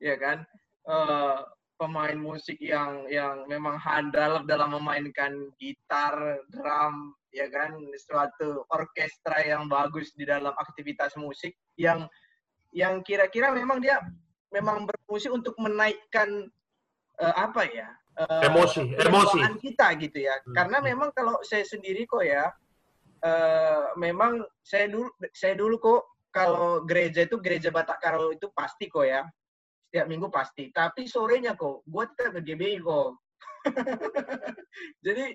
ya 0.00 0.16
kan? 0.16 0.42
Eh, 0.88 1.38
pemain 1.80 2.18
musik 2.20 2.60
yang 2.60 3.08
yang 3.08 3.48
memang 3.48 3.80
handal 3.80 4.44
dalam 4.44 4.76
memainkan 4.76 5.48
gitar, 5.56 6.40
drum, 6.52 7.16
ya 7.32 7.48
kan? 7.48 7.72
Suatu 7.96 8.68
orkestra 8.68 9.40
yang 9.44 9.64
bagus 9.68 10.12
di 10.12 10.28
dalam 10.28 10.52
aktivitas 10.56 11.16
musik 11.16 11.56
yang 11.80 12.04
yang 12.76 13.00
kira-kira 13.02 13.50
memang 13.50 13.80
dia 13.82 13.98
memang 14.52 14.84
berfungsi 14.84 15.32
untuk 15.32 15.56
menaikkan 15.56 16.52
eh, 17.16 17.34
apa 17.38 17.64
ya? 17.70 17.88
eh, 18.20 18.46
Emosi, 18.50 18.82
emosi. 18.98 19.38
kita 19.62 19.86
gitu 19.96 20.18
ya. 20.20 20.34
Hmm. 20.44 20.54
Karena 20.54 20.78
memang 20.84 21.10
kalau 21.16 21.40
saya 21.46 21.64
sendiri 21.64 22.04
kok 22.04 22.20
ya, 22.20 22.50
eh, 23.24 23.84
memang 24.00 24.44
saya 24.60 24.88
dulu 24.88 25.08
saya 25.32 25.54
dulu 25.56 25.76
kok 25.80 26.02
kalau 26.30 26.86
gereja 26.86 27.26
itu 27.26 27.36
gereja 27.42 27.74
Batak 27.74 27.98
Karo 27.98 28.30
itu 28.30 28.48
pasti 28.54 28.86
kok 28.86 29.02
ya, 29.02 29.26
setiap 29.90 30.06
minggu 30.06 30.30
pasti. 30.30 30.70
Tapi 30.70 31.10
sorenya 31.10 31.58
kok, 31.58 31.82
gue 31.82 32.04
tetap 32.14 32.38
ke 32.38 32.40
GBI 32.46 32.78
kok. 32.78 33.18
Jadi 35.04 35.34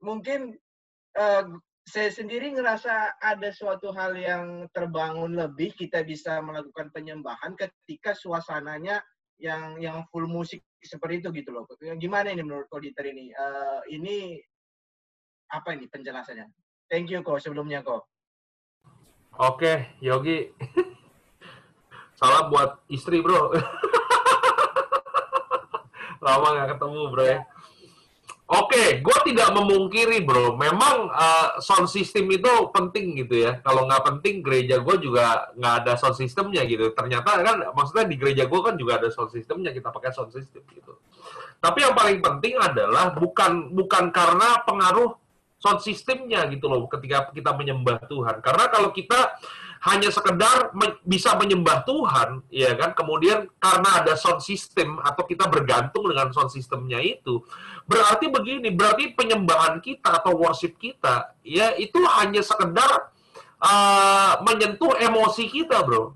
mungkin 0.00 0.56
eh, 1.20 1.44
saya 1.86 2.10
sendiri 2.10 2.50
ngerasa 2.50 3.22
ada 3.22 3.52
suatu 3.54 3.94
hal 3.94 4.16
yang 4.18 4.66
terbangun 4.74 5.38
lebih 5.38 5.70
kita 5.76 6.02
bisa 6.02 6.42
melakukan 6.42 6.90
penyembahan 6.90 7.54
ketika 7.54 8.10
suasananya 8.16 8.98
yang 9.36 9.76
yang 9.78 10.02
full 10.08 10.24
musik 10.24 10.64
seperti 10.80 11.20
itu 11.22 11.28
gitu 11.44 11.52
loh. 11.52 11.68
Gimana 12.00 12.32
ini 12.32 12.42
menurut 12.42 12.66
Koditer 12.72 13.04
ini? 13.06 13.30
Eh, 13.30 13.80
ini 13.94 14.40
apa 15.52 15.76
ini 15.76 15.86
penjelasannya? 15.86 16.65
Thank 16.86 17.10
you 17.10 17.18
kok 17.26 17.42
sebelumnya 17.42 17.82
kok. 17.82 18.06
Oke, 19.36 19.98
Yogi. 19.98 20.54
Salam 22.16 22.48
buat 22.48 22.80
istri, 22.88 23.20
bro. 23.20 23.52
Lama 26.24 26.46
nggak 26.56 26.78
ketemu, 26.78 27.00
bro 27.12 27.24
ya. 27.26 27.38
Oke, 28.46 29.02
gue 29.02 29.18
tidak 29.26 29.50
memungkiri, 29.52 30.22
bro. 30.22 30.54
Memang 30.54 31.10
uh, 31.10 31.58
sound 31.58 31.90
system 31.90 32.30
itu 32.30 32.48
penting 32.70 33.18
gitu 33.18 33.42
ya. 33.42 33.58
Kalau 33.60 33.90
nggak 33.90 34.06
penting, 34.06 34.38
gereja 34.38 34.78
gue 34.78 34.96
juga 35.02 35.50
nggak 35.58 35.74
ada 35.82 35.92
sound 35.98 36.14
systemnya 36.14 36.62
gitu. 36.64 36.94
Ternyata 36.94 37.42
kan, 37.42 37.66
maksudnya 37.74 38.06
di 38.06 38.16
gereja 38.16 38.46
gue 38.46 38.60
kan 38.62 38.78
juga 38.78 39.02
ada 39.02 39.10
sound 39.10 39.34
systemnya. 39.34 39.74
Kita 39.74 39.90
pakai 39.90 40.14
sound 40.14 40.30
system 40.30 40.62
gitu. 40.70 40.94
Tapi 41.58 41.82
yang 41.82 41.98
paling 41.98 42.22
penting 42.22 42.54
adalah 42.56 43.10
bukan 43.12 43.74
bukan 43.74 44.14
karena 44.14 44.62
pengaruh 44.62 45.25
sound 45.66 45.82
systemnya 45.82 46.46
gitu 46.46 46.70
loh 46.70 46.86
ketika 46.86 47.34
kita 47.34 47.50
menyembah 47.50 47.98
Tuhan. 48.06 48.38
Karena 48.38 48.70
kalau 48.70 48.94
kita 48.94 49.34
hanya 49.82 50.14
sekedar 50.14 50.70
me- 50.78 51.02
bisa 51.02 51.34
menyembah 51.34 51.82
Tuhan, 51.82 52.46
ya 52.54 52.78
kan, 52.78 52.94
kemudian 52.94 53.50
karena 53.58 53.98
ada 53.98 54.14
sound 54.14 54.38
system 54.38 55.02
atau 55.02 55.26
kita 55.26 55.50
bergantung 55.50 56.06
dengan 56.06 56.30
sound 56.30 56.54
systemnya 56.54 57.02
itu, 57.02 57.42
berarti 57.90 58.30
begini, 58.30 58.70
berarti 58.70 59.10
penyembahan 59.18 59.82
kita 59.82 60.22
atau 60.22 60.38
worship 60.38 60.78
kita, 60.78 61.34
ya 61.42 61.74
itu 61.74 61.98
hanya 62.22 62.46
sekedar 62.46 63.10
uh, 63.58 64.38
menyentuh 64.46 64.94
emosi 65.02 65.50
kita, 65.50 65.82
bro. 65.82 66.14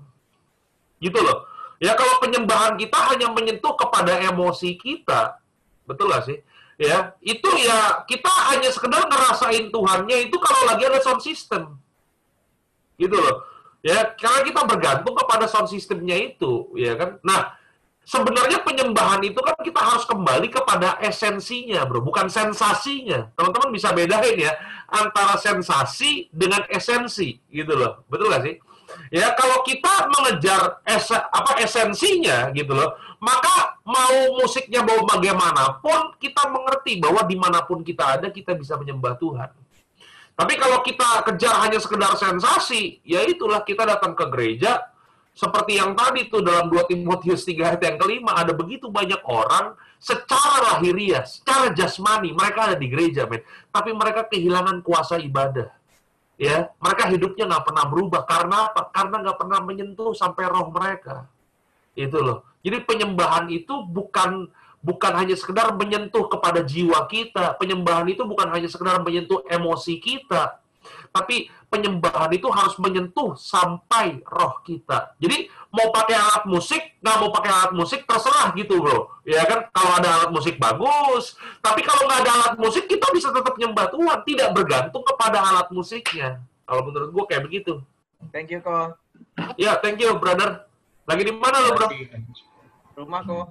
Gitu 1.03 1.19
loh. 1.19 1.43
Ya 1.81 1.97
kalau 1.97 2.23
penyembahan 2.23 2.79
kita 2.79 2.97
hanya 3.13 3.27
menyentuh 3.33 3.73
kepada 3.73 4.21
emosi 4.21 4.77
kita, 4.77 5.41
betul 5.83 6.13
gak 6.13 6.23
sih? 6.29 6.39
Ya, 6.81 7.13
itu 7.21 7.45
ya 7.61 8.01
kita 8.09 8.31
hanya 8.49 8.73
sekedar 8.73 9.05
ngerasain 9.05 9.69
Tuhannya 9.69 10.17
itu 10.25 10.33
kalau 10.41 10.65
lagi 10.65 10.89
ada 10.89 10.97
sound 10.97 11.21
system. 11.21 11.77
Gitu 12.97 13.13
loh. 13.13 13.45
Ya, 13.85 14.17
karena 14.17 14.41
kita 14.41 14.61
bergantung 14.65 15.13
kepada 15.13 15.45
sound 15.45 15.69
systemnya 15.69 16.17
itu, 16.17 16.73
ya 16.73 16.97
kan? 16.97 17.21
Nah, 17.21 17.53
sebenarnya 18.01 18.65
penyembahan 18.65 19.21
itu 19.21 19.37
kan 19.45 19.53
kita 19.61 19.77
harus 19.77 20.09
kembali 20.09 20.49
kepada 20.49 20.97
esensinya, 21.05 21.85
bro, 21.85 22.01
bukan 22.01 22.25
sensasinya. 22.33 23.29
Teman-teman 23.37 23.69
bisa 23.69 23.93
bedain 23.93 24.37
ya 24.41 24.53
antara 24.89 25.37
sensasi 25.37 26.33
dengan 26.33 26.65
esensi, 26.65 27.37
gitu 27.53 27.77
loh. 27.77 28.05
Betul 28.09 28.33
gak 28.33 28.41
sih? 28.41 28.57
Ya, 29.11 29.35
kalau 29.35 29.61
kita 29.67 30.07
mengejar 30.07 30.79
es 30.87 31.11
apa 31.11 31.59
esensinya 31.59 32.49
gitu 32.55 32.71
loh, 32.71 32.95
maka 33.19 33.79
mau 33.83 34.39
musiknya 34.39 34.81
mau 34.81 35.03
bagaimanapun 35.03 36.15
kita 36.21 36.47
mengerti 36.47 37.01
bahwa 37.01 37.21
di 37.27 37.35
mana 37.35 37.59
pun 37.67 37.83
kita 37.83 38.19
ada 38.19 38.27
kita 38.31 38.55
bisa 38.55 38.79
menyembah 38.79 39.19
Tuhan. 39.19 39.49
Tapi 40.31 40.53
kalau 40.57 40.79
kita 40.81 41.21
kejar 41.27 41.59
hanya 41.61 41.77
sekedar 41.77 42.15
sensasi, 42.17 43.03
ya 43.05 43.21
itulah 43.27 43.61
kita 43.67 43.83
datang 43.83 44.15
ke 44.15 44.25
gereja 44.31 44.91
seperti 45.31 45.79
yang 45.79 45.95
tadi 45.95 46.27
tuh 46.27 46.43
dalam 46.43 46.67
2 46.67 46.91
Timotius 46.91 47.47
3 47.47 47.75
ayat 47.75 47.81
yang 47.81 47.97
kelima 47.97 48.35
ada 48.35 48.51
begitu 48.51 48.91
banyak 48.91 49.23
orang 49.23 49.79
secara 49.95 50.75
lahiriah, 50.75 51.23
secara 51.23 51.71
jasmani 51.71 52.35
mereka 52.35 52.73
ada 52.73 52.75
di 52.75 52.91
gereja, 52.91 53.29
men. 53.29 53.39
Tapi 53.71 53.95
mereka 53.95 54.27
kehilangan 54.27 54.83
kuasa 54.83 55.21
ibadah. 55.21 55.71
Ya, 56.41 56.73
mereka 56.81 57.05
hidupnya 57.05 57.45
nggak 57.45 57.69
pernah 57.69 57.85
berubah 57.85 58.25
karena 58.25 58.73
apa? 58.73 58.89
Karena 58.89 59.21
nggak 59.21 59.37
pernah 59.37 59.61
menyentuh 59.61 60.09
sampai 60.17 60.49
roh 60.49 60.73
mereka. 60.73 61.29
Itu 61.93 62.17
loh. 62.17 62.57
Jadi 62.65 62.81
penyembahan 62.81 63.45
itu 63.53 63.85
bukan 63.85 64.49
bukan 64.81 65.13
hanya 65.21 65.37
sekedar 65.37 65.69
menyentuh 65.77 66.25
kepada 66.25 66.65
jiwa 66.65 67.05
kita. 67.05 67.61
Penyembahan 67.61 68.09
itu 68.09 68.25
bukan 68.25 68.49
hanya 68.57 68.65
sekedar 68.65 68.97
menyentuh 69.05 69.45
emosi 69.45 70.01
kita. 70.01 70.57
Tapi 71.13 71.45
penyembahan 71.69 72.33
itu 72.33 72.49
harus 72.49 72.73
menyentuh 72.81 73.37
sampai 73.37 74.25
roh 74.25 74.65
kita. 74.65 75.13
Jadi 75.21 75.45
mau 75.71 75.87
pakai 75.89 76.15
alat 76.19 76.43
musik, 76.43 76.99
nggak 76.99 77.17
mau 77.17 77.29
pakai 77.31 77.51
alat 77.51 77.71
musik, 77.71 78.03
terserah 78.03 78.51
gitu 78.59 78.83
bro. 78.83 79.07
Ya 79.23 79.47
kan, 79.47 79.71
kalau 79.71 79.91
ada 79.97 80.09
alat 80.19 80.31
musik 80.35 80.59
bagus. 80.59 81.39
Tapi 81.63 81.81
kalau 81.87 82.05
nggak 82.05 82.19
ada 82.27 82.31
alat 82.31 82.55
musik, 82.59 82.85
kita 82.91 83.07
bisa 83.15 83.31
tetap 83.31 83.55
nyembah 83.55 83.87
Tuhan. 83.87 84.19
Tidak 84.27 84.49
bergantung 84.51 85.03
kepada 85.07 85.39
alat 85.39 85.67
musiknya. 85.71 86.43
Kalau 86.67 86.87
menurut 86.87 87.09
gue 87.15 87.23
kayak 87.31 87.43
begitu. 87.47 87.79
Thank 88.35 88.51
you 88.51 88.59
kok. 88.59 88.99
Ya, 89.55 89.79
thank 89.79 89.97
you 89.97 90.11
brother. 90.19 90.67
Lagi 91.07 91.23
di 91.25 91.33
mana 91.33 91.57
lo 91.63 91.73
bro? 91.73 91.87
Rumah 92.99 93.21
kok. 93.23 93.45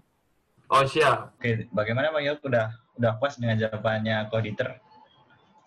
Oh 0.71 0.85
siap. 0.87 1.35
Oke, 1.35 1.67
bagaimana 1.75 2.15
Bang 2.15 2.23
Yop? 2.23 2.39
Udah 2.47 2.71
udah 2.95 3.19
puas 3.19 3.35
dengan 3.35 3.59
jawabannya 3.59 4.31
Koditer? 4.31 4.79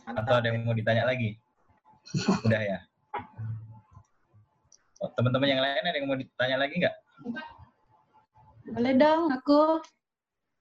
Atau 0.07 0.39
ada 0.39 0.47
yang 0.47 0.63
mau 0.63 0.71
ditanya 0.71 1.03
lagi? 1.03 1.35
Udah 2.47 2.61
ya. 2.63 2.79
Teman-teman 5.11 5.49
yang 5.51 5.61
lain 5.61 5.83
ada 5.83 5.97
yang 5.99 6.07
mau 6.07 6.15
ditanya 6.15 6.55
lagi 6.55 6.79
nggak? 6.79 6.95
Boleh 8.71 8.93
dong, 8.95 9.27
aku 9.35 9.83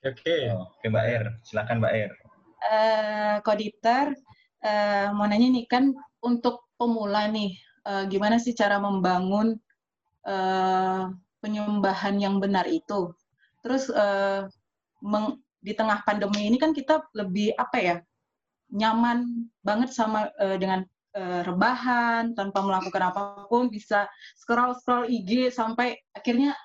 Oke. 0.03 0.51
Oh, 0.51 0.67
Oke 0.75 0.87
Mbak 0.91 1.05
Er, 1.07 1.25
silakan 1.47 1.79
Mbak 1.79 1.95
Er. 1.95 2.11
eh 2.63 3.37
koditor 3.47 4.15
eh, 4.63 5.07
mau 5.15 5.27
nanya 5.27 5.49
nih 5.51 5.67
kan 5.67 5.91
untuk 6.23 6.67
pemula 6.79 7.27
nih, 7.31 7.55
eh, 7.87 8.05
gimana 8.11 8.39
sih 8.43 8.55
cara 8.55 8.79
membangun 8.83 9.59
eh, 10.27 11.03
penyembahan 11.43 12.15
yang 12.19 12.39
benar 12.43 12.67
itu. 12.67 13.15
Terus 13.63 13.91
eh, 13.91 14.47
meng- 15.03 15.39
di 15.63 15.73
tengah 15.79 16.03
pandemi 16.03 16.51
ini 16.51 16.59
kan 16.59 16.75
kita 16.75 17.07
lebih 17.15 17.55
apa 17.55 17.79
ya 17.79 17.97
nyaman 18.75 19.47
banget 19.63 19.91
sama 19.95 20.31
eh, 20.43 20.59
dengan 20.59 20.83
eh, 21.13 21.41
rebahan 21.45 22.33
tanpa 22.33 22.65
melakukan 22.65 23.13
apa 23.13 23.21
pun 23.47 23.69
bisa 23.69 24.09
scroll 24.37 24.77
scroll 24.81 25.09
IG 25.09 25.53
sampai 25.53 25.97
akhirnya 26.17 26.57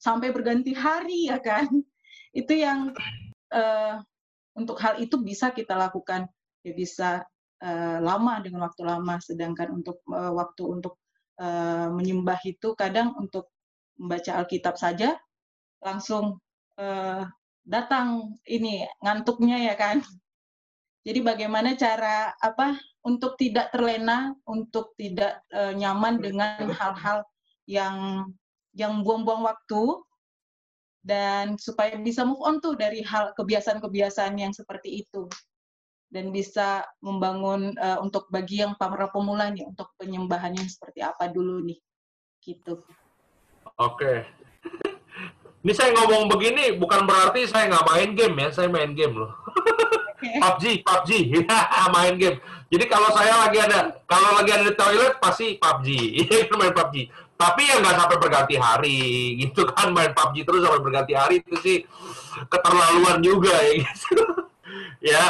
sampai 0.00 0.32
berganti 0.32 0.72
hari 0.72 1.28
ya 1.28 1.38
kan? 1.38 1.68
Itu 2.40 2.56
yang 2.56 2.94
eh, 3.52 3.94
untuk 4.54 4.78
hal 4.82 5.02
itu 5.02 5.18
bisa 5.20 5.50
kita 5.50 5.74
lakukan. 5.74 6.30
Ya 6.62 6.72
bisa 6.74 7.08
eh, 7.62 7.98
lama 8.00 8.38
dengan 8.40 8.66
waktu 8.70 8.82
lama. 8.86 9.18
Sedangkan 9.18 9.82
untuk 9.82 10.00
eh, 10.08 10.32
waktu 10.32 10.62
untuk 10.64 10.94
eh, 11.42 11.88
menyembah 11.90 12.40
itu 12.46 12.72
kadang 12.78 13.14
untuk 13.18 13.50
membaca 14.00 14.40
Alkitab 14.40 14.78
saja 14.80 15.18
langsung 15.82 16.38
eh, 16.78 17.24
datang 17.66 18.38
ini 18.48 18.86
ngantuknya 19.02 19.70
ya 19.70 19.74
kan? 19.74 20.00
Jadi 21.00 21.20
bagaimana 21.24 21.74
cara 21.80 22.36
apa 22.36 22.76
untuk 23.00 23.36
tidak 23.40 23.72
terlena 23.72 24.36
untuk 24.44 24.92
tidak 25.00 25.40
eh, 25.52 25.72
nyaman 25.72 26.20
dengan 26.20 26.68
hal-hal 26.68 27.24
yang 27.64 28.26
yang 28.76 29.02
buang-buang 29.02 29.42
waktu 29.46 29.82
dan 31.00 31.56
supaya 31.56 31.96
bisa 31.96 32.28
move 32.28 32.44
on 32.44 32.60
tuh 32.60 32.76
dari 32.76 33.00
hal 33.00 33.32
kebiasaan-kebiasaan 33.32 34.36
yang 34.36 34.52
seperti 34.52 35.00
itu 35.00 35.24
dan 36.12 36.28
bisa 36.34 36.84
membangun 37.00 37.72
eh, 37.78 37.98
untuk 38.04 38.28
bagi 38.28 38.60
yang 38.60 38.76
para 38.76 39.08
pemula 39.08 39.48
nih 39.48 39.64
untuk 39.64 39.88
penyembahannya 39.96 40.66
seperti 40.68 41.00
apa 41.00 41.30
dulu 41.32 41.64
nih 41.64 41.80
gitu. 42.44 42.82
Oke. 43.80 44.26
Ini 45.60 45.72
saya 45.76 45.92
ngomong 45.92 46.32
begini 46.32 46.72
bukan 46.80 47.04
berarti 47.04 47.44
saya 47.44 47.68
nggak 47.68 47.86
main 47.92 48.10
game 48.16 48.36
ya, 48.40 48.48
saya 48.48 48.68
main 48.72 48.92
game 48.96 49.12
loh. 49.12 49.32
PUBG, 50.20 50.84
PUBG, 50.84 51.10
main 51.94 52.14
game. 52.20 52.38
Jadi 52.70 52.84
kalau 52.86 53.10
saya 53.10 53.34
lagi 53.46 53.58
ada, 53.58 53.98
kalau 54.06 54.36
lagi 54.38 54.50
ada 54.54 54.64
di 54.68 54.74
toilet 54.76 55.18
pasti 55.18 55.56
PUBG, 55.56 55.88
main 56.60 56.72
PUBG. 56.76 57.10
Tapi 57.40 57.62
ya 57.64 57.80
nggak 57.80 57.96
sampai 57.96 58.16
berganti 58.20 58.54
hari, 58.60 59.00
gitu 59.42 59.64
kan 59.72 59.90
main 59.90 60.12
PUBG 60.12 60.44
terus 60.44 60.60
sampai 60.62 60.82
berganti 60.84 61.12
hari 61.16 61.34
itu 61.40 61.54
sih 61.58 61.76
keterlaluan 62.46 63.18
juga 63.24 63.54
ya. 63.64 63.72
Ya, 65.00 65.24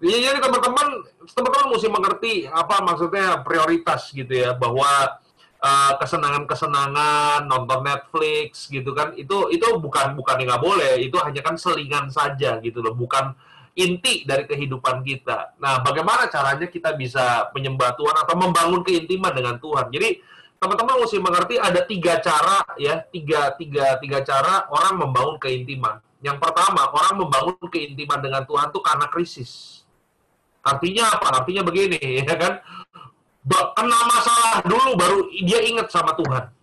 ya 0.00 0.16
jadi 0.30 0.38
teman-teman, 0.38 1.04
teman-teman 1.34 1.66
mesti 1.74 1.88
mengerti 1.90 2.32
apa 2.48 2.80
maksudnya 2.80 3.42
prioritas 3.42 4.08
gitu 4.14 4.30
ya 4.30 4.54
bahwa 4.54 5.18
uh, 5.60 5.92
kesenangan-kesenangan 5.98 7.44
nonton 7.44 7.84
Netflix 7.84 8.70
gitu 8.70 8.94
kan 8.94 9.12
itu 9.18 9.50
itu 9.50 9.66
bukan 9.76 10.14
bukan 10.14 10.36
nggak 10.40 10.62
boleh. 10.62 11.02
Itu 11.02 11.18
hanya 11.20 11.42
kan 11.42 11.58
selingan 11.58 12.08
saja 12.08 12.62
gitu 12.62 12.80
loh 12.80 12.94
bukan 12.94 13.34
inti 13.78 14.26
dari 14.26 14.42
kehidupan 14.42 15.06
kita. 15.06 15.54
Nah, 15.62 15.78
bagaimana 15.86 16.26
caranya 16.26 16.66
kita 16.66 16.98
bisa 16.98 17.46
menyembah 17.54 17.94
Tuhan 17.94 18.16
atau 18.26 18.34
membangun 18.34 18.82
keintiman 18.82 19.30
dengan 19.30 19.54
Tuhan? 19.62 19.86
Jadi, 19.94 20.18
teman-teman 20.58 20.98
mesti 20.98 21.18
mengerti 21.22 21.54
ada 21.62 21.80
tiga 21.86 22.18
cara 22.18 22.66
ya, 22.74 22.98
tiga, 23.06 23.54
tiga, 23.54 23.94
tiga 24.02 24.18
cara 24.26 24.66
orang 24.74 24.98
membangun 24.98 25.38
keintiman. 25.38 26.02
Yang 26.18 26.42
pertama, 26.42 26.90
orang 26.90 27.22
membangun 27.22 27.54
keintiman 27.70 28.18
dengan 28.18 28.42
Tuhan 28.42 28.74
itu 28.74 28.80
karena 28.82 29.06
krisis. 29.06 29.52
Artinya 30.66 31.14
apa? 31.14 31.26
Artinya 31.42 31.62
begini, 31.62 32.02
ya 32.26 32.34
kan? 32.34 32.58
Kena 33.48 33.98
masalah 34.04 34.60
dulu 34.66 34.98
baru 34.98 35.18
dia 35.40 35.62
ingat 35.64 35.88
sama 35.88 36.12
Tuhan. 36.18 36.57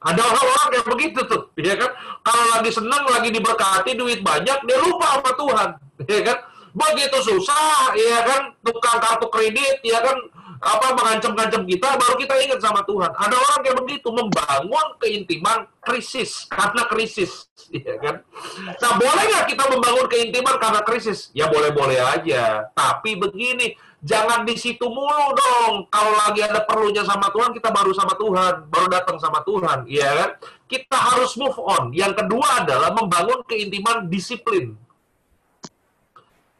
Ada 0.00 0.22
orang-orang 0.24 0.68
yang 0.80 0.86
begitu 0.96 1.20
tuh, 1.28 1.52
ya 1.60 1.76
kan? 1.76 1.92
Kalau 2.24 2.44
lagi 2.56 2.72
senang, 2.72 3.04
lagi 3.04 3.28
diberkati, 3.28 3.92
duit 3.92 4.24
banyak, 4.24 4.58
dia 4.64 4.78
lupa 4.80 5.20
sama 5.20 5.32
Tuhan, 5.36 5.68
ya 6.08 6.20
kan? 6.24 6.38
Begitu 6.72 7.18
susah, 7.20 7.92
ya 7.92 8.24
kan? 8.24 8.42
Tukang 8.64 8.96
kartu 8.96 9.28
kredit, 9.28 9.84
ya 9.84 10.00
kan? 10.00 10.16
Apa 10.60 10.96
mengancam-ngancam 10.96 11.68
kita, 11.68 11.88
baru 12.00 12.14
kita 12.16 12.32
ingat 12.48 12.60
sama 12.64 12.80
Tuhan. 12.88 13.12
Ada 13.12 13.36
orang 13.36 13.60
yang 13.64 13.76
begitu, 13.84 14.08
membangun 14.08 14.86
keintiman 15.00 15.68
krisis, 15.84 16.48
karena 16.48 16.88
krisis, 16.88 17.48
ya 17.84 18.00
kan? 18.00 18.24
Nah, 18.80 18.92
boleh 18.96 19.24
nggak 19.36 19.52
kita 19.52 19.64
membangun 19.68 20.08
keintiman 20.08 20.56
karena 20.56 20.80
krisis? 20.80 21.28
Ya 21.36 21.52
boleh-boleh 21.52 22.00
aja. 22.00 22.72
Tapi 22.72 23.20
begini, 23.20 23.76
jangan 24.00 24.48
di 24.48 24.56
situ 24.56 24.84
mulu 24.88 25.36
dong. 25.36 25.86
Kalau 25.92 26.12
lagi 26.26 26.40
ada 26.44 26.64
perlunya 26.64 27.04
sama 27.04 27.28
Tuhan, 27.32 27.52
kita 27.52 27.68
baru 27.68 27.92
sama 27.92 28.14
Tuhan, 28.16 28.68
baru 28.68 28.86
datang 28.88 29.16
sama 29.20 29.44
Tuhan, 29.44 29.84
ya 29.88 30.08
kan? 30.16 30.30
Kita 30.66 30.96
harus 30.96 31.36
move 31.36 31.56
on. 31.60 31.92
Yang 31.92 32.24
kedua 32.24 32.64
adalah 32.64 32.90
membangun 32.96 33.44
keintiman 33.44 34.08
disiplin. 34.08 34.76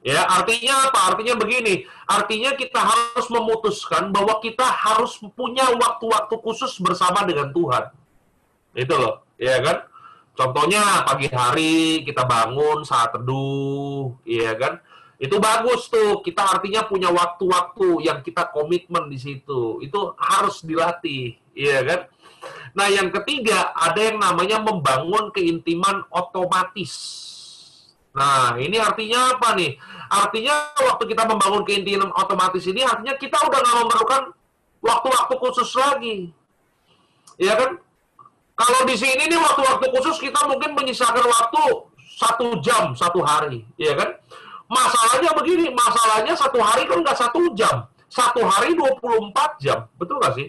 Ya, 0.01 0.25
artinya 0.25 0.89
apa? 0.89 1.13
Artinya 1.13 1.37
begini, 1.37 1.85
artinya 2.09 2.57
kita 2.57 2.81
harus 2.81 3.27
memutuskan 3.29 4.09
bahwa 4.09 4.41
kita 4.41 4.65
harus 4.65 5.21
punya 5.37 5.69
waktu-waktu 5.77 6.35
khusus 6.41 6.73
bersama 6.81 7.21
dengan 7.29 7.53
Tuhan. 7.53 7.93
Itu 8.73 8.97
loh, 8.97 9.29
ya 9.37 9.61
kan? 9.61 9.85
Contohnya 10.33 11.05
pagi 11.05 11.29
hari 11.29 12.01
kita 12.09 12.25
bangun 12.25 12.81
saat 12.81 13.13
teduh, 13.13 14.17
ya 14.25 14.57
kan? 14.57 14.81
Itu 15.21 15.37
bagus 15.37 15.93
tuh. 15.93 16.25
Kita 16.25 16.57
artinya 16.57 16.89
punya 16.89 17.13
waktu-waktu 17.13 18.09
yang 18.09 18.25
kita 18.25 18.49
komitmen 18.49 19.13
di 19.13 19.21
situ. 19.21 19.77
Itu 19.85 20.17
harus 20.17 20.65
dilatih, 20.65 21.37
iya 21.53 21.85
kan? 21.85 22.01
Nah, 22.73 22.89
yang 22.89 23.13
ketiga 23.13 23.77
ada 23.77 24.01
yang 24.01 24.17
namanya 24.17 24.65
membangun 24.65 25.29
keintiman 25.29 26.09
otomatis. 26.09 26.95
Nah, 28.17 28.57
ini 28.57 28.81
artinya 28.81 29.37
apa 29.37 29.55
nih? 29.55 29.77
Artinya 30.11 30.75
waktu 30.75 31.05
kita 31.07 31.29
membangun 31.29 31.63
keintiman 31.63 32.11
otomatis 32.17 32.67
ini 32.67 32.83
artinya 32.83 33.15
kita 33.15 33.39
udah 33.45 33.59
nggak 33.61 33.77
memerlukan 33.87 34.23
waktu-waktu 34.83 35.35
khusus 35.37 35.71
lagi. 35.77 36.17
Ya 37.37 37.55
kan? 37.61 37.79
Kalau 38.59 38.81
di 38.89 38.97
sini 38.97 39.29
nih 39.31 39.39
waktu-waktu 39.39 39.87
khusus 39.95 40.17
kita 40.19 40.49
mungkin 40.49 40.75
menyisakan 40.75 41.25
waktu 41.29 41.63
satu 42.21 42.61
jam 42.61 42.93
satu 42.93 43.25
hari, 43.25 43.65
ya 43.81 43.95
kan? 43.97 44.17
Masalahnya 44.71 45.35
begini, 45.35 45.67
masalahnya 45.75 46.39
satu 46.39 46.63
hari 46.63 46.87
kan 46.87 47.03
nggak 47.03 47.19
satu 47.19 47.51
jam. 47.59 47.91
Satu 48.07 48.47
hari 48.47 48.79
24 48.79 49.59
jam. 49.59 49.91
Betul 49.99 50.23
nggak 50.23 50.35
sih? 50.39 50.49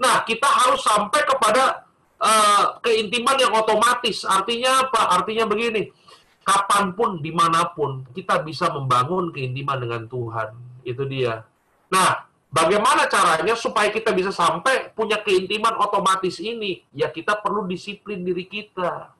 Nah, 0.00 0.24
kita 0.24 0.48
harus 0.48 0.80
sampai 0.80 1.20
kepada 1.28 1.84
uh, 2.16 2.80
keintiman 2.80 3.36
yang 3.36 3.52
otomatis. 3.52 4.24
Artinya 4.24 4.88
apa? 4.88 5.12
Artinya 5.20 5.44
begini, 5.44 5.92
kapan 6.40 6.96
pun, 6.96 7.20
di 7.20 7.28
mana 7.36 7.68
pun, 7.76 8.08
kita 8.16 8.40
bisa 8.40 8.72
membangun 8.72 9.28
keintiman 9.28 9.76
dengan 9.76 10.08
Tuhan. 10.08 10.56
Itu 10.80 11.04
dia. 11.04 11.44
Nah, 11.92 12.24
bagaimana 12.48 13.04
caranya 13.12 13.52
supaya 13.52 13.92
kita 13.92 14.16
bisa 14.16 14.32
sampai 14.32 14.88
punya 14.96 15.20
keintiman 15.20 15.76
otomatis 15.76 16.40
ini? 16.40 16.80
Ya, 16.96 17.12
kita 17.12 17.36
perlu 17.44 17.68
disiplin 17.68 18.24
diri 18.24 18.48
kita. 18.48 19.19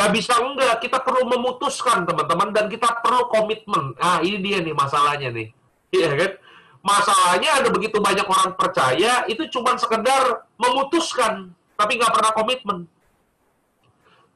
Nggak 0.00 0.16
bisa 0.16 0.32
enggak, 0.40 0.80
kita 0.80 0.96
perlu 1.04 1.28
memutuskan 1.28 2.08
teman-teman 2.08 2.56
dan 2.56 2.72
kita 2.72 2.88
perlu 3.04 3.28
komitmen. 3.28 3.92
Ah, 4.00 4.24
ini 4.24 4.40
dia 4.40 4.64
nih 4.64 4.72
masalahnya 4.72 5.28
nih. 5.28 5.52
Iya 5.92 6.16
kan? 6.16 6.32
Masalahnya 6.80 7.60
ada 7.60 7.68
begitu 7.68 8.00
banyak 8.00 8.24
orang 8.24 8.56
percaya 8.56 9.28
itu 9.28 9.44
cuma 9.52 9.76
sekedar 9.76 10.48
memutuskan, 10.56 11.52
tapi 11.76 12.00
nggak 12.00 12.16
pernah 12.16 12.32
komitmen. 12.32 12.78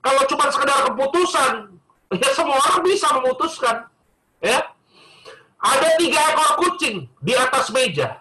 Kalau 0.04 0.22
cuma 0.28 0.52
sekedar 0.52 0.84
keputusan, 0.92 1.52
ya 2.20 2.28
semua 2.36 2.60
orang 2.60 2.84
bisa 2.84 3.08
memutuskan. 3.16 3.88
Ya, 4.44 4.68
ada 5.64 5.88
tiga 5.96 6.20
ekor 6.36 6.50
kucing 6.60 7.08
di 7.24 7.32
atas 7.32 7.72
meja. 7.72 8.20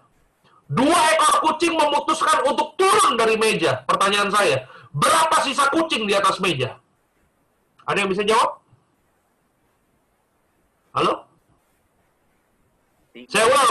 Dua 0.72 1.00
ekor 1.20 1.52
kucing 1.52 1.76
memutuskan 1.76 2.48
untuk 2.48 2.80
turun 2.80 3.20
dari 3.20 3.36
meja. 3.36 3.84
Pertanyaan 3.84 4.32
saya, 4.32 4.64
berapa 4.96 5.44
sisa 5.44 5.68
kucing 5.76 6.08
di 6.08 6.16
atas 6.16 6.40
meja? 6.40 6.80
Ada 7.84 7.98
yang 8.04 8.10
bisa 8.12 8.24
jawab? 8.24 8.64
Halo? 10.94 11.14
Saya 13.30 13.46
ulang, 13.46 13.70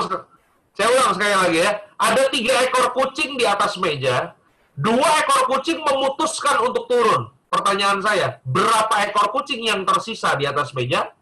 saya 0.74 0.88
ulang 0.90 1.10
sekali 1.14 1.34
lagi 1.34 1.58
ya. 1.62 1.70
Ada 1.98 2.22
tiga 2.30 2.54
ekor 2.66 2.86
kucing 2.94 3.38
di 3.38 3.44
atas 3.46 3.78
meja. 3.78 4.34
Dua 4.74 5.08
ekor 5.22 5.50
kucing 5.50 5.80
memutuskan 5.82 6.62
untuk 6.66 6.90
turun. 6.90 7.30
Pertanyaan 7.52 8.00
saya, 8.00 8.40
berapa 8.48 9.12
ekor 9.12 9.28
kucing 9.34 9.60
yang 9.60 9.84
tersisa 9.84 10.32
di 10.40 10.48
atas 10.48 10.72
meja? 10.72 11.12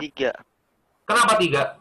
Tiga. 0.00 0.32
Kenapa 1.04 1.36
tiga? 1.36 1.76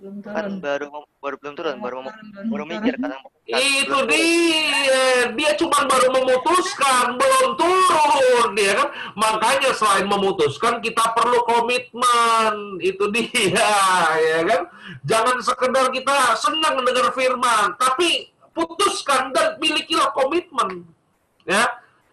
Belum 0.00 0.20
Kan 0.24 0.60
baru 0.60 1.04
baru 1.20 1.36
belum 1.36 1.54
turun, 1.54 1.76
baru 1.78 1.96
Belum 2.00 2.08
turun, 2.08 2.26
belum 2.32 2.46
baru 2.48 2.64
mikir 2.64 2.94
kan. 2.96 3.12
Itu 3.44 3.98
dia, 4.08 5.28
dia 5.36 5.50
cuma 5.60 5.78
baru 5.84 6.08
memutuskan, 6.16 7.20
belum 7.20 7.48
turun, 7.60 8.48
dia 8.56 8.72
kan. 8.74 8.88
Makanya 9.14 9.70
selain 9.76 10.08
memutuskan, 10.08 10.80
kita 10.80 11.12
perlu 11.12 11.44
komitmen, 11.44 12.80
itu 12.80 13.04
dia, 13.12 13.68
ya 14.16 14.40
kan. 14.48 14.62
Jangan 15.04 15.36
sekedar 15.44 15.92
kita 15.92 16.40
senang 16.40 16.80
mendengar 16.80 17.12
firman, 17.12 17.76
tapi 17.76 18.32
putuskan 18.56 19.30
dan 19.36 19.60
milikilah 19.60 20.10
komitmen 20.16 20.88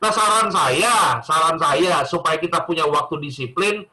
saran 0.01 0.47
saya, 0.53 1.17
saran 1.25 1.57
saya 1.57 2.05
supaya 2.05 2.37
kita 2.37 2.61
punya 2.65 2.85
waktu 2.85 3.17
disiplin, 3.17 3.85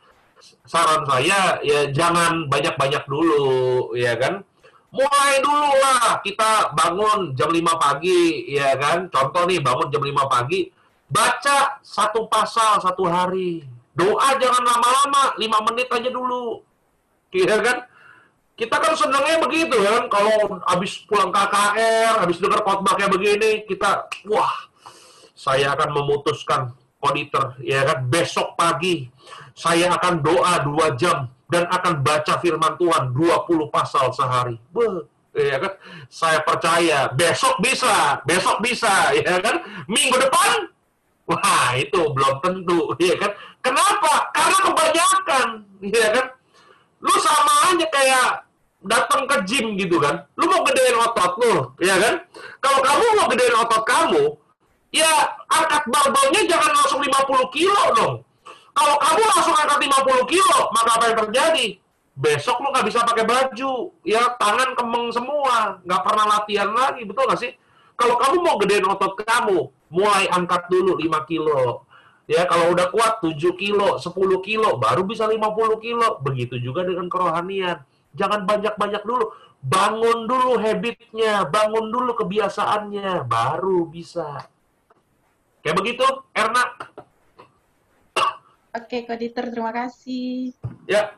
saran 0.69 1.05
saya 1.09 1.61
ya 1.65 1.89
jangan 1.89 2.45
banyak-banyak 2.49 3.05
dulu, 3.09 3.93
ya 3.97 4.13
kan? 4.21 4.45
Mulai 4.95 5.43
dulu 5.43 5.71
lah 5.83 6.23
kita 6.23 6.71
bangun 6.79 7.35
jam 7.35 7.51
5 7.51 7.67
pagi, 7.83 8.47
ya 8.55 8.79
kan? 8.79 9.11
Contoh 9.11 9.43
nih 9.51 9.59
bangun 9.59 9.91
jam 9.91 9.99
5 9.99 10.15
pagi, 10.31 10.71
baca 11.11 11.83
satu 11.83 12.31
pasal 12.31 12.79
satu 12.79 13.03
hari. 13.11 13.67
Doa 13.99 14.39
jangan 14.39 14.63
lama-lama, 14.63 15.35
5 15.35 15.67
menit 15.67 15.91
aja 15.91 16.11
dulu. 16.15 16.63
Iya 17.35 17.59
kan? 17.59 17.79
Kita 18.55 18.79
kan 18.79 18.95
senangnya 18.95 19.43
begitu 19.43 19.75
kan, 19.83 20.07
kalau 20.07 20.63
habis 20.71 21.03
pulang 21.11 21.35
KKR, 21.35 22.23
habis 22.23 22.39
dengar 22.39 22.63
khotbah 22.63 22.95
kayak 22.95 23.11
begini, 23.11 23.67
kita 23.67 24.07
wah, 24.31 24.71
saya 25.35 25.75
akan 25.75 25.91
memutuskan 25.91 26.71
auditor, 27.03 27.59
ya 27.59 27.83
kan, 27.83 28.07
besok 28.07 28.55
pagi 28.55 29.11
saya 29.59 29.91
akan 29.99 30.23
doa 30.23 30.63
dua 30.63 30.95
jam 30.95 31.31
dan 31.55 31.71
akan 31.71 32.03
baca 32.03 32.35
firman 32.43 32.75
Tuhan 32.75 33.15
20 33.15 33.71
pasal 33.71 34.11
sehari. 34.11 34.59
Beuh, 34.75 35.07
ya 35.31 35.63
kan? 35.63 35.79
Saya 36.11 36.43
percaya 36.43 37.07
besok 37.15 37.63
bisa, 37.63 38.19
besok 38.27 38.59
bisa, 38.59 39.15
ya 39.15 39.39
kan? 39.39 39.63
Minggu 39.87 40.19
depan 40.19 40.75
Wah, 41.25 41.73
itu 41.73 41.97
belum 42.13 42.37
tentu, 42.45 42.93
ya 43.01 43.17
kan? 43.17 43.33
Kenapa? 43.65 44.29
Karena 44.37 44.59
kebanyakan, 44.61 45.49
ya 45.81 46.09
kan? 46.13 46.27
Lu 47.01 47.17
sama 47.17 47.73
aja 47.73 47.87
kayak 47.89 48.29
datang 48.85 49.25
ke 49.25 49.37
gym 49.49 49.73
gitu 49.81 49.97
kan. 50.05 50.21
Lu 50.37 50.45
mau 50.45 50.61
gedein 50.69 51.01
otot 51.01 51.33
lu, 51.41 51.73
ya 51.81 51.97
kan? 51.97 52.21
Kalau 52.61 52.81
kamu 52.85 53.05
mau 53.17 53.27
gedein 53.33 53.57
otot 53.57 53.83
kamu, 53.89 54.37
ya 54.93 55.09
angkat 55.49 55.89
barbelnya 55.89 56.45
jangan 56.45 56.73
langsung 56.77 57.01
50 57.01 57.57
kilo 57.57 57.83
dong. 57.97 58.15
Kalau 58.75 58.97
kamu 58.99 59.23
langsung 59.23 59.55
angkat 59.55 59.79
50 59.79 60.27
kilo, 60.27 60.59
maka 60.75 60.91
apa 60.99 61.05
yang 61.11 61.19
terjadi? 61.27 61.67
Besok 62.15 62.63
lu 62.63 62.71
nggak 62.71 62.87
bisa 62.87 63.03
pakai 63.07 63.27
baju, 63.27 63.91
ya 64.07 64.35
tangan 64.39 64.75
kemeng 64.79 65.11
semua, 65.11 65.83
nggak 65.83 66.03
pernah 66.03 66.25
latihan 66.39 66.71
lagi, 66.71 67.03
betul 67.03 67.27
nggak 67.27 67.41
sih? 67.43 67.53
Kalau 67.95 68.19
kamu 68.19 68.37
mau 68.43 68.59
gedein 68.59 68.87
otot 68.87 69.15
kamu, 69.23 69.71
mulai 69.95 70.27
angkat 70.31 70.67
dulu 70.67 70.99
5 70.99 71.31
kilo. 71.31 71.87
Ya, 72.25 72.49
kalau 72.49 72.73
udah 72.73 72.89
kuat 72.89 73.21
7 73.21 73.37
kilo, 73.55 74.01
10 74.01 74.41
kilo, 74.41 74.81
baru 74.81 75.05
bisa 75.05 75.29
50 75.29 75.77
kilo. 75.79 76.19
Begitu 76.25 76.57
juga 76.57 76.83
dengan 76.83 77.07
kerohanian. 77.07 77.85
Jangan 78.17 78.49
banyak-banyak 78.49 79.03
dulu. 79.05 79.29
Bangun 79.61 80.25
dulu 80.25 80.57
habitnya, 80.57 81.45
bangun 81.45 81.93
dulu 81.93 82.17
kebiasaannya, 82.17 83.29
baru 83.29 83.85
bisa. 83.93 84.49
Kayak 85.61 85.77
begitu, 85.85 86.05
Erna? 86.33 86.65
Oke, 88.75 89.07
Koditor, 89.07 89.55
terima 89.55 89.71
kasih. 89.71 90.51
Ya, 90.91 91.15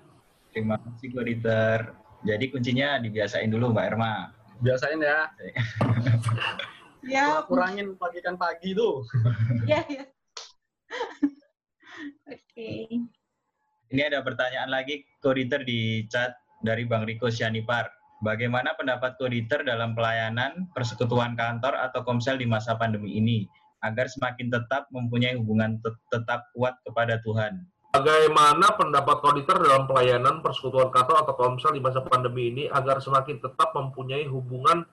Terima 0.57 0.81
kasih, 0.81 1.13
Koditer. 1.13 1.93
Jadi 2.25 2.49
kuncinya 2.49 2.97
dibiasain 2.97 3.53
dulu, 3.53 3.77
Mbak 3.77 3.87
Erma. 3.93 4.33
Biasain 4.65 4.97
ya. 5.05 5.29
Ya, 7.07 7.39
Kurangin 7.47 7.95
pagikan 7.95 8.35
pagi 8.35 8.75
tuh. 8.75 9.07
ya, 9.71 9.79
ya. 9.87 10.03
Oke. 12.27 12.89
Ini 13.95 14.03
ada 14.11 14.27
pertanyaan 14.27 14.73
lagi, 14.73 15.07
Koditer 15.23 15.63
di 15.63 16.03
chat 16.11 16.35
dari 16.67 16.83
Bang 16.83 17.07
Riko 17.07 17.31
Sianipar. 17.31 17.87
Bagaimana 18.25 18.75
pendapat 18.75 19.21
Koditer 19.23 19.63
dalam 19.63 19.95
pelayanan 19.95 20.67
persekutuan 20.75 21.39
kantor 21.39 21.79
atau 21.79 22.03
komsel 22.03 22.41
di 22.41 22.49
masa 22.49 22.75
pandemi 22.75 23.15
ini 23.23 23.47
agar 23.85 24.07
semakin 24.09 24.49
tetap 24.49 24.89
mempunyai 24.95 25.37
hubungan 25.37 25.81
tet- 25.81 26.05
tetap 26.13 26.49
kuat 26.57 26.77
kepada 26.85 27.21
Tuhan? 27.21 27.65
Bagaimana 27.97 28.77
pendapat 28.77 29.25
auditor 29.25 29.57
dalam 29.65 29.89
pelayanan 29.89 30.45
persekutuan 30.45 30.93
kantor 30.93 31.25
atau 31.25 31.35
komsel 31.37 31.73
di 31.73 31.81
masa 31.81 32.05
pandemi 32.05 32.53
ini 32.53 32.65
agar 32.69 33.01
semakin 33.01 33.41
tetap 33.41 33.73
mempunyai 33.73 34.29
hubungan 34.29 34.85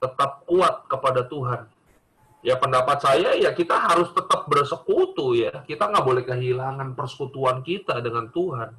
tetap 0.00 0.48
kuat 0.48 0.88
kepada 0.88 1.28
Tuhan? 1.28 1.68
Ya 2.40 2.56
pendapat 2.56 3.02
saya 3.04 3.36
ya 3.36 3.52
kita 3.52 3.74
harus 3.74 4.14
tetap 4.16 4.48
bersekutu 4.48 5.36
ya. 5.36 5.60
Kita 5.68 5.92
nggak 5.92 6.04
boleh 6.06 6.24
kehilangan 6.24 6.96
persekutuan 6.96 7.60
kita 7.60 8.00
dengan 8.00 8.32
Tuhan. 8.32 8.70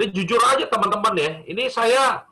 Dan 0.00 0.08
jujur 0.16 0.40
aja 0.40 0.64
teman-teman 0.64 1.12
ya, 1.16 1.32
ini 1.44 1.68
saya 1.68 2.24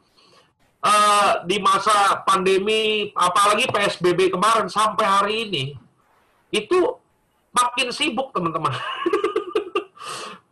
eh, 0.80 1.32
di 1.44 1.60
masa 1.60 2.24
pandemi, 2.24 3.12
apalagi 3.12 3.68
PSBB 3.68 4.32
kemarin 4.32 4.72
sampai 4.72 5.04
hari 5.04 5.34
ini, 5.44 5.64
itu 6.50 6.78
makin 7.52 7.88
sibuk 7.92 8.32
teman-teman. 8.32 8.72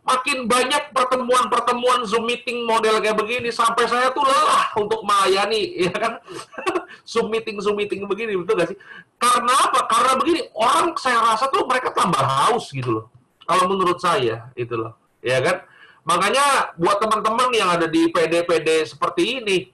makin 0.06 0.46
banyak 0.46 0.94
pertemuan-pertemuan 0.94 2.06
Zoom 2.06 2.30
meeting 2.30 2.62
model 2.62 3.02
kayak 3.02 3.18
begini 3.18 3.50
sampai 3.50 3.90
saya 3.90 4.14
tuh 4.14 4.22
lelah 4.22 4.70
untuk 4.78 5.02
melayani 5.02 5.74
ya 5.90 5.90
kan 5.90 6.22
Zoom 7.02 7.26
meeting 7.34 7.58
Zoom 7.58 7.74
meeting 7.74 8.06
begini 8.06 8.38
betul 8.38 8.54
gak 8.54 8.70
sih? 8.70 8.78
Karena 9.18 9.50
apa? 9.50 9.82
Karena 9.90 10.14
begini 10.14 10.46
orang 10.54 10.94
saya 10.94 11.18
rasa 11.18 11.50
tuh 11.50 11.66
mereka 11.66 11.90
tambah 11.90 12.22
haus 12.22 12.70
gitu 12.70 13.02
loh. 13.02 13.06
Kalau 13.46 13.70
menurut 13.70 13.98
saya 14.02 14.50
itu 14.58 14.74
loh, 14.74 14.94
ya 15.22 15.38
kan? 15.38 15.62
Makanya 16.06 16.74
buat 16.78 16.98
teman-teman 16.98 17.50
yang 17.54 17.70
ada 17.78 17.86
di 17.86 18.10
PD-PD 18.10 18.86
seperti 18.86 19.42
ini, 19.42 19.70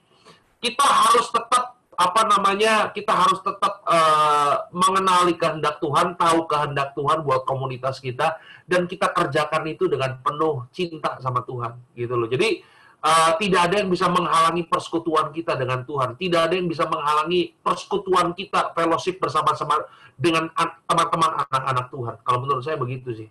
kita 0.61 0.85
harus 0.85 1.29
tetap 1.33 1.72
apa 1.95 2.21
namanya 2.27 2.89
kita 2.89 3.13
harus 3.13 3.39
tetap 3.41 3.85
eh, 3.85 4.55
mengenali 4.73 5.37
kehendak 5.37 5.77
Tuhan, 5.77 6.17
tahu 6.17 6.45
kehendak 6.45 6.93
Tuhan 6.97 7.21
buat 7.21 7.45
komunitas 7.45 8.01
kita, 8.01 8.37
dan 8.67 8.89
kita 8.89 9.11
kerjakan 9.13 9.63
itu 9.69 9.85
dengan 9.85 10.17
penuh 10.21 10.65
cinta 10.73 11.17
sama 11.21 11.45
Tuhan, 11.45 11.77
gitu 11.93 12.13
loh. 12.17 12.27
Jadi 12.27 12.61
eh, 13.03 13.31
tidak 13.39 13.61
ada 13.69 13.75
yang 13.81 13.89
bisa 13.93 14.09
menghalangi 14.09 14.63
persekutuan 14.65 15.29
kita 15.31 15.53
dengan 15.57 15.85
Tuhan, 15.85 16.17
tidak 16.17 16.49
ada 16.49 16.53
yang 16.53 16.67
bisa 16.67 16.83
menghalangi 16.89 17.55
persekutuan 17.61 18.33
kita 18.33 18.73
fellowship 18.73 19.21
bersama-sama 19.21 19.85
dengan 20.13 20.49
an- 20.53 20.77
teman-teman 20.85 21.45
anak-anak 21.49 21.87
Tuhan. 21.89 22.15
Kalau 22.21 22.39
menurut 22.45 22.61
saya 22.61 22.77
begitu 22.77 23.11
sih. 23.13 23.29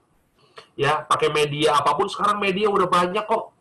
Ya, 0.77 1.05
pakai 1.05 1.29
media 1.33 1.77
apa 1.77 1.97
pun 1.97 2.09
sekarang 2.09 2.41
media 2.41 2.69
udah 2.69 2.89
banyak 2.89 3.25
kok. 3.25 3.53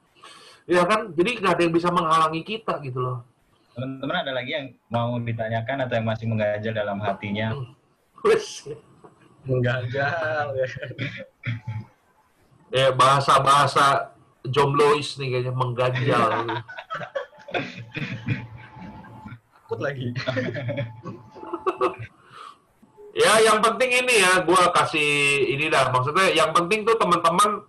Ya 0.68 0.84
kan? 0.88 1.12
Jadi 1.12 1.40
nggak 1.40 1.54
ada 1.56 1.62
yang 1.64 1.76
bisa 1.76 1.90
menghalangi 1.92 2.42
kita 2.44 2.80
gitu 2.84 3.00
loh. 3.00 3.24
Teman-teman 3.72 4.18
ada 4.20 4.32
lagi 4.36 4.52
yang 4.52 4.68
mau 4.92 5.16
ditanyakan 5.16 5.88
atau 5.88 5.96
yang 5.96 6.08
masih 6.08 6.26
mengganjal 6.28 6.74
dalam 6.76 7.00
hatinya? 7.00 7.56
Mengganjal 9.48 10.48
ya. 10.56 10.68
Ya, 12.72 12.88
bahasa-bahasa 12.96 14.16
jomblois 14.48 15.20
nih 15.20 15.28
kayaknya 15.28 15.52
mengganjal. 15.52 16.48
Takut 19.52 19.80
lagi. 19.84 20.16
ya, 23.28 23.44
yang 23.44 23.60
penting 23.60 23.92
ini 23.92 24.24
ya, 24.24 24.40
gua 24.48 24.72
kasih 24.72 25.52
ini 25.52 25.68
dah. 25.68 25.92
Maksudnya 25.92 26.32
yang 26.32 26.56
penting 26.56 26.88
tuh 26.88 26.96
teman-teman 26.96 27.60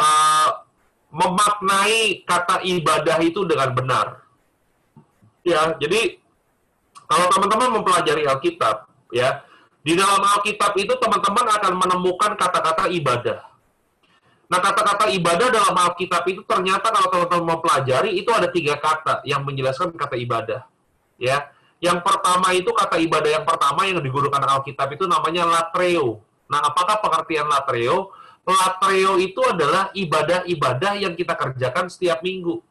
eh, 0.00 0.50
memaknai 1.12 2.24
kata 2.24 2.64
ibadah 2.64 3.20
itu 3.20 3.44
dengan 3.44 3.76
benar. 3.76 4.06
Ya, 5.48 5.72
jadi 5.80 6.20
kalau 7.08 7.26
teman-teman 7.32 7.80
mempelajari 7.80 8.28
Alkitab, 8.28 8.84
ya, 9.08 9.40
di 9.80 9.96
dalam 9.96 10.20
Alkitab 10.20 10.76
itu 10.76 10.92
teman-teman 11.00 11.46
akan 11.56 11.72
menemukan 11.72 12.36
kata-kata 12.36 12.92
ibadah. 12.92 13.48
Nah, 14.48 14.60
kata-kata 14.60 15.08
ibadah 15.12 15.48
dalam 15.48 15.72
Alkitab 15.72 16.24
itu 16.28 16.44
ternyata 16.44 16.92
kalau 16.92 17.08
teman-teman 17.08 17.56
mempelajari 17.56 18.12
itu 18.12 18.28
ada 18.28 18.52
tiga 18.52 18.76
kata 18.76 19.24
yang 19.24 19.40
menjelaskan 19.44 19.96
kata 19.96 20.20
ibadah. 20.20 20.68
Ya, 21.16 21.48
yang 21.80 22.04
pertama 22.04 22.52
itu 22.52 22.68
kata 22.76 23.00
ibadah 23.00 23.40
yang 23.40 23.44
pertama 23.48 23.88
yang 23.88 24.04
digunakan 24.04 24.44
Alkitab 24.60 24.92
itu 24.92 25.08
namanya 25.08 25.48
latreo. 25.48 26.20
Nah, 26.48 26.60
apakah 26.64 27.00
pengertian 27.00 27.48
latreo? 27.48 28.12
Latreo 28.44 29.20
itu 29.20 29.40
adalah 29.44 29.92
ibadah-ibadah 29.92 30.96
yang 30.96 31.12
kita 31.12 31.36
kerjakan 31.36 31.92
setiap 31.92 32.24
minggu. 32.24 32.64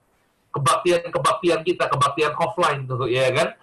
Kebaktian-kebaktian 0.58 1.62
kita, 1.62 1.86
kebaktian 1.86 2.34
offline 2.34 2.90
tuh, 2.90 3.06
ya 3.06 3.30
kan? 3.30 3.54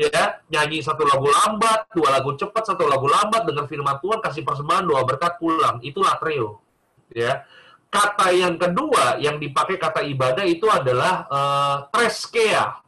Ya, 0.00 0.40
nyanyi 0.48 0.80
satu 0.80 1.04
lagu 1.04 1.28
lambat, 1.28 1.92
dua 1.92 2.16
lagu 2.16 2.32
cepat, 2.32 2.72
satu 2.72 2.88
lagu 2.88 3.04
lambat 3.04 3.44
dengan 3.44 3.68
firman 3.68 4.00
Tuhan, 4.00 4.24
kasih 4.24 4.40
persembahan, 4.48 4.88
doa 4.88 5.04
berkat, 5.04 5.36
pulang. 5.36 5.76
Itu 5.84 6.00
latreo. 6.00 6.64
Ya. 7.12 7.44
Kata 7.92 8.32
yang 8.32 8.56
kedua 8.56 9.20
yang 9.20 9.36
dipakai 9.36 9.76
kata 9.76 10.00
ibadah 10.06 10.46
itu 10.46 10.64
adalah 10.70 11.28
eh, 11.28 11.76
treskea. 11.92 12.80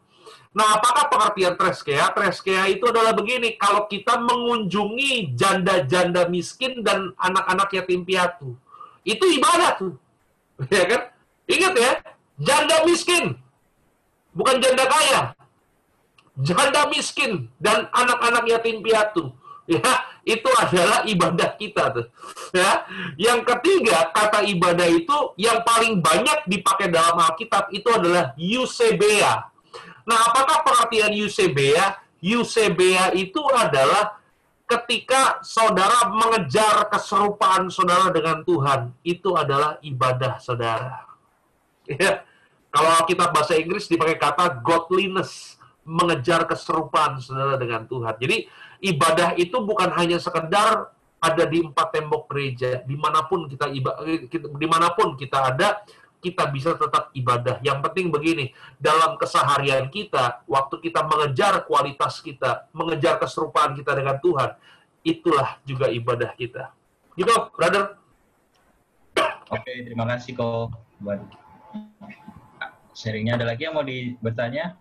Nah, 0.53 0.69
apakah 0.77 1.09
pengertian 1.09 1.57
treskea? 1.57 2.13
Treskea 2.13 2.69
itu 2.69 2.85
adalah 2.85 3.17
begini, 3.17 3.57
kalau 3.57 3.89
kita 3.89 4.21
mengunjungi 4.21 5.33
janda-janda 5.33 6.29
miskin 6.29 6.85
dan 6.85 7.13
anak-anak 7.17 7.73
yatim 7.73 8.05
piatu, 8.05 8.53
itu 9.05 9.25
ibadah 9.37 9.77
tuh. 9.77 9.95
Ya 10.71 10.85
kan? 10.87 11.03
Ingat 11.51 11.75
ya, 11.75 11.93
janda 12.39 12.87
miskin, 12.87 13.35
bukan 14.37 14.57
janda 14.61 14.85
kaya. 14.89 15.23
Janda 16.41 16.89
miskin 16.89 17.53
dan 17.61 17.93
anak-anak 17.93 18.45
yatim 18.49 18.81
piatu. 18.81 19.33
Ya, 19.63 19.95
itu 20.27 20.51
adalah 20.59 21.07
ibadah 21.07 21.55
kita 21.55 21.95
tuh. 21.95 22.07
Ya. 22.51 22.83
Yang 23.15 23.47
ketiga, 23.47 24.11
kata 24.11 24.43
ibadah 24.43 24.89
itu 24.91 25.17
yang 25.39 25.63
paling 25.63 26.03
banyak 26.03 26.51
dipakai 26.51 26.91
dalam 26.91 27.15
Alkitab 27.15 27.71
itu 27.71 27.87
adalah 27.87 28.35
eusebia. 28.35 29.47
Nah, 30.03 30.19
apakah 30.29 30.67
pengertian 30.67 31.15
eusebia? 31.15 32.03
Eusebia 32.19 33.15
itu 33.15 33.39
adalah 33.55 34.19
ketika 34.67 35.43
saudara 35.47 36.11
mengejar 36.11 36.91
keserupaan 36.91 37.71
saudara 37.71 38.11
dengan 38.11 38.43
Tuhan, 38.43 38.95
itu 39.07 39.31
adalah 39.39 39.79
ibadah 39.79 40.43
saudara. 40.43 41.07
Ya. 41.87 42.27
Kalau 42.73 43.05
kita 43.05 43.29
bahasa 43.29 43.53
Inggris 43.61 43.85
dipakai 43.85 44.17
kata 44.17 44.65
godliness, 44.65 45.61
mengejar 45.85 46.49
keserupaan 46.49 47.21
saudara 47.21 47.61
dengan 47.61 47.85
Tuhan. 47.85 48.17
Jadi 48.17 48.49
ibadah 48.81 49.37
itu 49.37 49.61
bukan 49.61 49.93
hanya 49.93 50.17
sekedar 50.17 50.95
ada 51.23 51.45
di 51.47 51.63
empat 51.63 51.95
tembok 51.95 52.27
gereja, 52.33 52.83
di 52.83 52.99
mana 52.99 53.23
pun 53.29 53.47
kita 53.47 53.71
ibadah, 53.71 54.03
di 54.33 54.67
mana 54.67 54.91
pun 54.91 55.15
kita 55.15 55.55
ada, 55.55 55.87
kita 56.23 56.51
bisa 56.51 56.75
tetap 56.75 57.15
ibadah. 57.15 57.63
Yang 57.63 57.79
penting 57.91 58.07
begini, 58.11 58.51
dalam 58.79 59.15
keseharian 59.19 59.87
kita, 59.91 60.43
waktu 60.51 60.83
kita 60.83 61.07
mengejar 61.07 61.63
kualitas 61.67 62.19
kita, 62.23 62.71
mengejar 62.75 63.23
keserupaan 63.23 63.75
kita 63.79 63.95
dengan 63.95 64.19
Tuhan, 64.19 64.51
itulah 65.03 65.59
juga 65.63 65.91
ibadah 65.91 66.31
kita. 66.35 66.75
Gitu, 67.15 67.35
brother. 67.55 67.99
Oke, 69.53 69.73
terima 69.85 70.09
kasih 70.09 70.33
kok 70.39 70.75
buat 71.03 71.21
sharingnya. 72.93 73.37
Ada 73.41 73.47
lagi 73.53 73.63
yang 73.67 73.75
mau 73.77 73.85
di 73.85 74.15
bertanya? 74.21 74.77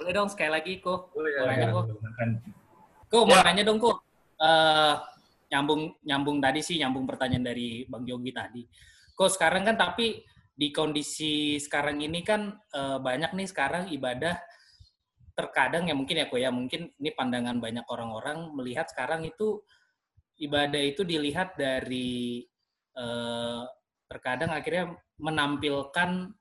Boleh 0.00 0.12
dong 0.16 0.30
sekali 0.32 0.50
lagi 0.52 0.72
kok. 0.80 1.12
Boleh, 1.12 1.30
ya, 1.36 1.40
Mau 1.44 1.48
nanya, 1.52 1.66
ya. 1.68 1.74
kok. 1.74 1.84
Silakan. 1.92 2.28
Kok 3.08 3.24
mau 3.24 3.36
Ya. 3.36 3.44
nanya 3.44 3.62
dong 3.68 3.78
kok. 3.80 3.96
Eh, 4.38 4.94
nyambung 5.48 5.82
nyambung 6.04 6.38
tadi 6.44 6.60
sih 6.60 6.76
nyambung 6.78 7.08
pertanyaan 7.08 7.44
dari 7.52 7.84
Bang 7.88 8.04
Yogi 8.04 8.32
tadi. 8.32 8.62
Kok 9.16 9.30
sekarang 9.32 9.64
kan 9.64 9.76
tapi 9.76 10.20
di 10.58 10.68
kondisi 10.74 11.56
sekarang 11.58 12.00
ini 12.00 12.20
kan 12.22 12.52
eh, 12.74 12.98
banyak 13.00 13.32
nih 13.34 13.48
sekarang 13.48 13.88
ibadah 13.92 14.36
terkadang 15.38 15.86
ya 15.86 15.94
mungkin 15.94 16.18
ya 16.18 16.26
kok 16.26 16.40
ya 16.42 16.50
mungkin 16.50 16.90
ini 16.98 17.10
pandangan 17.14 17.62
banyak 17.62 17.86
orang-orang 17.86 18.50
melihat 18.58 18.90
sekarang 18.90 19.22
itu 19.22 19.62
ibadah 20.42 20.82
itu 20.82 21.06
dilihat 21.06 21.54
dari 21.54 22.42
eh, 22.98 23.62
terkadang 24.10 24.50
akhirnya 24.50 24.96
menampilkan 25.20 26.34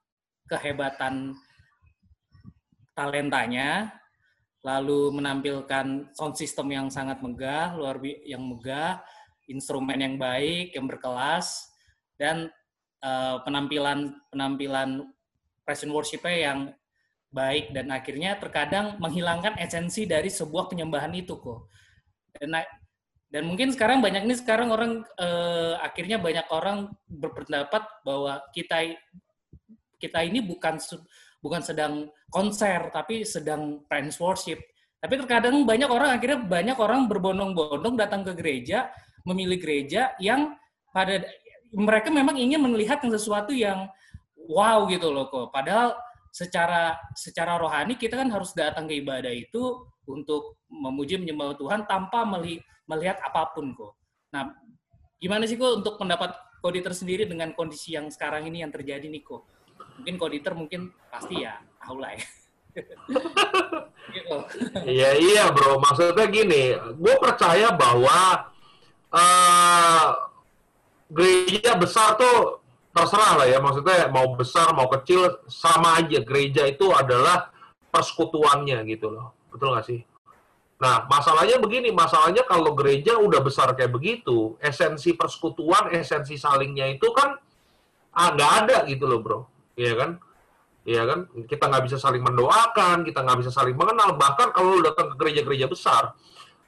kehebatan 0.47 1.35
talentanya 2.97 3.93
lalu 4.65 5.15
menampilkan 5.15 6.11
sound 6.11 6.35
system 6.35 6.67
yang 6.73 6.87
sangat 6.91 7.23
megah, 7.23 7.77
luar 7.77 8.01
bi- 8.01 8.19
yang 8.27 8.43
megah, 8.43 8.99
instrumen 9.47 9.95
yang 9.95 10.15
baik, 10.19 10.75
yang 10.75 10.89
berkelas, 10.89 11.71
dan 12.19 12.51
eh, 12.99 13.35
penampilan 13.47 14.17
penampilan 14.27 15.07
present 15.63 15.91
worship-nya 15.93 16.51
yang 16.51 16.59
baik 17.31 17.71
dan 17.75 17.91
akhirnya 17.91 18.39
terkadang 18.39 18.99
menghilangkan 18.99 19.55
esensi 19.59 20.07
dari 20.07 20.27
sebuah 20.27 20.67
penyembahan 20.67 21.13
itu 21.15 21.39
kok. 21.39 21.71
Dan 22.35 22.59
dan 23.27 23.43
mungkin 23.43 23.75
sekarang 23.75 23.99
banyak 23.99 24.23
nih 24.23 24.39
sekarang 24.39 24.71
orang 24.71 25.03
eh, 25.19 25.73
akhirnya 25.79 26.19
banyak 26.19 26.47
orang 26.51 26.91
berpendapat 27.07 27.83
bahwa 28.03 28.43
kita 28.51 28.99
kita 29.97 30.23
ini 30.23 30.41
bukan 30.41 30.77
bukan 31.41 31.61
sedang 31.61 32.09
konser 32.29 32.89
tapi 32.89 33.25
sedang 33.25 33.83
praise 33.85 34.17
worship. 34.17 34.61
Tapi 34.97 35.13
terkadang 35.21 35.61
banyak 35.61 35.89
orang 35.89 36.17
akhirnya 36.17 36.41
banyak 36.41 36.77
orang 36.81 37.05
berbondong-bondong 37.05 37.93
datang 37.93 38.25
ke 38.25 38.33
gereja, 38.33 38.89
memilih 39.29 39.61
gereja 39.61 40.17
yang 40.17 40.57
pada 40.89 41.21
mereka 41.69 42.09
memang 42.09 42.33
ingin 42.39 42.57
melihat 42.63 42.97
sesuatu 43.05 43.53
yang 43.53 43.85
wow 44.49 44.89
gitu 44.89 45.13
loh 45.13 45.29
kok. 45.29 45.53
Padahal 45.53 45.93
secara 46.33 46.97
secara 47.13 47.57
rohani 47.61 47.97
kita 47.97 48.17
kan 48.17 48.29
harus 48.33 48.53
datang 48.57 48.89
ke 48.89 48.97
ibadah 48.97 49.29
itu 49.29 49.85
untuk 50.07 50.61
memuji 50.71 51.19
menyembah 51.19 51.57
Tuhan 51.59 51.85
tanpa 51.85 52.23
meli- 52.23 52.63
melihat 52.87 53.19
apa 53.21 53.51
pun 53.51 53.75
kok. 53.75 53.93
Nah, 54.31 54.55
gimana 55.19 55.43
sih 55.45 55.59
kok 55.59 55.83
untuk 55.83 55.99
pendapat 55.99 56.33
Koditer 56.57 56.89
sendiri 56.95 57.29
dengan 57.29 57.53
kondisi 57.53 57.93
yang 57.93 58.09
sekarang 58.09 58.49
ini 58.49 58.65
yang 58.65 58.73
terjadi 58.73 59.05
nih 59.05 59.21
kok? 59.21 59.45
Mungkin 59.97 60.15
Koditer 60.15 60.53
mungkin 60.53 60.81
pasti 61.09 61.41
ya 61.43 61.57
tahu 61.81 61.97
lah 61.99 62.13
ya. 62.13 62.25
gitu. 64.15 64.35
Iya 64.85 65.11
iya 65.17 65.43
bro, 65.49 65.81
maksudnya 65.81 66.29
gini, 66.29 66.77
gue 66.77 67.15
percaya 67.17 67.73
bahwa 67.73 68.53
eh 69.11 70.07
gereja 71.09 71.73
besar 71.79 72.19
tuh 72.19 72.61
terserah 72.91 73.43
lah 73.43 73.47
ya, 73.47 73.57
maksudnya 73.57 74.11
mau 74.11 74.35
besar 74.37 74.73
mau 74.77 74.87
kecil 74.93 75.41
sama 75.49 75.97
aja. 76.01 76.21
Gereja 76.21 76.69
itu 76.69 76.91
adalah 76.93 77.49
persekutuannya 77.89 78.83
gitu 78.85 79.09
loh, 79.09 79.33
betul 79.49 79.73
nggak 79.73 79.85
sih? 79.87 80.01
Nah 80.77 81.09
masalahnya 81.09 81.57
begini, 81.57 81.89
masalahnya 81.89 82.45
kalau 82.45 82.77
gereja 82.77 83.17
udah 83.17 83.41
besar 83.41 83.73
kayak 83.73 83.89
begitu, 83.89 84.53
esensi 84.61 85.17
persekutuan, 85.17 85.89
esensi 85.89 86.37
salingnya 86.37 86.93
itu 86.93 87.09
kan 87.17 87.33
ah, 88.13 88.29
nggak 88.33 88.51
ada 88.65 88.77
gitu 88.85 89.09
loh 89.09 89.19
bro, 89.21 89.39
iya 89.77 89.93
kan? 89.95 90.11
Iya 90.87 91.03
kan? 91.03 91.19
Kita 91.45 91.67
nggak 91.67 91.83
bisa 91.91 91.97
saling 91.99 92.23
mendoakan, 92.23 93.03
kita 93.05 93.19
nggak 93.21 93.37
bisa 93.43 93.51
saling 93.51 93.75
mengenal. 93.75 94.15
Bahkan 94.17 94.55
kalau 94.55 94.79
lu 94.79 94.81
datang 94.81 95.13
ke 95.13 95.15
gereja-gereja 95.19 95.67
besar, 95.69 96.15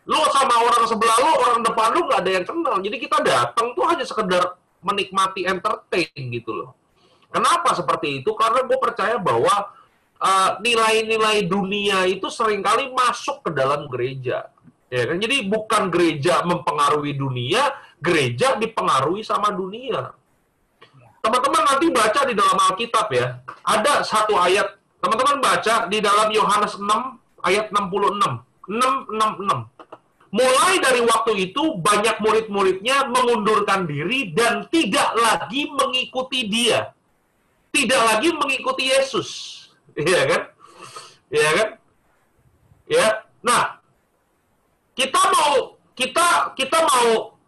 lu 0.05 0.20
sama 0.30 0.60
orang 0.60 0.84
sebelah 0.86 1.18
lu, 1.24 1.32
orang 1.39 1.60
depan 1.64 1.88
lu 1.95 2.01
nggak 2.05 2.20
ada 2.22 2.32
yang 2.32 2.45
kenal. 2.45 2.76
Jadi 2.84 2.97
kita 2.99 3.18
datang 3.24 3.72
tuh 3.74 3.88
hanya 3.88 4.03
sekedar 4.03 4.60
menikmati 4.84 5.47
entertain 5.47 6.12
gitu 6.16 6.51
loh. 6.51 6.76
Kenapa 7.32 7.72
seperti 7.72 8.20
itu? 8.20 8.36
Karena 8.36 8.68
gue 8.68 8.76
percaya 8.76 9.16
bahwa 9.16 9.72
uh, 10.20 10.51
nilai-nilai 10.60 11.47
dunia 11.47 12.03
itu 12.03 12.28
sering 12.28 12.60
kali 12.60 12.91
masuk 12.91 13.47
ke 13.47 13.55
dalam 13.55 13.88
gereja. 13.88 14.51
Ya 14.91 15.03
kan? 15.07 15.16
Jadi 15.16 15.47
bukan 15.47 15.88
gereja 15.88 16.43
mempengaruhi 16.43 17.16
dunia, 17.16 17.72
gereja 18.03 18.60
dipengaruhi 18.60 19.24
sama 19.24 19.53
dunia 19.55 20.19
teman-teman 21.20 21.64
nanti 21.68 21.88
baca 21.92 22.22
di 22.28 22.34
dalam 22.36 22.58
Alkitab 22.58 23.08
ya. 23.12 23.40
Ada 23.64 24.04
satu 24.04 24.36
ayat, 24.40 24.80
teman-teman 25.04 25.40
baca 25.44 25.88
di 25.88 26.00
dalam 26.00 26.28
Yohanes 26.32 26.76
6 26.80 26.86
ayat 27.44 27.72
66. 27.72 28.46
666. 28.70 29.80
Mulai 30.30 30.78
dari 30.78 31.02
waktu 31.02 31.50
itu 31.50 31.82
banyak 31.82 32.22
murid-muridnya 32.22 33.10
mengundurkan 33.10 33.90
diri 33.90 34.30
dan 34.30 34.70
tidak 34.70 35.18
lagi 35.18 35.66
mengikuti 35.74 36.46
dia. 36.46 36.94
Tidak 37.74 38.02
lagi 38.14 38.30
mengikuti 38.38 38.94
Yesus. 38.94 39.30
Iya 39.98 40.22
kan? 40.30 40.42
Iya 41.34 41.50
kan? 41.58 41.70
Ya. 42.86 43.08
Nah, 43.42 43.82
kita 44.94 45.22
mau 45.34 45.80
kita 45.98 46.54
kita 46.54 46.78
mau 46.78 47.39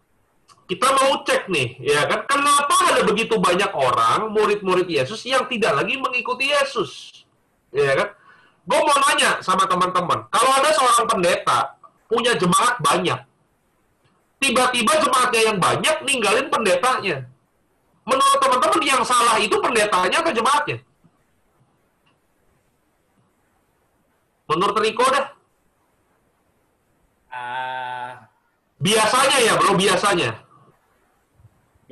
kita 0.70 0.88
mau 0.94 1.20
cek 1.26 1.50
nih, 1.50 1.68
ya 1.82 2.06
kan? 2.06 2.24
Kenapa 2.24 2.74
ada 2.88 3.02
begitu 3.04 3.36
banyak 3.36 3.70
orang, 3.74 4.30
murid-murid 4.30 4.86
Yesus 4.88 5.22
yang 5.26 5.44
tidak 5.50 5.76
lagi 5.76 5.98
mengikuti 5.98 6.48
Yesus? 6.48 7.22
Ya 7.74 7.92
kan? 7.98 8.08
Gue 8.62 8.78
mau 8.78 8.96
nanya 9.10 9.42
sama 9.42 9.66
teman-teman, 9.66 10.30
kalau 10.30 10.50
ada 10.54 10.70
seorang 10.70 11.06
pendeta 11.10 11.74
punya 12.06 12.38
jemaat 12.38 12.78
banyak, 12.78 13.18
tiba-tiba 14.38 14.92
jemaatnya 15.02 15.42
yang 15.50 15.58
banyak 15.58 15.96
ninggalin 16.06 16.46
pendetanya. 16.46 17.26
Menurut 18.06 18.38
teman-teman 18.38 18.80
yang 18.82 19.02
salah 19.02 19.38
itu 19.38 19.54
pendetanya 19.58 20.18
atau 20.22 20.32
jemaatnya? 20.34 20.78
Menurut 24.50 24.76
Riko 24.78 25.06
dah. 25.06 25.26
Ah, 27.32 28.28
Biasanya 28.82 29.38
ya 29.38 29.52
bro, 29.54 29.78
biasanya. 29.78 30.41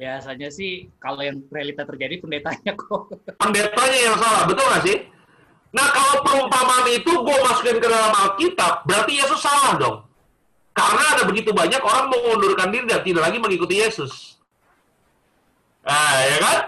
Biasanya 0.00 0.48
sih 0.48 0.88
kalau 0.96 1.20
yang 1.20 1.44
realita 1.52 1.84
terjadi 1.84 2.24
pendetanya 2.24 2.72
kok. 2.72 3.12
pendetanya 3.44 3.98
yang 4.00 4.16
salah, 4.16 4.42
betul 4.48 4.64
nggak 4.64 4.84
sih? 4.88 4.96
Nah, 5.70 5.86
kalau 5.92 6.14
perumpamaan 6.24 6.88
itu 6.90 7.12
gue 7.12 7.36
masukin 7.46 7.78
ke 7.78 7.86
dalam 7.86 8.10
Alkitab, 8.10 8.88
berarti 8.88 9.12
Yesus 9.20 9.38
salah 9.38 9.76
dong. 9.76 9.96
Karena 10.74 11.04
ada 11.14 11.22
begitu 11.28 11.52
banyak 11.52 11.78
orang 11.84 12.08
mengundurkan 12.08 12.72
diri 12.72 12.88
dan 12.88 13.04
tidak 13.04 13.22
lagi 13.28 13.38
mengikuti 13.38 13.78
Yesus. 13.78 14.40
Nah, 15.84 16.16
ya 16.26 16.38
kan? 16.40 16.58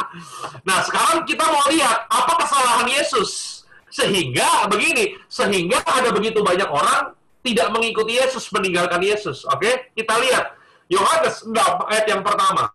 nah, 0.68 0.78
sekarang 0.82 1.22
kita 1.24 1.44
mau 1.46 1.64
lihat 1.70 2.10
apa 2.10 2.32
kesalahan 2.42 2.88
Yesus. 2.90 3.62
Sehingga 3.94 4.66
begini, 4.66 5.14
sehingga 5.30 5.78
ada 5.86 6.10
begitu 6.10 6.42
banyak 6.42 6.66
orang 6.66 7.14
tidak 7.46 7.70
mengikuti 7.70 8.18
Yesus, 8.18 8.50
meninggalkan 8.50 8.98
Yesus. 8.98 9.46
Oke? 9.46 9.94
Kita 9.94 10.18
lihat. 10.18 10.53
Yohanes 10.88 11.44
6 11.46 11.54
ayat 11.90 12.06
yang 12.08 12.20
pertama. 12.20 12.68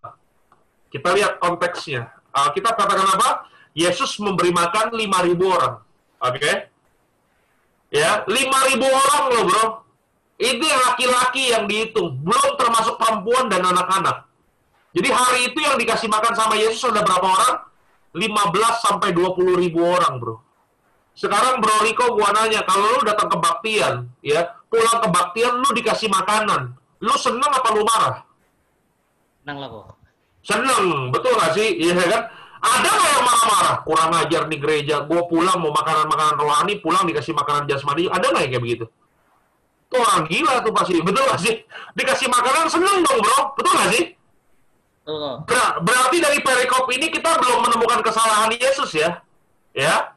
Kita 0.89 1.13
lihat 1.13 1.37
konteksnya. 1.37 2.09
Kita 2.33 2.73
katakan 2.73 3.17
apa? 3.19 3.49
Yesus 3.77 4.17
memberi 4.17 4.49
makan 4.49 4.97
5.000 4.97 5.37
orang. 5.45 5.75
Oke? 6.19 6.51
Ya, 7.93 8.25
5.000 8.25 8.81
orang 8.81 9.23
loh, 9.29 9.43
Bro. 9.45 9.65
Yang 10.39 10.81
laki-laki 10.87 11.51
yang 11.51 11.67
dihitung, 11.67 12.15
belum 12.23 12.55
termasuk 12.55 12.95
perempuan 12.95 13.51
dan 13.51 13.59
anak-anak. 13.59 14.23
Jadi 14.95 15.09
hari 15.11 15.39
itu 15.51 15.59
yang 15.59 15.75
dikasih 15.77 16.07
makan 16.07 16.33
sama 16.33 16.55
Yesus 16.55 16.81
ada 16.87 17.03
berapa 17.03 17.27
orang? 17.27 17.55
15 18.15 18.85
sampai 18.87 19.13
20 19.13 19.59
ribu 19.59 19.85
orang, 19.85 20.17
bro. 20.17 20.41
Sekarang 21.13 21.59
Bro 21.59 21.83
Riko 21.83 22.15
gua 22.15 22.31
nanya, 22.31 22.63
kalau 22.63 22.97
lu 22.97 23.03
datang 23.03 23.27
kebaktian, 23.27 24.07
ya, 24.23 24.55
pulang 24.71 25.03
kebaktian 25.03 25.59
lu 25.59 25.69
dikasih 25.75 26.07
makanan, 26.07 26.78
lu 26.99 27.15
seneng 27.15 27.51
apa 27.51 27.69
lu 27.71 27.83
marah? 27.87 28.15
Senang 29.43 29.57
lah 29.63 29.69
kok. 29.71 29.85
Seneng, 30.43 31.11
betul 31.11 31.33
gak 31.35 31.51
sih? 31.55 31.67
Iya 31.79 31.95
kan? 31.95 32.23
Ada 32.59 32.89
nggak 32.91 33.11
yang 33.15 33.23
marah-marah? 33.23 33.75
Kurang 33.87 34.11
ajar 34.19 34.41
nih 34.51 34.59
gereja, 34.59 34.95
gue 35.07 35.21
pulang 35.31 35.63
mau 35.63 35.71
makanan-makanan 35.71 36.35
rohani, 36.35 36.73
pulang 36.83 37.07
dikasih 37.07 37.31
makanan 37.31 37.71
jasmani, 37.71 38.11
ada 38.11 38.27
nggak 38.27 38.43
yang 38.47 38.51
kayak 38.51 38.63
begitu? 38.63 38.85
Tuh 39.89 39.97
orang 39.97 40.27
gila 40.27 40.53
tuh 40.61 40.71
pasti, 40.75 40.99
betul 41.07 41.23
gak 41.23 41.39
sih? 41.39 41.55
Dikasih 41.95 42.27
makanan 42.27 42.67
seneng 42.67 42.99
dong 43.03 43.19
bro, 43.23 43.39
betul 43.55 43.73
gak 43.79 43.91
sih? 43.95 44.03
Ber- 45.49 45.77
berarti 45.81 46.17
dari 46.21 46.39
perikop 46.43 46.85
ini 46.93 47.09
kita 47.09 47.41
belum 47.41 47.65
menemukan 47.65 48.05
kesalahan 48.05 48.53
Yesus 48.53 48.93
ya? 48.93 49.23
Ya? 49.73 50.13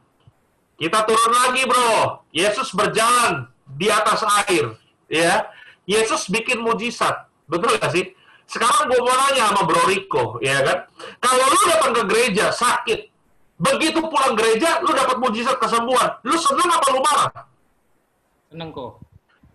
Kita 0.76 1.06
turun 1.06 1.32
lagi 1.32 1.62
bro. 1.64 2.20
Yesus 2.34 2.74
berjalan 2.74 3.48
di 3.78 3.88
atas 3.88 4.20
air. 4.44 4.76
Ya? 5.08 5.46
Yesus 5.86 6.30
bikin 6.30 6.62
mujizat. 6.62 7.26
Betul 7.50 7.76
gak 7.78 7.90
sih? 7.90 8.14
Sekarang 8.46 8.90
gue 8.90 9.00
mau 9.00 9.14
nanya 9.16 9.50
sama 9.50 9.62
Bro 9.64 9.82
Riko, 9.88 10.36
ya 10.44 10.60
kan? 10.60 10.78
Kalau 11.22 11.44
lu 11.48 11.60
datang 11.70 11.92
ke 11.96 12.02
gereja 12.10 12.52
sakit, 12.52 13.00
begitu 13.56 13.98
pulang 14.02 14.34
gereja, 14.36 14.82
lu 14.84 14.92
dapat 14.92 15.16
mujizat 15.18 15.56
kesembuhan. 15.56 16.20
Lu 16.26 16.36
seneng 16.36 16.68
apa 16.68 16.86
lu 16.92 17.00
marah? 17.00 17.30
Seneng 18.52 18.68
kok. 18.74 19.00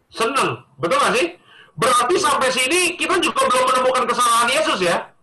Seneng, 0.10 0.64
betul 0.80 0.98
gak 0.98 1.14
sih? 1.14 1.28
Berarti 1.78 2.16
sampai 2.18 2.50
sini 2.50 2.98
kita 2.98 3.22
juga 3.22 3.46
belum 3.46 3.64
menemukan 3.70 4.04
kesalahan 4.10 4.50
Yesus 4.50 4.80
ya? 4.82 5.14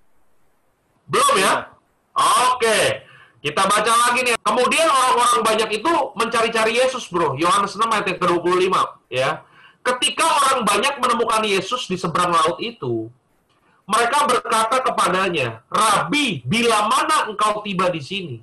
Belum 1.10 1.34
ya? 1.34 1.66
Oke, 2.14 3.02
kita 3.42 3.62
baca 3.66 3.92
lagi 4.06 4.22
nih. 4.22 4.38
Kemudian 4.38 4.86
orang-orang 4.86 5.42
banyak 5.42 5.82
itu 5.82 5.92
mencari-cari 6.14 6.78
Yesus, 6.78 7.10
bro. 7.10 7.34
Yohanes 7.34 7.74
6 7.74 7.82
ayat 7.90 8.06
yang 8.06 8.18
ke-25, 8.22 8.70
ya. 9.10 9.42
Ketika 9.84 10.24
orang 10.24 10.64
banyak 10.64 10.96
menemukan 10.96 11.44
Yesus 11.44 11.84
di 11.84 12.00
seberang 12.00 12.32
laut 12.32 12.56
itu, 12.56 13.12
mereka 13.84 14.24
berkata 14.24 14.80
kepadanya, 14.80 15.60
Rabi, 15.68 16.40
bila 16.48 16.88
mana 16.88 17.28
engkau 17.28 17.60
tiba 17.60 17.92
di 17.92 18.00
sini? 18.00 18.36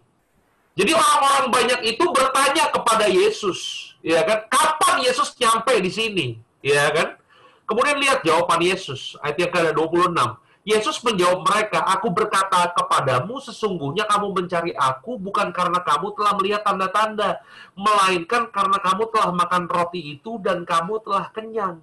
Jadi 0.78 0.94
orang-orang 0.94 1.50
banyak 1.50 1.80
itu 1.98 2.06
bertanya 2.14 2.70
kepada 2.70 3.10
Yesus, 3.10 3.92
ya 4.06 4.22
kan? 4.22 4.46
Kapan 4.48 5.02
Yesus 5.02 5.34
nyampe 5.42 5.74
di 5.82 5.92
sini? 5.92 6.28
Ya 6.62 6.94
kan? 6.94 7.18
Kemudian 7.66 7.98
lihat 7.98 8.22
jawaban 8.22 8.62
Yesus, 8.62 9.18
ayat 9.26 9.42
yang 9.42 9.52
ke-26. 9.52 10.14
Yesus 10.62 11.02
menjawab 11.02 11.42
mereka, 11.42 11.82
Aku 11.98 12.14
berkata 12.14 12.70
kepadamu, 12.78 13.42
sesungguhnya 13.42 14.06
kamu 14.06 14.30
mencari 14.30 14.72
aku 14.78 15.18
bukan 15.18 15.50
karena 15.50 15.82
kamu 15.82 16.14
telah 16.14 16.34
melihat 16.38 16.62
tanda-tanda, 16.62 17.42
melainkan 17.74 18.46
karena 18.54 18.78
kamu 18.78 19.10
telah 19.10 19.34
makan 19.34 19.66
roti 19.66 20.22
itu 20.22 20.38
dan 20.38 20.62
kamu 20.62 21.02
telah 21.02 21.34
kenyang. 21.34 21.82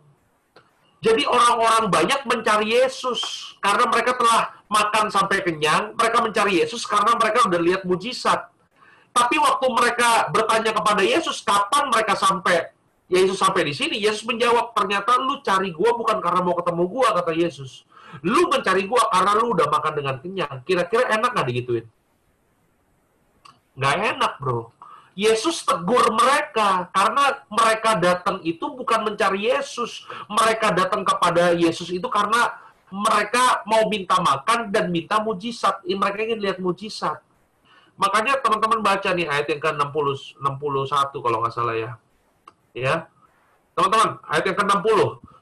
Jadi 0.99 1.27
orang-orang 1.27 1.91
banyak 1.91 2.21
mencari 2.27 2.75
Yesus 2.75 3.55
karena 3.63 3.87
mereka 3.87 4.19
telah 4.19 4.51
makan 4.67 5.11
sampai 5.11 5.43
kenyang, 5.43 5.95
mereka 5.95 6.19
mencari 6.23 6.63
Yesus 6.63 6.87
karena 6.87 7.15
mereka 7.19 7.47
udah 7.47 7.61
lihat 7.63 7.83
mujizat. 7.83 8.51
Tapi 9.15 9.35
waktu 9.43 9.67
mereka 9.75 10.31
bertanya 10.31 10.71
kepada 10.71 11.03
Yesus, 11.03 11.43
kapan 11.43 11.91
mereka 11.91 12.15
sampai 12.15 12.71
Yesus 13.11 13.41
sampai 13.41 13.67
di 13.67 13.75
sini? 13.75 13.97
Yesus 13.99 14.23
menjawab, 14.27 14.77
ternyata 14.77 15.17
lu 15.19 15.41
cari 15.43 15.75
gua 15.75 15.97
bukan 15.97 16.21
karena 16.23 16.45
mau 16.45 16.55
ketemu 16.55 16.85
gua, 16.87 17.17
kata 17.17 17.33
Yesus. 17.35 17.88
Lu 18.25 18.49
mencari 18.49 18.89
gua 18.89 19.07
karena 19.13 19.33
lu 19.37 19.53
udah 19.53 19.67
makan 19.69 19.93
dengan 19.95 20.17
kenyang. 20.19 20.65
Kira-kira 20.65 21.09
enak 21.15 21.31
nggak 21.35 21.49
digituin? 21.49 21.87
Nggak 23.79 23.95
enak, 24.17 24.33
bro. 24.43 24.75
Yesus 25.19 25.67
tegur 25.67 26.15
mereka 26.15 26.87
karena 26.95 27.43
mereka 27.51 27.99
datang 27.99 28.39
itu 28.47 28.71
bukan 28.71 29.03
mencari 29.03 29.51
Yesus. 29.51 30.07
Mereka 30.31 30.71
datang 30.79 31.03
kepada 31.03 31.51
Yesus 31.59 31.91
itu 31.91 32.07
karena 32.07 32.55
mereka 32.89 33.67
mau 33.67 33.91
minta 33.91 34.15
makan 34.23 34.71
dan 34.71 34.95
minta 34.95 35.19
mujizat. 35.19 35.83
Mereka 35.83 36.19
ingin 36.23 36.39
lihat 36.39 36.59
mujizat. 36.63 37.19
Makanya 37.99 38.39
teman-teman 38.39 38.79
baca 38.79 39.11
nih 39.11 39.27
ayat 39.27 39.51
yang 39.51 39.59
ke-60 39.59 40.39
61 40.39 41.19
kalau 41.19 41.39
nggak 41.43 41.55
salah 41.55 41.75
ya. 41.75 41.91
Ya. 42.71 43.11
Teman-teman, 43.75 44.23
ayat 44.23 44.45
yang 44.47 44.59
ke-60. 44.63 44.99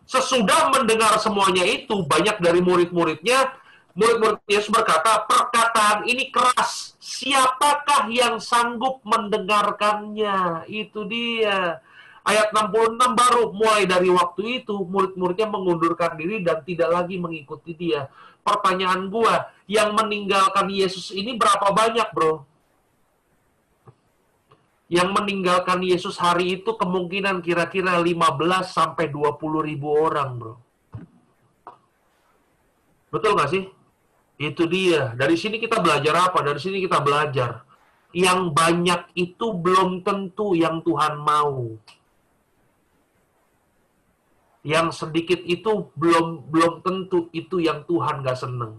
Sesudah 0.06 0.70
mendengar 0.70 1.18
semuanya 1.18 1.66
itu, 1.66 2.06
banyak 2.06 2.38
dari 2.38 2.62
murid-muridnya, 2.62 3.58
murid-murid 3.98 4.38
Yesus 4.46 4.70
berkata, 4.70 5.26
perkataan 5.26 6.06
ini 6.06 6.30
keras. 6.30 6.94
Siapakah 7.02 8.06
yang 8.06 8.38
sanggup 8.38 9.02
mendengarkannya? 9.02 10.62
Itu 10.70 11.10
dia. 11.10 11.82
Ayat 12.26 12.50
66 12.54 12.98
baru 13.18 13.50
mulai 13.50 13.86
dari 13.86 14.06
waktu 14.10 14.62
itu, 14.62 14.86
murid-muridnya 14.86 15.50
mengundurkan 15.50 16.14
diri 16.14 16.42
dan 16.42 16.62
tidak 16.62 16.90
lagi 16.90 17.18
mengikuti 17.18 17.74
dia. 17.74 18.06
Pertanyaan 18.46 19.10
gua, 19.10 19.50
yang 19.66 19.90
meninggalkan 19.94 20.70
Yesus 20.70 21.10
ini 21.10 21.34
berapa 21.34 21.74
banyak, 21.74 22.14
bro? 22.14 22.46
Yang 24.86 25.08
meninggalkan 25.18 25.82
Yesus 25.82 26.14
hari 26.14 26.62
itu 26.62 26.78
kemungkinan 26.78 27.42
kira-kira 27.42 27.98
15 27.98 28.70
sampai 28.70 29.10
20 29.10 29.66
ribu 29.66 29.90
orang, 29.90 30.30
bro. 30.38 30.54
Betul 33.10 33.34
nggak 33.34 33.50
sih? 33.50 33.64
Itu 34.36 34.68
dia. 34.70 35.16
Dari 35.16 35.34
sini 35.34 35.56
kita 35.58 35.82
belajar 35.82 36.30
apa? 36.30 36.38
Dari 36.44 36.60
sini 36.60 36.78
kita 36.84 37.02
belajar. 37.02 37.66
Yang 38.14 38.40
banyak 38.54 39.02
itu 39.18 39.46
belum 39.56 40.06
tentu 40.06 40.54
yang 40.54 40.84
Tuhan 40.86 41.18
mau. 41.18 41.74
Yang 44.66 44.86
sedikit 45.02 45.40
itu 45.42 45.90
belum 45.94 46.46
belum 46.50 46.82
tentu 46.82 47.26
itu 47.34 47.58
yang 47.58 47.82
Tuhan 47.86 48.22
nggak 48.22 48.38
seneng. 48.38 48.78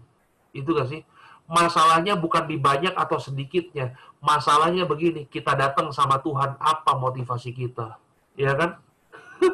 Itu 0.56 0.72
nggak 0.72 0.88
sih? 0.88 1.02
Masalahnya 1.48 2.20
bukan 2.20 2.44
di 2.44 2.60
banyak 2.60 2.92
atau 2.92 3.24
sedikitnya. 3.24 3.96
Masalahnya 4.20 4.84
begini, 4.84 5.24
kita 5.32 5.56
datang 5.56 5.96
sama 5.96 6.20
Tuhan, 6.20 6.60
apa 6.60 6.92
motivasi 7.00 7.56
kita? 7.56 7.96
Ya 8.36 8.52
kan? 8.52 8.76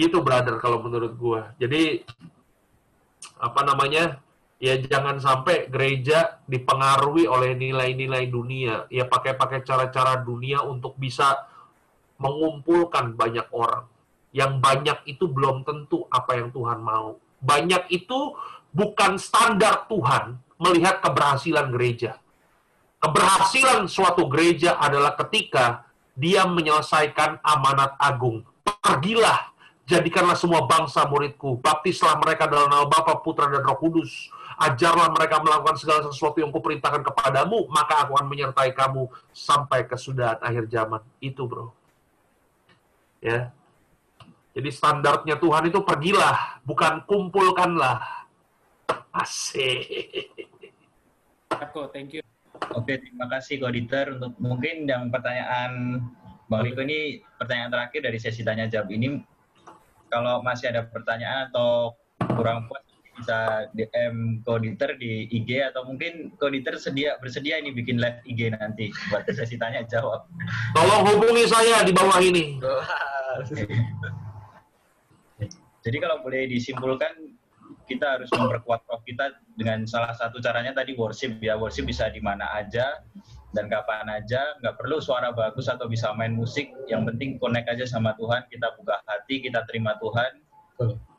gitu, 0.00 0.20
brother, 0.20 0.60
kalau 0.60 0.84
menurut 0.84 1.16
gua. 1.16 1.56
Jadi, 1.56 2.04
apa 3.40 3.60
namanya, 3.64 4.20
ya 4.60 4.76
jangan 4.80 5.16
sampai 5.16 5.72
gereja 5.72 6.44
dipengaruhi 6.44 7.24
oleh 7.24 7.56
nilai-nilai 7.56 8.28
dunia. 8.28 8.84
Ya 8.92 9.08
pakai-pakai 9.08 9.64
cara-cara 9.64 10.20
dunia 10.20 10.60
untuk 10.60 11.00
bisa 11.00 11.40
mengumpulkan 12.20 13.16
banyak 13.16 13.48
orang. 13.50 13.88
Yang 14.34 14.52
banyak 14.60 14.98
itu 15.08 15.24
belum 15.30 15.62
tentu 15.62 16.04
apa 16.10 16.36
yang 16.36 16.50
Tuhan 16.50 16.82
mau. 16.82 17.16
Banyak 17.44 17.92
itu 17.92 18.34
bukan 18.74 19.16
standar 19.16 19.86
Tuhan 19.86 20.36
melihat 20.58 20.98
keberhasilan 21.00 21.70
gereja. 21.70 22.18
Keberhasilan 22.98 23.86
suatu 23.86 24.26
gereja 24.26 24.76
adalah 24.80 25.14
ketika 25.14 25.86
dia 26.18 26.42
menyelesaikan 26.44 27.38
amanat 27.40 27.94
agung. 28.00 28.42
Pergilah, 28.64 29.54
jadikanlah 29.84 30.34
semua 30.34 30.64
bangsa 30.64 31.04
muridku. 31.04 31.60
Baptislah 31.60 32.16
mereka 32.18 32.48
dalam 32.48 32.72
nama 32.72 32.88
Bapa, 32.88 33.20
Putra, 33.20 33.46
dan 33.52 33.60
Roh 33.60 33.76
Kudus. 33.76 34.32
Ajarlah 34.54 35.10
mereka 35.10 35.42
melakukan 35.42 35.76
segala 35.76 36.06
sesuatu 36.06 36.38
yang 36.38 36.54
kuperintahkan 36.54 37.02
kepadamu, 37.02 37.66
maka 37.68 38.06
aku 38.06 38.14
akan 38.14 38.30
menyertai 38.30 38.70
kamu 38.72 39.10
sampai 39.34 39.84
kesudahan 39.84 40.38
akhir 40.40 40.70
zaman. 40.70 41.02
Itu, 41.18 41.44
bro. 41.44 41.74
Ya. 43.18 43.50
Jadi 44.54 44.70
standarnya 44.70 45.34
Tuhan 45.36 45.66
itu 45.66 45.82
pergilah, 45.82 46.62
bukan 46.62 47.02
kumpulkanlah. 47.04 48.23
Asik. 49.14 49.86
Aku, 51.54 51.86
thank 51.94 52.18
you. 52.18 52.22
Oke, 52.74 52.98
terima 52.98 53.30
kasih 53.30 53.62
Koditer 53.62 54.18
untuk 54.18 54.34
mungkin 54.42 54.86
yang 54.86 55.10
pertanyaan 55.10 56.02
Bang 56.50 56.62
Riko 56.62 56.82
ini 56.84 57.22
pertanyaan 57.38 57.70
terakhir 57.72 58.00
dari 58.04 58.18
sesi 58.18 58.42
tanya 58.42 58.66
jawab 58.66 58.90
ini. 58.90 59.22
Kalau 60.10 60.42
masih 60.42 60.70
ada 60.70 60.86
pertanyaan 60.86 61.50
atau 61.50 61.94
kurang 62.36 62.70
puas 62.70 62.84
bisa 63.14 63.70
DM 63.78 64.42
Koditer 64.42 64.98
di 64.98 65.30
IG 65.30 65.70
atau 65.70 65.86
mungkin 65.86 66.34
Koditer 66.34 66.74
sedia 66.76 67.14
bersedia 67.22 67.62
ini 67.62 67.70
bikin 67.70 68.02
live 68.02 68.18
IG 68.26 68.50
nanti 68.54 68.90
buat 69.08 69.22
sesi 69.30 69.54
tanya 69.54 69.86
jawab. 69.86 70.26
Tolong 70.74 71.02
hubungi 71.14 71.46
saya 71.46 71.86
di 71.86 71.94
bawah 71.94 72.18
ini. 72.18 72.58
Jadi 75.84 75.96
kalau 76.00 76.24
boleh 76.24 76.48
disimpulkan 76.48 77.23
kita 77.84 78.18
harus 78.18 78.30
memperkuat 78.32 78.84
roh 78.88 79.00
kita 79.04 79.36
dengan 79.56 79.84
salah 79.84 80.12
satu 80.16 80.40
caranya 80.40 80.72
tadi 80.72 80.96
worship 80.96 81.38
ya. 81.40 81.56
Worship 81.56 81.88
bisa 81.88 82.08
di 82.08 82.20
mana 82.20 82.48
aja 82.56 83.04
dan 83.54 83.70
kapan 83.70 84.10
aja, 84.10 84.58
nggak 84.60 84.76
perlu 84.82 84.98
suara 84.98 85.30
bagus 85.30 85.70
atau 85.70 85.86
bisa 85.86 86.10
main 86.18 86.34
musik, 86.34 86.74
yang 86.90 87.06
penting 87.06 87.38
connect 87.38 87.70
aja 87.70 87.86
sama 87.86 88.10
Tuhan, 88.18 88.42
kita 88.50 88.74
buka 88.74 88.98
hati, 89.06 89.46
kita 89.46 89.62
terima 89.70 89.94
Tuhan, 90.02 90.42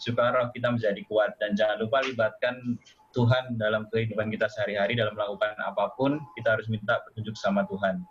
supaya 0.04 0.36
roh 0.36 0.52
kita 0.52 0.68
menjadi 0.76 1.00
kuat. 1.08 1.40
Dan 1.40 1.56
jangan 1.56 1.80
lupa 1.80 2.04
libatkan 2.04 2.76
Tuhan 3.16 3.56
dalam 3.56 3.88
kehidupan 3.88 4.28
kita 4.36 4.52
sehari-hari, 4.52 5.00
dalam 5.00 5.16
melakukan 5.16 5.56
apa 5.64 5.96
pun, 5.96 6.20
kita 6.36 6.60
harus 6.60 6.68
minta 6.68 7.00
petunjuk 7.08 7.40
sama 7.40 7.64
Tuhan. 7.72 8.04